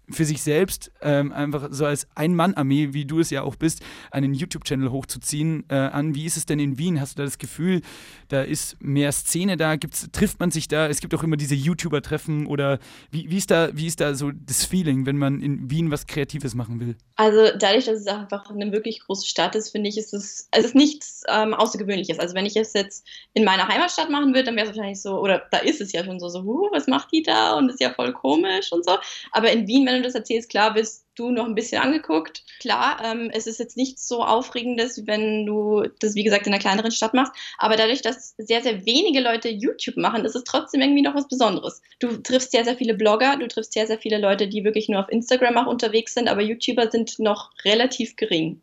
für 0.09 0.25
sich 0.25 0.43
selbst, 0.43 0.91
ähm, 1.01 1.31
einfach 1.31 1.69
so 1.71 1.85
als 1.85 2.07
Ein-Mann-Armee, 2.15 2.93
wie 2.93 3.05
du 3.05 3.19
es 3.19 3.29
ja 3.29 3.41
auch 3.41 3.55
bist, 3.55 3.81
einen 4.11 4.33
YouTube-Channel 4.33 4.91
hochzuziehen 4.91 5.65
äh, 5.69 5.75
an. 5.75 6.15
Wie 6.15 6.25
ist 6.25 6.37
es 6.37 6.45
denn 6.45 6.59
in 6.59 6.77
Wien? 6.77 7.01
Hast 7.01 7.13
du 7.13 7.21
da 7.21 7.25
das 7.25 7.37
Gefühl, 7.37 7.81
da 8.27 8.43
ist 8.43 8.77
mehr 8.81 9.11
Szene 9.11 9.57
da? 9.57 9.75
Gibt's, 9.75 10.07
trifft 10.11 10.39
man 10.39 10.51
sich 10.51 10.67
da? 10.67 10.87
Es 10.87 10.99
gibt 10.99 11.13
auch 11.15 11.23
immer 11.23 11.37
diese 11.37 11.55
YouTuber-Treffen 11.55 12.45
oder 12.45 12.79
wie, 13.11 13.29
wie, 13.29 13.37
ist 13.37 13.51
da, 13.51 13.69
wie 13.73 13.87
ist 13.87 13.99
da 13.99 14.13
so 14.13 14.31
das 14.31 14.65
Feeling, 14.65 15.05
wenn 15.05 15.17
man 15.17 15.41
in 15.41 15.69
Wien 15.69 15.91
was 15.91 16.05
Kreatives 16.05 16.53
machen 16.53 16.79
will? 16.79 16.95
Also 17.15 17.57
dadurch, 17.57 17.85
dass 17.85 17.99
es 17.99 18.07
einfach 18.07 18.49
eine 18.49 18.71
wirklich 18.71 18.99
große 18.99 19.27
Stadt 19.27 19.55
ist, 19.55 19.69
finde 19.69 19.89
ich, 19.89 19.97
ist 19.97 20.13
es, 20.13 20.47
es 20.51 20.65
ist 20.65 20.75
nichts 20.75 21.23
ähm, 21.29 21.53
Außergewöhnliches. 21.53 22.19
Also 22.19 22.35
wenn 22.35 22.45
ich 22.45 22.55
es 22.55 22.73
jetzt 22.73 23.05
in 23.33 23.43
meiner 23.43 23.67
Heimatstadt 23.67 24.09
machen 24.09 24.33
würde, 24.33 24.45
dann 24.45 24.55
wäre 24.55 24.67
es 24.67 24.75
wahrscheinlich 24.75 25.01
so, 25.01 25.19
oder 25.19 25.43
da 25.51 25.57
ist 25.59 25.81
es 25.81 25.91
ja 25.91 26.03
schon 26.03 26.19
so, 26.19 26.29
so, 26.29 26.43
huh, 26.43 26.69
was 26.71 26.87
macht 26.87 27.11
die 27.11 27.23
da? 27.23 27.53
Und 27.53 27.69
ist 27.69 27.81
ja 27.81 27.93
voll 27.93 28.13
komisch 28.13 28.71
und 28.71 28.85
so. 28.85 28.97
Aber 29.31 29.51
in 29.51 29.64
Wien, 29.67 29.85
wenn 29.85 29.97
du 29.97 30.01
das 30.01 30.15
erzählst, 30.15 30.49
klar 30.49 30.75
wirst 30.75 31.05
du 31.15 31.31
noch 31.31 31.45
ein 31.45 31.55
bisschen 31.55 31.81
angeguckt. 31.81 32.43
Klar, 32.59 33.01
ähm, 33.03 33.29
es 33.33 33.47
ist 33.47 33.59
jetzt 33.59 33.77
nichts 33.77 34.07
so 34.07 34.23
Aufregendes, 34.23 35.07
wenn 35.07 35.45
du 35.45 35.83
das, 35.99 36.15
wie 36.15 36.23
gesagt, 36.23 36.45
in 36.47 36.53
einer 36.53 36.61
kleineren 36.61 36.91
Stadt 36.91 37.13
machst. 37.13 37.33
Aber 37.57 37.75
dadurch, 37.75 38.01
dass 38.01 38.35
sehr, 38.37 38.61
sehr 38.61 38.85
wenige 38.85 39.21
Leute 39.21 39.49
YouTube 39.49 39.97
machen, 39.97 40.25
ist 40.25 40.35
es 40.35 40.43
trotzdem 40.43 40.81
irgendwie 40.81 41.01
noch 41.01 41.15
was 41.15 41.27
Besonderes. 41.27 41.81
Du 41.99 42.17
triffst 42.17 42.51
sehr, 42.51 42.65
sehr 42.65 42.75
viele 42.75 42.93
Blogger, 42.93 43.37
du 43.37 43.47
triffst 43.47 43.73
sehr, 43.73 43.87
sehr 43.87 43.97
viele 43.97 44.19
Leute, 44.19 44.47
die 44.47 44.63
wirklich 44.63 44.89
nur 44.89 44.99
auf 44.99 45.09
Instagram 45.09 45.57
auch 45.57 45.67
unterwegs 45.67 46.13
sind, 46.13 46.27
aber 46.27 46.41
YouTuber 46.41 46.91
sind 46.91 47.19
noch 47.19 47.51
relativ 47.63 48.15
gering. 48.15 48.61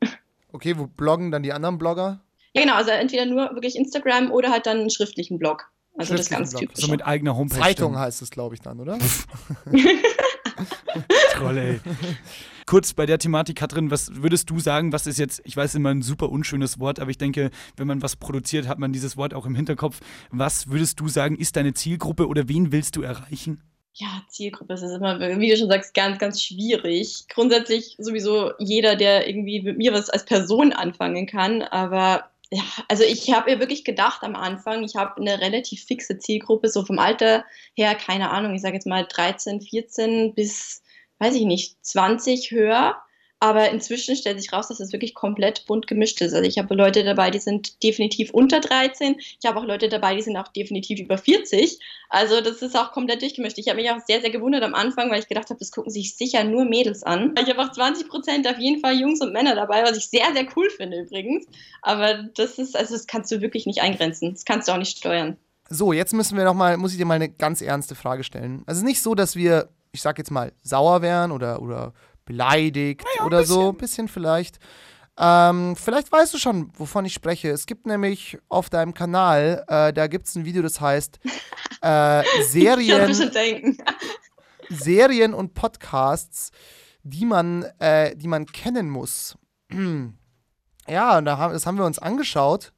Okay, 0.53 0.77
wo 0.77 0.87
bloggen 0.87 1.31
dann 1.31 1.43
die 1.43 1.53
anderen 1.53 1.79
Blogger? 1.79 2.21
Ja, 2.55 2.63
genau, 2.63 2.75
also 2.75 2.91
entweder 2.91 3.25
nur 3.25 3.55
wirklich 3.55 3.77
Instagram 3.77 4.31
oder 4.31 4.51
halt 4.51 4.67
dann 4.67 4.81
einen 4.81 4.91
schriftlichen 4.91 5.39
Blog. 5.39 5.71
Also 5.97 6.15
das 6.15 6.29
ganz 6.29 6.51
Blog. 6.51 6.61
typische. 6.61 6.87
So 6.87 6.91
mit 6.91 7.05
eigener 7.05 7.37
Homepage. 7.37 7.59
Zeitung 7.59 7.99
heißt 7.99 8.23
es, 8.23 8.31
glaube 8.31 8.55
ich, 8.55 8.61
dann, 8.61 8.81
oder? 8.81 8.99
Troll, 11.43 11.59
ey. 11.59 11.81
Kurz 12.67 12.93
bei 12.95 13.07
der 13.07 13.19
Thematik, 13.19 13.57
Katrin, 13.57 13.91
was 13.91 14.15
würdest 14.15 14.49
du 14.49 14.61
sagen, 14.61 14.93
was 14.93 15.07
ist 15.07 15.19
jetzt, 15.19 15.43
ich 15.45 15.57
weiß 15.57 15.75
immer 15.75 15.91
ein 15.91 16.03
super 16.03 16.31
unschönes 16.31 16.79
Wort, 16.79 17.01
aber 17.01 17.11
ich 17.11 17.19
denke, 17.19 17.51
wenn 17.77 17.87
man 17.87 18.03
was 18.03 18.17
produziert, 18.17 18.69
hat 18.69 18.79
man 18.79 18.93
dieses 18.93 19.17
Wort 19.17 19.35
auch 19.35 19.47
im 19.47 19.55
Hinterkopf. 19.55 20.01
Was 20.31 20.69
würdest 20.69 21.01
du 21.01 21.09
sagen, 21.09 21.37
ist 21.37 21.57
deine 21.57 21.75
Zielgruppe 21.75 22.29
oder 22.29 22.49
wen 22.49 22.71
willst 22.71 22.97
du 22.97 23.03
erreichen? 23.03 23.61
Ja, 23.95 24.23
Zielgruppe 24.29 24.75
ist 24.75 24.83
immer, 24.83 25.21
wie 25.21 25.51
du 25.51 25.57
schon 25.57 25.69
sagst, 25.69 25.93
ganz, 25.93 26.19
ganz 26.19 26.43
schwierig. 26.43 27.25
Grundsätzlich 27.29 27.97
sowieso 27.99 28.53
jeder, 28.59 28.97
der 28.97 29.29
irgendwie 29.29 29.61
mit 29.61 29.77
mir 29.77 29.93
was 29.93 30.09
als 30.09 30.25
Person 30.25 30.73
anfangen 30.73 31.27
kann, 31.27 31.63
aber 31.63 32.31
ja, 32.51 32.63
also 32.89 33.03
ich 33.03 33.33
habe 33.33 33.51
mir 33.51 33.61
wirklich 33.61 33.83
gedacht 33.83 34.23
am 34.23 34.37
Anfang, 34.37 34.85
ich 34.85 34.95
habe 34.95 35.19
eine 35.19 35.41
relativ 35.41 35.85
fixe 35.85 36.19
Zielgruppe, 36.19 36.69
so 36.69 36.85
vom 36.85 36.99
Alter 36.99 37.47
her, 37.75 37.95
keine 37.95 38.31
Ahnung, 38.31 38.55
ich 38.55 38.61
sage 38.61 38.75
jetzt 38.75 38.87
mal 38.87 39.07
13, 39.07 39.63
14 39.63 40.35
bis, 40.35 40.82
weiß 41.23 41.35
ich 41.35 41.45
nicht, 41.45 41.77
20 41.85 42.51
höher. 42.51 42.97
Aber 43.39 43.71
inzwischen 43.71 44.15
stellt 44.15 44.41
sich 44.41 44.53
raus, 44.53 44.69
dass 44.69 44.79
es 44.79 44.93
wirklich 44.93 45.15
komplett 45.15 45.67
bunt 45.67 45.89
gemischt 45.89 46.21
ist. 46.21 46.33
Also 46.33 46.49
ich 46.49 46.59
habe 46.59 46.77
Leute 46.77 47.03
dabei, 47.03 47.33
die 47.33 47.41
sind 47.41 47.83
definitiv 47.83 48.31
unter 48.31 48.61
13. 48.61 49.17
Ich 49.19 49.45
habe 49.45 49.59
auch 49.59 49.65
Leute 49.65 49.89
dabei, 49.89 50.15
die 50.15 50.23
sind 50.23 50.37
auch 50.37 50.47
definitiv 50.47 51.01
über 51.01 51.19
40. 51.19 51.81
Also 52.09 52.41
das 52.41 52.63
ist 52.63 52.77
auch 52.77 52.93
komplett 52.93 53.21
durchgemischt. 53.21 53.59
Ich 53.59 53.67
habe 53.67 53.83
mich 53.83 53.91
auch 53.91 53.99
sehr, 54.07 54.21
sehr 54.21 54.31
gewundert 54.31 54.63
am 54.63 54.75
Anfang, 54.75 55.11
weil 55.11 55.19
ich 55.19 55.27
gedacht 55.27 55.51
habe, 55.51 55.59
das 55.59 55.73
gucken 55.73 55.91
sich 55.91 56.17
sicher 56.17 56.45
nur 56.45 56.65
Mädels 56.65 57.03
an. 57.03 57.35
Ich 57.37 57.51
habe 57.51 57.61
auch 57.63 57.73
20 57.73 58.09
Prozent 58.09 58.47
auf 58.47 58.61
jeden 58.61 58.81
Fall 58.81 58.95
Jungs 58.95 59.21
und 59.21 59.33
Männer 59.33 59.57
dabei, 59.57 59.83
was 59.83 59.97
ich 59.97 60.07
sehr, 60.07 60.33
sehr 60.33 60.47
cool 60.55 60.71
finde 60.71 61.01
übrigens. 61.01 61.45
Aber 61.83 62.23
das 62.37 62.61
ist, 62.61 62.77
also 62.77 62.95
das 62.95 63.09
kannst 63.09 63.33
du 63.33 63.41
wirklich 63.41 63.67
nicht 63.67 63.83
eingrenzen. 63.83 64.35
Das 64.35 64.45
kannst 64.45 64.69
du 64.69 64.73
auch 64.73 64.79
nicht 64.79 64.99
steuern. 64.99 65.37
So, 65.69 65.93
jetzt 65.93 66.13
müssen 66.13 66.37
wir 66.37 66.45
noch 66.45 66.55
mal, 66.55 66.77
muss 66.77 66.93
ich 66.93 66.99
dir 66.99 67.07
mal 67.07 67.15
eine 67.15 67.31
ganz 67.31 67.61
ernste 67.61 67.97
Frage 67.97 68.23
stellen. 68.23 68.63
Also 68.67 68.85
nicht 68.85 69.03
so, 69.03 69.17
dass 69.17 69.35
wir, 69.35 69.71
ich 69.93 70.03
sag 70.03 70.19
jetzt 70.19 70.31
mal, 70.31 70.53
sauer 70.63 71.03
wären 71.03 71.31
oder, 71.31 71.61
oder 71.61 71.93
beleidigt 72.25 73.05
oder 73.27 73.45
so, 73.45 73.71
ein 73.71 73.77
bisschen 73.77 74.09
vielleicht. 74.09 74.59
Ähm, 75.19 75.77
vielleicht 75.77 76.11
weißt 76.11 76.33
du 76.33 76.39
schon, 76.39 76.73
wovon 76.77 77.05
ich 77.05 77.13
spreche. 77.13 77.51
Es 77.51 77.67
gibt 77.67 77.87
nämlich 77.87 78.39
auf 78.49 78.71
deinem 78.71 78.95
Kanal, 78.95 79.65
äh, 79.69 79.93
da 79.93 80.07
gibt 80.07 80.27
es 80.27 80.35
ein 80.35 80.47
Video, 80.47 80.63
das 80.63 80.81
heißt 80.81 81.21
äh, 81.83 82.23
Serien. 82.45 83.15
Serien 84.71 85.35
und 85.35 85.53
Podcasts, 85.53 86.51
die 87.03 87.27
man, 87.27 87.65
äh, 87.79 88.17
die 88.17 88.29
man 88.29 88.47
kennen 88.47 88.89
muss. 88.89 89.37
ja, 90.89 91.19
und 91.19 91.27
da 91.27 91.37
haben, 91.37 91.53
das 91.53 91.67
haben 91.67 91.77
wir 91.77 91.85
uns 91.85 91.99
angeschaut. 91.99 92.73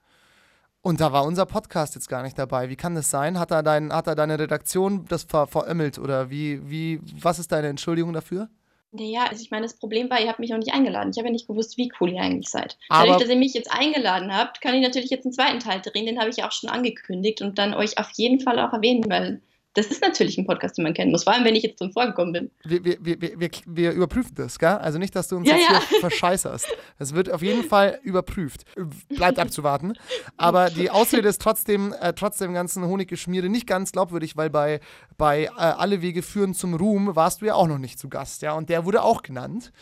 Und 0.85 1.01
da 1.01 1.13
war 1.15 1.25
unser 1.25 1.47
Podcast 1.47 1.95
jetzt 1.95 2.11
gar 2.11 2.23
nicht 2.23 2.39
dabei. 2.39 2.69
Wie 2.69 2.77
kann 2.77 2.95
das 2.95 3.11
sein? 3.11 3.39
Hat 3.39 3.51
da, 3.51 3.63
dein, 3.63 3.91
hat 3.91 4.07
da 4.07 4.15
deine 4.15 4.39
Redaktion 4.39 5.07
das 5.09 5.25
ver 5.25 5.47
verömmelt 5.47 5.99
oder 5.99 6.29
wie, 6.29 6.61
wie, 6.69 7.01
was 7.23 7.39
ist 7.39 7.53
deine 7.53 7.69
Entschuldigung 7.69 8.13
dafür? 8.13 8.51
Naja, 8.93 9.25
also 9.31 9.43
ich 9.43 9.51
meine, 9.51 9.63
das 9.65 9.79
Problem 9.79 10.11
war, 10.11 10.21
ihr 10.21 10.29
habt 10.29 10.41
mich 10.41 10.53
auch 10.53 10.59
nicht 10.59 10.75
eingeladen. 10.75 11.11
Ich 11.11 11.17
habe 11.17 11.29
ja 11.29 11.33
nicht 11.33 11.47
gewusst, 11.49 11.79
wie 11.79 11.91
cool 11.99 12.11
ihr 12.13 12.21
eigentlich 12.21 12.51
seid. 12.51 12.77
Aber- 12.91 13.07
Dadurch, 13.07 13.23
dass 13.23 13.31
ihr 13.31 13.39
mich 13.39 13.55
jetzt 13.55 13.73
eingeladen 13.73 14.31
habt, 14.37 14.61
kann 14.61 14.75
ich 14.75 14.83
natürlich 14.83 15.09
jetzt 15.09 15.25
einen 15.25 15.33
zweiten 15.33 15.59
Teil 15.59 15.81
drehen. 15.81 16.05
Den 16.05 16.21
habe 16.21 16.29
ich 16.29 16.37
ja 16.37 16.47
auch 16.47 16.53
schon 16.53 16.69
angekündigt 16.69 17.41
und 17.41 17.59
dann 17.59 17.73
euch 17.73 17.97
auf 17.97 18.11
jeden 18.17 18.41
Fall 18.41 18.61
auch 18.61 18.75
erwähnen, 18.75 19.05
weil 19.09 19.41
das 19.75 19.87
ist 19.87 20.01
natürlich 20.03 20.39
ein 20.39 20.47
Podcast, 20.47 20.79
den 20.79 20.85
man 20.85 20.95
kennen 20.95 21.11
muss. 21.11 21.25
Vor 21.25 21.33
allem, 21.35 21.45
wenn 21.45 21.55
ich 21.57 21.63
jetzt 21.65 21.81
drin 21.81 21.93
vorgekommen 21.93 22.33
bin. 22.33 22.51
Wir, 22.65 22.85
wir, 22.85 22.97
wir, 23.01 23.21
wir, 23.21 23.41
wir- 23.41 23.51
wir 23.67 23.93
überprüfen 23.93 24.35
das, 24.37 24.59
gell? 24.59 24.69
Also 24.71 24.99
nicht, 24.99 25.15
dass 25.17 25.29
du 25.29 25.37
uns 25.37 25.49
Ja, 25.49 25.57
jetzt 25.57 25.71
ja. 25.71 25.83
hier 25.89 26.01
verscheißerst. 26.01 26.67
Es 26.99 27.15
wird 27.15 27.31
auf 27.31 27.43
jeden 27.43 27.65
Fall 27.65 27.99
überprüft. 28.03 28.65
Bleibt 29.09 29.39
abzuwarten. 29.39 29.95
Aber 30.37 30.71
die 30.71 30.91
Ausrede 30.91 31.29
ist 31.29 31.41
trotzdem, 31.43 31.93
äh, 32.01 32.13
trotz 32.13 32.39
dem 32.39 32.55
ganzen 32.55 32.85
Honiggeschmiere 32.85 33.49
nicht 33.49 33.67
ganz 33.67 33.93
glaubwürdig, 33.93 34.37
weil 34.37 34.49
bei, 34.51 34.81
bei 35.19 35.45
äh, 35.45 35.49
Alle 35.57 36.01
Wege 36.03 36.23
führen 36.23 36.55
zum 36.55 36.75
Ruhm 36.75 37.15
warst 37.17 37.41
du 37.43 37.47
ja 37.47 37.55
auch 37.55 37.67
noch 37.67 37.79
nicht 37.79 37.99
zu 37.99 38.09
Gast, 38.09 38.43
ja? 38.43 38.53
Und 38.55 38.69
der 38.71 38.85
wurde 38.85 39.03
auch 39.03 39.23
genannt. 39.23 39.73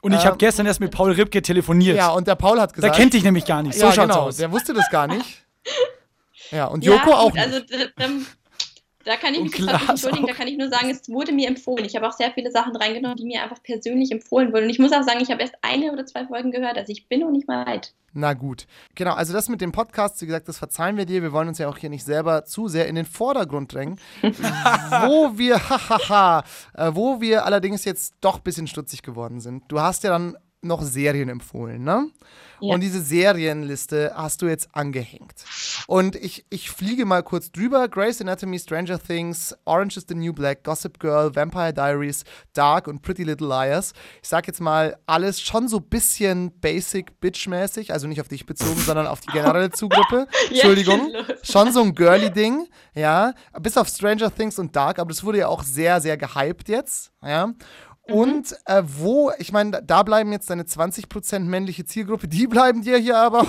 Und 0.00 0.12
ich 0.12 0.20
Ähm, 0.20 0.26
habe 0.26 0.36
gestern 0.38 0.66
erst 0.66 0.80
mit 0.80 0.90
Paul 0.90 1.12
Ripke 1.12 1.40
telefoniert. 1.42 1.96
Ja, 1.96 2.08
und 2.10 2.26
der 2.28 2.34
Paul 2.34 2.60
hat 2.60 2.70
da 2.72 2.74
gesagt. 2.76 2.96
kennt 2.96 3.14
dich 3.14 3.24
nämlich 3.24 3.44
gar 3.46 3.62
nicht. 3.62 3.78
So 3.78 3.86
ja, 3.86 3.92
schaut's 3.92 4.08
genau, 4.12 4.20
aus. 4.26 4.36
der 4.36 4.52
wusste 4.52 4.72
das 4.74 4.88
gar 4.90 5.06
nicht. 5.06 5.44
Ja, 6.50 6.66
und 6.66 6.84
Joko 6.84 7.10
ja, 7.10 7.16
auch 7.16 7.24
gut, 7.32 7.34
nicht. 7.34 7.42
also 7.46 7.60
da, 7.96 8.08
da, 9.04 9.16
kann 9.16 9.34
ich 9.34 9.40
mich 9.40 9.52
jetzt 9.52 9.68
Klaas 9.68 9.88
entschuldigen, 9.88 10.26
da 10.26 10.32
kann 10.32 10.48
ich 10.48 10.56
nur 10.56 10.68
sagen, 10.68 10.90
es 10.90 11.08
wurde 11.08 11.32
mir 11.32 11.48
empfohlen. 11.48 11.84
Ich 11.84 11.96
habe 11.96 12.08
auch 12.08 12.12
sehr 12.12 12.32
viele 12.32 12.50
Sachen 12.50 12.74
reingenommen, 12.76 13.16
die 13.16 13.24
mir 13.24 13.42
einfach 13.42 13.62
persönlich 13.62 14.10
empfohlen 14.10 14.52
wurden. 14.52 14.64
Und 14.64 14.70
ich 14.70 14.78
muss 14.78 14.92
auch 14.92 15.02
sagen, 15.02 15.20
ich 15.20 15.30
habe 15.30 15.42
erst 15.42 15.54
eine 15.62 15.92
oder 15.92 16.06
zwei 16.06 16.26
Folgen 16.26 16.50
gehört, 16.50 16.76
also 16.76 16.90
ich 16.92 17.08
bin 17.08 17.20
noch 17.20 17.30
nicht 17.30 17.48
mal 17.48 17.66
weit. 17.66 17.94
Na 18.16 18.32
gut. 18.32 18.66
Genau, 18.94 19.14
also 19.14 19.32
das 19.32 19.48
mit 19.48 19.60
dem 19.60 19.72
Podcast, 19.72 20.22
wie 20.22 20.26
gesagt, 20.26 20.48
das 20.48 20.58
verzeihen 20.58 20.96
wir 20.96 21.04
dir. 21.04 21.20
Wir 21.22 21.32
wollen 21.32 21.48
uns 21.48 21.58
ja 21.58 21.68
auch 21.68 21.76
hier 21.76 21.90
nicht 21.90 22.04
selber 22.04 22.44
zu 22.44 22.68
sehr 22.68 22.86
in 22.86 22.94
den 22.94 23.06
Vordergrund 23.06 23.74
drängen. 23.74 23.98
wo 24.22 25.36
wir, 25.36 25.58
hahaha, 25.68 26.44
äh, 26.74 26.92
wo 26.94 27.20
wir 27.20 27.44
allerdings 27.44 27.84
jetzt 27.84 28.14
doch 28.20 28.36
ein 28.36 28.42
bisschen 28.44 28.68
stutzig 28.68 29.02
geworden 29.02 29.40
sind. 29.40 29.64
Du 29.66 29.80
hast 29.80 30.04
ja 30.04 30.10
dann 30.10 30.36
noch 30.64 30.82
Serien 30.82 31.28
empfohlen, 31.28 31.82
ne? 31.82 32.08
Ja. 32.60 32.74
Und 32.74 32.80
diese 32.80 33.02
Serienliste 33.02 34.12
hast 34.14 34.40
du 34.40 34.46
jetzt 34.46 34.68
angehängt. 34.72 35.34
Und 35.86 36.16
ich, 36.16 36.46
ich 36.50 36.70
fliege 36.70 37.04
mal 37.04 37.22
kurz 37.22 37.50
drüber. 37.52 37.88
Grey's 37.88 38.20
Anatomy, 38.20 38.58
Stranger 38.58 38.98
Things, 38.98 39.54
Orange 39.64 39.98
is 39.98 40.06
the 40.08 40.14
New 40.14 40.32
Black, 40.32 40.64
Gossip 40.64 40.98
Girl, 40.98 41.34
Vampire 41.34 41.74
Diaries, 41.74 42.24
Dark 42.54 42.86
und 42.86 43.02
Pretty 43.02 43.24
Little 43.24 43.48
Liars. 43.48 43.92
Ich 44.22 44.28
sag 44.28 44.46
jetzt 44.46 44.60
mal 44.60 44.96
alles 45.06 45.40
schon 45.40 45.68
so 45.68 45.80
bisschen 45.80 46.58
basic 46.60 47.20
bitch-mäßig, 47.20 47.92
also 47.92 48.06
nicht 48.06 48.20
auf 48.20 48.28
dich 48.28 48.46
bezogen, 48.46 48.80
sondern 48.80 49.06
auf 49.06 49.20
die 49.20 49.32
generelle 49.32 49.70
Zugruppe. 49.72 50.26
Entschuldigung. 50.48 51.12
Schon 51.42 51.72
so 51.72 51.82
ein 51.82 51.94
girly-Ding, 51.94 52.66
ja. 52.94 53.34
Bis 53.60 53.76
auf 53.76 53.88
Stranger 53.88 54.34
Things 54.34 54.58
und 54.58 54.74
Dark, 54.74 54.98
aber 54.98 55.10
das 55.10 55.22
wurde 55.24 55.38
ja 55.38 55.48
auch 55.48 55.64
sehr, 55.64 56.00
sehr 56.00 56.16
gehypt 56.16 56.68
jetzt, 56.68 57.12
ja. 57.22 57.52
Und 58.06 58.54
äh, 58.66 58.82
wo, 58.84 59.30
ich 59.38 59.50
meine, 59.50 59.82
da 59.82 60.02
bleiben 60.02 60.30
jetzt 60.30 60.50
deine 60.50 60.64
20% 60.64 61.38
männliche 61.40 61.86
Zielgruppe, 61.86 62.28
die 62.28 62.46
bleiben 62.46 62.82
dir 62.82 62.98
hier 62.98 63.16
aber 63.16 63.46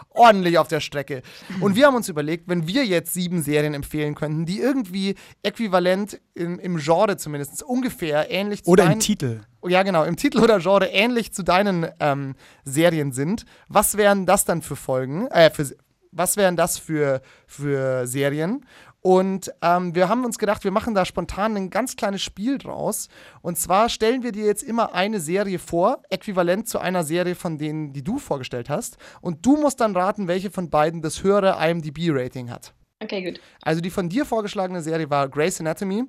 ordentlich 0.10 0.58
auf 0.58 0.66
der 0.66 0.80
Strecke. 0.80 1.22
Und 1.60 1.76
wir 1.76 1.86
haben 1.86 1.94
uns 1.94 2.08
überlegt, 2.08 2.48
wenn 2.48 2.66
wir 2.66 2.84
jetzt 2.84 3.14
sieben 3.14 3.42
Serien 3.42 3.74
empfehlen 3.74 4.14
könnten, 4.16 4.44
die 4.44 4.58
irgendwie 4.60 5.14
äquivalent 5.44 6.20
im, 6.34 6.58
im 6.58 6.78
Genre 6.78 7.16
zumindest 7.16 7.62
ungefähr 7.62 8.30
ähnlich 8.30 8.64
zu 8.64 8.70
Oder 8.70 8.84
im 8.84 8.88
deinen- 8.90 9.00
Titel. 9.00 9.40
ja, 9.66 9.82
genau, 9.84 10.02
im 10.04 10.16
Titel 10.16 10.40
oder 10.40 10.58
Genre 10.58 10.86
ähnlich 10.88 11.32
zu 11.32 11.42
deinen 11.44 11.86
ähm, 12.00 12.34
Serien 12.64 13.12
sind, 13.12 13.44
was 13.68 13.96
wären 13.96 14.26
das 14.26 14.44
dann 14.44 14.62
für 14.62 14.76
Folgen? 14.76 15.26
Äh, 15.28 15.50
für, 15.50 15.64
was 16.12 16.36
wären 16.36 16.56
das 16.56 16.78
für, 16.78 17.20
für 17.46 18.06
Serien? 18.06 18.64
Und 19.06 19.52
ähm, 19.62 19.94
wir 19.94 20.08
haben 20.08 20.24
uns 20.24 20.36
gedacht, 20.36 20.64
wir 20.64 20.72
machen 20.72 20.92
da 20.92 21.04
spontan 21.04 21.56
ein 21.56 21.70
ganz 21.70 21.94
kleines 21.94 22.22
Spiel 22.22 22.58
draus. 22.58 23.06
Und 23.40 23.56
zwar 23.56 23.88
stellen 23.88 24.24
wir 24.24 24.32
dir 24.32 24.44
jetzt 24.44 24.64
immer 24.64 24.96
eine 24.96 25.20
Serie 25.20 25.60
vor, 25.60 26.02
äquivalent 26.10 26.68
zu 26.68 26.80
einer 26.80 27.04
Serie 27.04 27.36
von 27.36 27.56
denen, 27.56 27.92
die 27.92 28.02
du 28.02 28.18
vorgestellt 28.18 28.68
hast. 28.68 28.96
Und 29.20 29.46
du 29.46 29.58
musst 29.58 29.78
dann 29.78 29.94
raten, 29.94 30.26
welche 30.26 30.50
von 30.50 30.70
beiden 30.70 31.02
das 31.02 31.22
höhere 31.22 31.56
IMDb-Rating 31.64 32.50
hat. 32.50 32.74
Okay, 32.98 33.22
gut. 33.22 33.40
Also 33.62 33.82
die 33.82 33.90
von 33.90 34.08
dir 34.08 34.24
vorgeschlagene 34.24 34.80
Serie 34.80 35.10
war 35.10 35.28
Grey's 35.28 35.60
Anatomy 35.60 36.04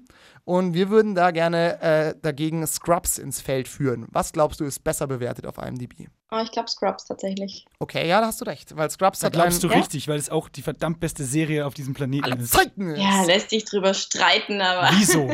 und 0.45 0.73
wir 0.73 0.89
würden 0.89 1.15
da 1.15 1.31
gerne 1.31 1.81
äh, 1.81 2.15
dagegen 2.21 2.65
Scrubs 2.65 3.17
ins 3.17 3.41
Feld 3.41 3.67
führen. 3.67 4.07
Was 4.11 4.31
glaubst 4.31 4.61
du 4.61 4.63
ist 4.63 4.83
besser 4.85 5.05
bewertet 5.05 5.45
auf 5.45 5.57
IMDb? 5.57 6.07
Oh, 6.31 6.39
ich 6.41 6.51
glaube 6.51 6.69
Scrubs 6.69 7.05
tatsächlich. 7.05 7.65
Okay, 7.79 8.07
ja, 8.07 8.21
da 8.21 8.27
hast 8.27 8.39
du 8.39 8.45
recht, 8.45 8.75
weil 8.77 8.89
Scrubs 8.89 9.19
Da 9.19 9.27
hat 9.27 9.33
glaubst 9.33 9.63
du 9.63 9.67
einen 9.67 9.73
Ja? 9.73 9.79
richtig, 9.79 10.07
weil 10.07 10.17
es 10.17 10.29
auch 10.29 10.47
die 10.47 10.61
verdammt 10.61 11.01
beste 11.01 11.25
Serie 11.25 11.65
auf 11.65 11.73
diesem 11.73 11.93
Planeten 11.93 12.39
ist. 12.39 12.53
Zeiten 12.53 12.89
ist. 12.89 13.01
Ja, 13.01 13.23
lässt 13.23 13.49
sich 13.49 13.65
drüber 13.65 13.93
streiten, 13.93 14.61
aber. 14.61 14.89
Wieso? 14.97 15.29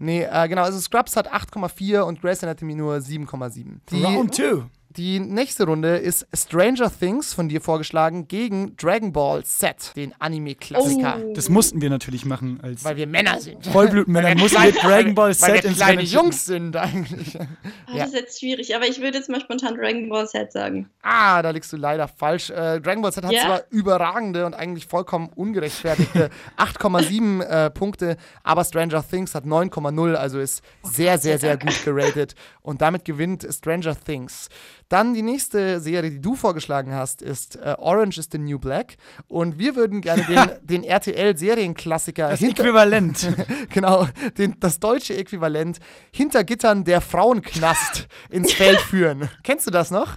Nee, 0.00 0.24
äh, 0.24 0.48
genau, 0.48 0.62
also 0.62 0.80
Scrubs 0.80 1.14
hat 1.14 1.32
8,4 1.32 2.00
und 2.00 2.20
Grey's 2.20 2.42
Anatomy 2.42 2.74
nur 2.74 2.96
7,7. 2.96 3.78
Die, 3.90 4.02
Round 4.02 4.34
2. 4.34 4.64
die 4.96 5.20
nächste 5.20 5.64
Runde 5.64 5.96
ist 5.98 6.26
Stranger 6.34 6.90
Things 6.90 7.34
von 7.34 7.48
dir 7.48 7.60
vorgeschlagen 7.60 8.28
gegen 8.28 8.76
Dragon 8.76 9.12
Ball 9.12 9.44
Z, 9.44 9.92
den 9.94 10.14
Anime-Klassiker. 10.18 11.20
Oh. 11.22 11.32
Das 11.34 11.48
mussten 11.48 11.80
wir 11.82 11.90
natürlich 11.90 12.24
machen 12.24 12.60
als 12.62 12.82
Weil 12.84 12.96
wir 12.96 13.06
Männer 13.06 13.38
sind. 13.40 13.66
Vollblutmänner. 13.66 14.34
Mussten 14.36 14.62
wir 14.62 14.72
Dragon 14.72 15.14
Ball 15.14 15.28
Weil 15.28 15.34
Z 15.34 15.54
wir 15.54 15.64
ins 15.64 15.76
kleine 15.76 15.98
Rennen 15.98 16.10
Jungs 16.10 16.46
sind 16.46 16.76
eigentlich. 16.76 17.38
Ja. 17.88 18.02
Das 18.04 18.08
ist 18.08 18.14
jetzt 18.14 18.40
schwierig, 18.40 18.74
aber 18.74 18.86
ich 18.86 19.00
würde 19.00 19.16
jetzt 19.18 19.30
mal 19.30 19.40
spontan 19.40 19.76
Dragon 19.76 20.08
Ball 20.08 20.26
Z 20.28 20.50
sagen. 20.52 20.90
Ah, 21.02 21.40
da 21.40 21.50
liegst 21.50 21.72
du 21.72 21.76
leider 21.76 22.08
falsch. 22.08 22.50
Äh, 22.50 22.80
Dragon 22.80 23.00
Ball 23.00 23.12
Z 23.12 23.24
hat 23.24 23.32
Ja? 23.32 23.42
zwar 23.42 23.62
überragende 23.70 24.44
und 24.44 24.54
eigentlich 24.54 24.86
vollkommen 24.86 25.28
ungerechtfertigte 25.34 26.30
8,7 26.58 27.42
äh, 27.42 27.70
Punkte, 27.70 28.16
aber 28.42 28.64
Stranger 28.64 29.04
Things 29.08 29.34
hat 29.34 29.44
9,0, 29.44 30.14
also 30.14 30.40
ist 30.40 30.62
sehr, 30.82 31.18
sehr, 31.18 31.38
sehr 31.38 31.56
gut 31.56 31.84
geratet. 31.84 32.34
Und 32.60 32.82
damit 32.82 33.04
gewinnt 33.04 33.46
Stranger 33.48 33.96
Things. 33.98 34.48
Dann 34.88 35.14
die 35.14 35.22
nächste 35.22 35.80
Serie, 35.80 36.10
die 36.10 36.20
du 36.20 36.34
vorgeschlagen 36.36 36.94
hast, 36.94 37.20
ist 37.22 37.56
äh, 37.56 37.74
Orange 37.78 38.18
is 38.18 38.28
the 38.30 38.38
New 38.38 38.58
Black. 38.58 38.96
Und 39.26 39.58
wir 39.58 39.74
würden 39.74 40.00
gerne 40.00 40.22
den, 40.24 40.48
den 40.82 40.84
RTL-Serienklassiker 40.84 42.30
Das 42.30 42.42
Äquivalent. 42.42 43.28
genau, 43.70 44.06
den, 44.38 44.54
das 44.60 44.78
deutsche 44.80 45.16
Äquivalent 45.16 45.78
hinter 46.12 46.44
Gittern 46.44 46.84
der 46.84 47.00
Frauenknast 47.00 48.06
ins 48.30 48.52
Feld 48.52 48.78
führen. 48.80 49.28
Kennst 49.42 49.66
du 49.66 49.70
das 49.70 49.90
noch? 49.90 50.14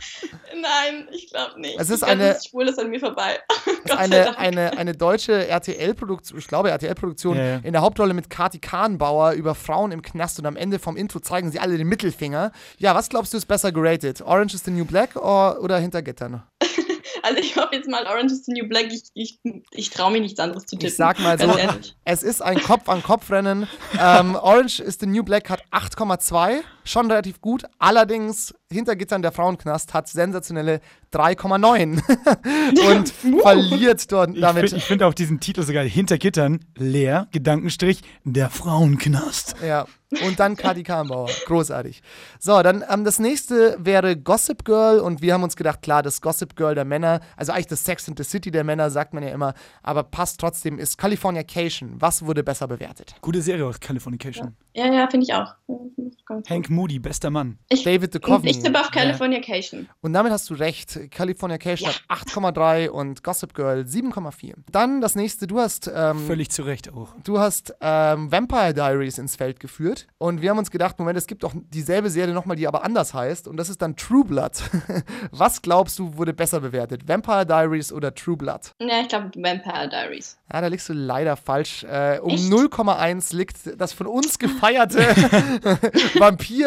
Nein, 0.54 1.08
ich 1.12 1.30
glaube 1.32 1.60
nicht. 1.60 1.80
Es 1.80 1.90
ist 1.90 2.04
ich 2.04 2.08
eine- 2.10 2.30
Das 2.34 2.46
Schwul 2.48 2.68
ist 2.68 2.80
an 2.80 2.90
mir 2.90 3.00
vorbei. 3.00 3.40
Sei 3.86 3.98
eine, 3.98 4.38
eine, 4.38 4.78
eine 4.78 4.94
deutsche 4.94 5.48
RTL-Produktion, 5.48 6.38
ich 6.40 6.48
glaube 6.48 6.70
RTL-Produktion, 6.70 7.38
Ja, 7.38 7.44
ja. 7.44 7.56
in 7.64 7.74
der 7.74 7.82
Hauptrolle 7.82 8.14
mit 8.14 8.30
Kati 8.30 8.60
Kahnbauer 8.60 9.32
über 9.34 9.56
Frauen 9.56 9.92
im 9.92 10.02
Knast 10.02 10.40
und 10.40 10.46
am 10.46 10.56
Ende 10.56 10.80
vom 10.80 10.98
Intro 10.98 11.20
zeigen 11.20 11.52
sie 11.52 11.60
alle 11.60 11.78
den 11.78 11.88
Mittelfinger. 11.88 12.52
Ja, 12.78 12.94
was 12.96 13.10
glaubst 13.10 13.34
du 13.34 13.38
ist 13.38 13.46
besser 13.48 13.72
geratet? 13.72 14.22
Orange 14.22 14.54
is 14.56 14.59
the 14.66 14.72
New 14.72 14.86
Black 14.86 15.16
or, 15.16 15.62
oder 15.62 15.80
hinter 15.80 16.02
Gittern? 16.02 16.44
Also 17.22 17.42
ich 17.42 17.56
hoffe 17.58 17.76
jetzt 17.76 17.90
mal 17.90 18.06
Orange 18.08 18.32
is 18.32 18.46
the 18.46 18.54
New 18.54 18.68
Black. 18.68 18.88
Ich, 18.92 19.04
ich, 19.14 19.40
ich 19.72 19.90
traue 19.90 20.12
mich 20.12 20.22
nichts 20.22 20.40
anderes 20.40 20.66
zu 20.66 20.78
tippen. 20.78 20.88
Ich 20.88 20.96
sag 20.96 21.20
mal 21.20 21.38
so, 21.38 21.54
es 22.06 22.24
ist 22.24 22.42
ein 22.42 22.62
Kopf-an-Kopf-Rennen. 22.62 23.68
ähm, 24.00 24.36
Orange 24.36 24.80
is 24.80 24.98
the 25.00 25.06
New 25.06 25.24
Black 25.24 25.50
hat 25.50 25.62
8,2, 25.72 26.62
schon 26.90 27.10
relativ 27.10 27.42
gut. 27.42 27.64
Allerdings 27.78 28.54
hinter 28.72 28.96
Gittern 28.96 29.22
der 29.22 29.32
Frauenknast 29.32 29.94
hat 29.94 30.08
sensationelle 30.08 30.82
3,9 31.14 32.02
und 32.92 33.10
verliert 33.42 34.12
dort 34.12 34.36
Ich 34.36 34.42
damit. 34.42 34.64
finde 34.66 34.78
ich 34.78 34.84
find 34.84 35.04
auch 35.04 35.14
diesen 35.14 35.40
Titel 35.40 35.64
sogar 35.64 35.84
hinter 35.84 36.18
Gittern, 36.18 36.60
leer, 36.78 37.28
Gedankenstrich, 37.32 38.02
der 38.24 38.50
Frauenknast. 38.50 39.56
Ja, 39.66 39.86
und 40.26 40.40
dann 40.40 40.56
Kati 40.56 40.84
Kahnbauer. 40.84 41.30
Großartig. 41.46 42.02
So, 42.40 42.62
dann 42.62 42.84
ähm, 42.90 43.04
das 43.06 43.20
nächste 43.20 43.76
wäre 43.80 44.16
Gossip 44.18 44.66
Girl 44.66 45.00
und 45.00 45.22
wir 45.22 45.34
haben 45.34 45.44
uns 45.44 45.56
gedacht, 45.56 45.82
klar, 45.82 46.02
das 46.04 46.22
Gossip 46.22 46.56
Girl 46.56 46.76
der 46.76 46.86
Männer, 46.86 47.22
also 47.38 47.52
eigentlich 47.52 47.68
das 47.68 47.84
Sex 47.84 48.08
and 48.08 48.18
the 48.18 48.24
City 48.24 48.52
der 48.52 48.64
Männer, 48.64 48.90
sagt 48.90 49.14
man 49.14 49.24
ja 49.24 49.30
immer, 49.30 49.54
aber 49.84 50.04
passt 50.04 50.40
trotzdem, 50.40 50.80
ist 50.80 50.98
Californication. 50.98 51.94
Was 52.00 52.26
wurde 52.26 52.44
besser 52.44 52.68
bewertet? 52.68 53.16
Gute 53.22 53.42
Serie 53.42 53.66
aus 53.66 53.80
Californication. 53.80 54.56
Ja, 54.74 54.92
ja, 54.92 55.08
finde 55.10 55.26
ich 55.28 55.34
auch. 55.34 55.54
Hank 56.50 56.70
Moody, 56.80 56.98
bester 56.98 57.30
Mann. 57.30 57.60
Ich, 57.68 57.84
David 57.84 58.16
Duchovny. 58.16 58.52
ich 58.52 58.60
tippe 58.60 58.80
auf 58.80 58.90
Californication. 58.90 59.90
Und 60.00 60.14
damit 60.14 60.32
hast 60.32 60.50
du 60.50 60.54
recht. 60.54 60.98
Californication 61.12 61.90
hat 61.90 62.02
8,3 62.08 62.88
und 62.88 63.22
Gossip 63.22 63.54
Girl 63.54 63.82
7,4. 63.82 64.54
Dann 64.72 65.02
das 65.02 65.16
nächste, 65.16 65.46
du 65.46 65.60
hast 65.60 65.92
ähm, 65.94 66.26
Völlig 66.26 66.52
zu 66.52 66.62
Recht 66.62 66.94
auch. 66.94 67.10
Du 67.26 67.38
hast 67.38 67.76
ähm, 67.82 68.32
Vampire 68.32 68.74
Diaries 68.74 69.18
ins 69.18 69.36
Feld 69.36 69.60
geführt 69.60 70.08
und 70.20 70.42
wir 70.42 70.52
haben 70.52 70.58
uns 70.58 70.72
gedacht, 70.72 70.98
Moment, 71.00 71.18
es 71.18 71.28
gibt 71.28 71.44
doch 71.44 71.54
dieselbe 71.54 72.10
Serie 72.10 72.34
nochmal, 72.34 72.56
die 72.56 72.66
aber 72.66 72.86
anders 72.86 73.14
heißt 73.14 73.50
und 73.50 73.58
das 73.58 73.68
ist 73.68 73.82
dann 73.82 73.98
True 73.98 74.24
Blood. 74.24 74.54
Was 75.32 75.62
glaubst 75.62 76.00
du, 76.00 76.16
wurde 76.16 76.34
besser 76.34 76.62
bewertet? 76.62 77.10
Vampire 77.10 77.46
Diaries 77.46 77.92
oder 77.92 78.16
True 78.16 78.38
Blood? 78.38 78.74
Ja, 78.80 79.02
ich 79.02 79.10
glaube 79.10 79.32
Vampire 79.36 79.90
Diaries. 79.90 80.38
Ja, 80.52 80.62
da 80.62 80.68
liegst 80.68 80.88
du 80.88 80.94
leider 80.94 81.36
falsch. 81.36 81.84
Äh, 81.84 82.20
um 82.22 82.32
Echt? 82.32 82.46
0,1 82.46 83.36
liegt 83.36 83.58
das 83.78 83.92
von 83.92 84.08
uns 84.08 84.40
gefeierte 84.40 85.00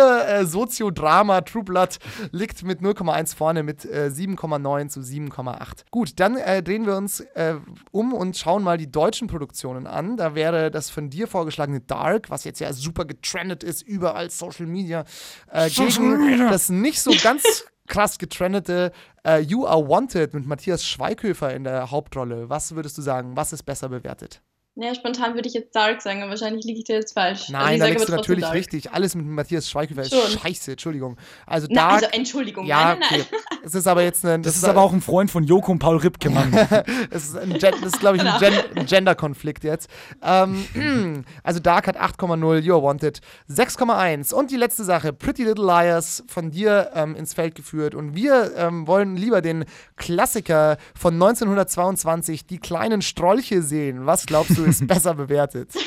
Ihr 0.03 0.29
äh, 0.29 0.47
Soziodrama 0.47 1.41
True 1.43 1.63
Blood 1.63 1.99
liegt 2.31 2.63
mit 2.63 2.81
0,1 2.81 3.37
vorne 3.37 3.63
mit 3.63 3.85
äh, 3.85 4.11
7,9 4.13 4.89
zu 4.89 5.01
7,8. 5.01 5.85
Gut, 5.91 6.21
dann 6.21 6.37
äh, 6.37 6.63
drehen 6.63 6.87
wir 6.87 6.97
uns 6.97 7.21
äh, 7.21 7.57
um 7.91 8.13
und 8.13 8.37
schauen 8.37 8.63
mal 8.63 8.79
die 8.79 8.91
deutschen 8.91 9.29
Produktionen 9.29 9.87
an. 9.87 10.17
Da 10.17 10.35
wäre 10.35 10.71
das 10.71 10.91
von 10.91 11.11
dir 11.11 11.27
vorgeschlagene 11.29 11.81
Dark, 11.81 12.31
was 12.31 12.45
jetzt 12.45 12.61
ja 12.61 12.73
super 12.73 13.05
getrendet 13.05 13.63
ist, 13.63 13.83
überall 13.83 14.31
Social 14.31 14.67
Media, 14.67 15.05
äh, 15.51 15.69
gegen 15.71 16.39
das 16.51 16.69
nicht 16.69 17.01
so 17.01 17.13
ganz 17.23 17.65
krass 17.87 18.19
getrendete 18.19 18.93
äh, 19.27 19.41
You 19.41 19.67
Are 19.67 19.87
Wanted 19.89 20.35
mit 20.35 20.47
Matthias 20.47 20.85
Schweighöfer 20.87 21.55
in 21.55 21.65
der 21.65 21.91
Hauptrolle. 21.91 22.49
Was 22.49 22.75
würdest 22.75 22.97
du 22.99 23.03
sagen? 23.03 23.37
Was 23.37 23.53
ist 23.53 23.65
besser 23.65 23.89
bewertet? 23.89 24.43
Naja, 24.75 24.95
spontan 24.95 25.35
würde 25.35 25.49
ich 25.49 25.55
jetzt 25.55 25.77
Dark 25.77 26.01
sagen, 26.01 26.23
aber 26.23 26.31
wahrscheinlich 26.31 26.65
liege 26.65 26.79
ich 26.79 26.85
dir 26.87 26.97
jetzt 26.97 27.13
falsch. 27.13 27.41
Also 27.43 27.53
Nein, 27.53 27.75
ich 27.75 27.79
da 27.79 27.85
sage 27.85 27.93
liegst 27.93 28.09
du 28.09 28.13
natürlich 28.15 28.45
Dark. 28.45 28.55
richtig. 28.55 28.91
Alles 28.91 29.15
mit 29.15 29.27
Matthias 29.27 29.69
Schweighöfer 29.69 30.01
ist 30.01 30.41
scheiße, 30.41 30.73
Entschuldigung. 30.73 31.19
Also 31.47 31.67
Na, 31.71 31.83
Dark. 31.83 31.93
also 32.05 32.07
Entschuldigung, 32.13 32.65
ja, 32.65 32.95
nein, 32.95 32.99
nein, 33.01 33.21
okay. 33.21 33.37
Es 33.65 33.75
ist 33.75 33.87
aber 33.87 34.03
jetzt 34.03 34.25
ein. 34.25 34.43
Das 34.43 34.57
ist 34.57 34.65
aber 34.65 34.81
auch 34.81 34.93
ein 34.93 35.03
Freund 35.03 35.31
von 35.31 35.45
Joko 35.45 35.73
und 35.73 35.79
Paul 35.79 35.99
Ripke, 35.99 36.31
Mann. 36.31 36.53
Es 37.11 37.27
ist, 37.27 37.37
ein 37.37 37.51
Gen 37.59 37.75
das 37.83 37.93
ist, 37.93 38.01
glaube 38.01 38.17
ich, 38.17 38.23
ein, 38.25 38.41
Gen 38.41 38.55
ein 38.75 38.87
Gender-Konflikt 38.87 39.63
jetzt. 39.63 39.91
Ähm, 40.23 41.25
also 41.43 41.61
Dark 41.61 41.87
hat 41.87 42.01
8,0, 42.01 42.61
You're 42.61 42.83
Wanted 42.83 43.21
6,1. 43.51 44.33
Und 44.33 44.51
die 44.51 44.57
letzte 44.57 44.85
Sache, 44.85 45.13
Pretty 45.13 45.45
Little 45.45 45.67
Liars, 45.67 46.25
von 46.29 46.51
dir 46.51 46.91
ähm, 46.95 47.15
ins 47.15 47.35
Feld 47.35 47.55
geführt. 47.55 47.95
Und 47.95 48.17
wir 48.17 48.53
ähm, 48.57 48.87
wollen 48.87 49.17
lieber 49.17 49.43
den 49.43 49.65
Klassiker 49.97 50.79
von 50.99 51.15
1922, 51.15 52.47
Die 52.47 52.59
kleinen 52.59 53.03
Strolche, 53.03 53.63
sehen. 53.63 54.07
Was 54.07 54.27
glaubst 54.27 54.57
du, 54.57 54.62
ist 54.65 54.87
besser 54.87 55.15
bewertet? 55.15 55.73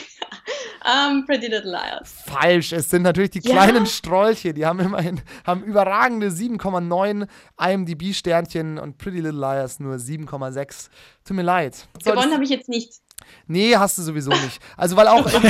Um, 0.88 1.26
Pretty 1.26 1.48
Little 1.48 1.72
Liars. 1.72 2.14
Falsch, 2.28 2.72
es 2.72 2.92
sind 2.92 3.02
natürlich 3.02 3.32
die 3.32 3.40
Ja? 3.40 3.54
kleinen 3.54 3.88
Strolche, 3.88 4.54
die 4.54 4.68
haben 4.68 4.80
immerhin 4.80 5.20
haben 5.44 5.64
überragende 5.64 6.28
7,9 6.28 7.28
IMDb-Sternchen 7.60 8.78
und 8.78 9.00
Pretty 9.00 9.20
Little 9.22 9.40
Liars 9.40 9.80
nur 9.80 9.96
7,6. 9.96 10.90
Tut 11.24 11.36
mir 11.36 11.42
leid. 11.42 11.88
Gewonnen 12.04 12.32
habe 12.32 12.44
ich 12.44 12.52
jetzt 12.52 12.70
nicht. 12.70 12.94
Nee, 13.48 13.76
hast 13.76 13.98
du 13.98 14.02
sowieso 14.02 14.32
nicht. 14.32 14.60
Also, 14.78 14.96
weil 14.96 15.08
auch 15.08 15.26
in, 15.32 15.44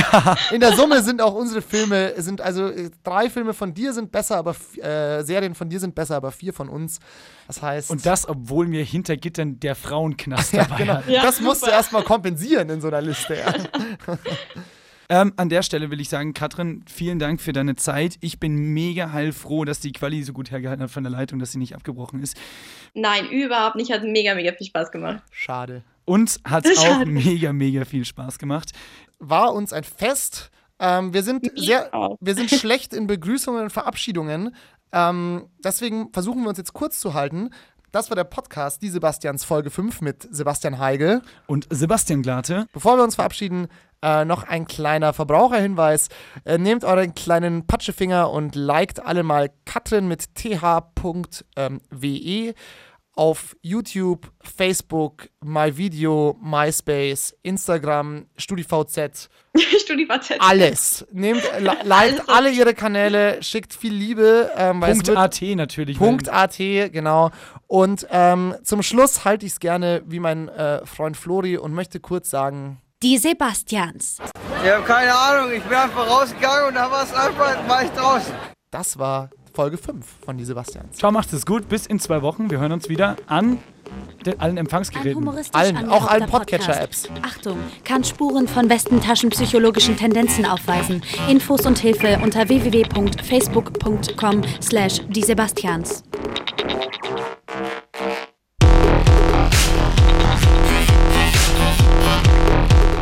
in 0.54 0.60
der 0.60 0.72
Summe 0.74 1.02
sind 1.02 1.22
auch 1.22 1.34
unsere 1.34 1.62
Filme, 1.62 2.14
sind 2.20 2.40
also 2.40 2.70
drei 3.02 3.30
Filme 3.30 3.54
von 3.54 3.72
dir 3.72 3.92
sind 3.92 4.12
besser, 4.12 4.36
aber 4.36 4.54
äh, 4.76 5.22
Serien 5.22 5.54
von 5.54 5.68
dir 5.68 5.80
sind 5.80 5.94
besser, 5.94 6.16
aber 6.16 6.32
vier 6.32 6.52
von 6.52 6.68
uns. 6.68 6.98
Das 7.46 7.62
heißt. 7.62 7.90
Und 7.90 8.04
das, 8.04 8.28
obwohl 8.28 8.66
mir 8.66 8.84
hinter 8.84 9.16
Gittern 9.16 9.60
der 9.60 9.74
Frauenknast 9.74 10.52
ja, 10.52 10.64
dabei 10.64 10.76
genau. 10.78 10.94
hat. 10.94 11.08
Ja, 11.08 11.22
das 11.22 11.40
musst 11.40 11.62
du 11.62 11.66
super. 11.66 11.76
erstmal 11.76 12.02
kompensieren 12.02 12.68
in 12.70 12.80
so 12.80 12.88
einer 12.88 13.00
Liste. 13.00 13.36
Ja. 13.36 13.54
Ähm, 15.08 15.32
an 15.36 15.48
der 15.48 15.62
Stelle 15.62 15.90
will 15.90 16.00
ich 16.00 16.08
sagen, 16.08 16.34
Katrin, 16.34 16.84
vielen 16.88 17.18
Dank 17.18 17.40
für 17.40 17.52
deine 17.52 17.76
Zeit. 17.76 18.16
Ich 18.20 18.40
bin 18.40 18.56
mega 18.56 19.12
heilfroh, 19.12 19.64
dass 19.64 19.78
die 19.78 19.92
Quali 19.92 20.22
so 20.22 20.32
gut 20.32 20.50
hergehalten 20.50 20.82
hat 20.82 20.90
von 20.90 21.04
der 21.04 21.12
Leitung, 21.12 21.38
dass 21.38 21.52
sie 21.52 21.58
nicht 21.58 21.76
abgebrochen 21.76 22.20
ist. 22.20 22.36
Nein, 22.92 23.30
überhaupt 23.30 23.76
nicht. 23.76 23.92
Hat 23.92 24.02
mega, 24.02 24.34
mega 24.34 24.52
viel 24.52 24.66
Spaß 24.66 24.90
gemacht. 24.90 25.22
Schade. 25.30 25.82
Uns 26.06 26.40
hat 26.44 26.64
es 26.64 26.78
auch 26.78 27.04
mega, 27.04 27.52
mega 27.52 27.84
viel 27.84 28.04
Spaß 28.04 28.38
gemacht. 28.38 28.72
War 29.18 29.52
uns 29.52 29.72
ein 29.72 29.84
Fest. 29.84 30.50
Ähm, 30.78 31.12
wir 31.12 31.22
sind 31.22 31.50
sehr, 31.56 31.92
auch. 31.92 32.16
wir 32.20 32.34
sind 32.34 32.50
schlecht 32.50 32.94
in 32.94 33.06
Begrüßungen 33.06 33.64
und 33.64 33.70
Verabschiedungen. 33.70 34.54
Ähm, 34.92 35.48
deswegen 35.62 36.12
versuchen 36.12 36.42
wir 36.42 36.48
uns 36.48 36.58
jetzt 36.58 36.72
kurz 36.72 37.00
zu 37.00 37.12
halten. 37.12 37.50
Das 37.90 38.08
war 38.10 38.14
der 38.14 38.24
Podcast, 38.24 38.82
die 38.82 38.88
Sebastians 38.88 39.44
Folge 39.44 39.70
5 39.70 40.00
mit 40.00 40.28
Sebastian 40.30 40.78
Heigel. 40.78 41.22
Und 41.46 41.66
Sebastian 41.70 42.22
Glate, 42.22 42.66
Bevor 42.72 42.96
wir 42.96 43.04
uns 43.04 43.16
verabschieden, 43.16 43.68
äh, 44.02 44.24
noch 44.24 44.44
ein 44.44 44.66
kleiner 44.66 45.12
Verbraucherhinweis. 45.12 46.08
Äh, 46.44 46.58
nehmt 46.58 46.84
euren 46.84 47.14
kleinen 47.14 47.66
Patschefinger 47.66 48.30
und 48.30 48.54
liked 48.54 49.04
alle 49.04 49.22
mal 49.22 49.50
Katrin 49.64 50.06
mit 50.06 50.34
th.we 50.34 50.84
auf 53.16 53.56
YouTube, 53.62 54.30
Facebook, 54.42 55.28
MyVideo, 55.42 56.36
MySpace, 56.40 57.34
Instagram, 57.42 58.26
StudiVZ, 58.36 59.28
StudiVZ. 59.80 60.34
alles. 60.38 61.06
Nehmt, 61.12 61.42
li- 61.58 61.70
liked 61.88 62.28
alle 62.28 62.50
ihre 62.50 62.74
Kanäle, 62.74 63.42
schickt 63.42 63.72
viel 63.74 63.94
Liebe. 63.94 64.50
Ähm, 64.56 64.80
Punkt 64.80 65.06
wird- 65.08 65.16
AT 65.18 65.40
natürlich. 65.56 65.98
Punkt 65.98 66.28
AT, 66.28 66.58
genau. 66.58 67.30
Und 67.66 68.06
ähm, 68.10 68.54
zum 68.62 68.82
Schluss 68.82 69.24
halte 69.24 69.46
ich 69.46 69.52
es 69.52 69.60
gerne 69.60 70.02
wie 70.06 70.20
mein 70.20 70.48
äh, 70.48 70.84
Freund 70.86 71.16
Flori 71.16 71.56
und 71.56 71.72
möchte 71.72 71.98
kurz 72.00 72.30
sagen, 72.30 72.80
Die 73.02 73.18
Sebastians. 73.18 74.18
Ich 74.64 74.70
habe 74.70 74.84
keine 74.84 75.14
Ahnung, 75.14 75.52
ich 75.52 75.62
bin 75.62 75.74
einfach 75.76 76.06
rausgegangen 76.08 76.68
und 76.68 76.74
da 76.74 76.90
war 76.90 77.02
es 77.04 77.12
einfach, 77.14 77.68
war 77.68 77.82
ich 77.82 77.90
draußen. 77.90 78.34
das 78.70 78.98
war 78.98 79.30
Folge 79.56 79.78
5 79.78 80.04
von 80.22 80.36
die 80.36 80.44
Sebastians. 80.44 80.98
Ciao, 80.98 81.10
macht 81.10 81.32
es 81.32 81.46
gut. 81.46 81.66
Bis 81.70 81.86
in 81.86 81.98
zwei 81.98 82.20
Wochen. 82.20 82.50
Wir 82.50 82.60
hören 82.60 82.72
uns 82.72 82.90
wieder 82.90 83.16
an 83.26 83.56
den, 84.26 84.38
allen 84.38 84.58
Empfangsgeräten. 84.58 85.26
Allen, 85.52 85.88
auch 85.88 86.06
allen 86.06 86.26
Podcatcher-Apps. 86.28 87.08
Achtung, 87.22 87.56
kann 87.82 88.04
Spuren 88.04 88.48
von 88.48 88.68
Westentaschenpsychologischen 88.68 89.96
Tendenzen 89.96 90.44
aufweisen. 90.44 91.02
Infos 91.26 91.64
und 91.64 91.78
Hilfe 91.78 92.20
unter 92.22 92.46
www.facebook.com 92.46 94.42
slash 94.60 95.00
die 95.08 95.22
Sebastians. 95.22 96.04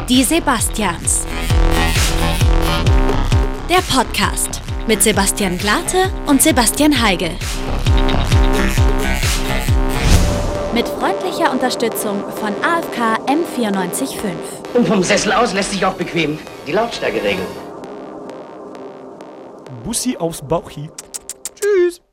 Die 0.08 0.22
Sebastians. 0.22 1.26
Der 3.68 3.82
Podcast 3.92 4.63
mit 4.86 5.02
Sebastian 5.02 5.56
Glate 5.56 6.10
und 6.26 6.42
Sebastian 6.42 7.00
Heigel. 7.00 7.30
Mit 10.74 10.86
freundlicher 10.88 11.50
Unterstützung 11.52 12.22
von 12.30 12.52
AFK 12.62 13.18
M945. 13.26 14.74
Und 14.74 14.88
vom 14.88 15.02
Sessel 15.02 15.32
aus 15.32 15.54
lässt 15.54 15.70
sich 15.70 15.84
auch 15.86 15.94
bequem 15.94 16.38
die 16.66 16.72
Lautstärke 16.72 17.22
regeln. 17.22 17.46
Bussi 19.84 20.16
aufs 20.16 20.42
Bauchi. 20.42 20.90
Tschüss. 21.54 22.03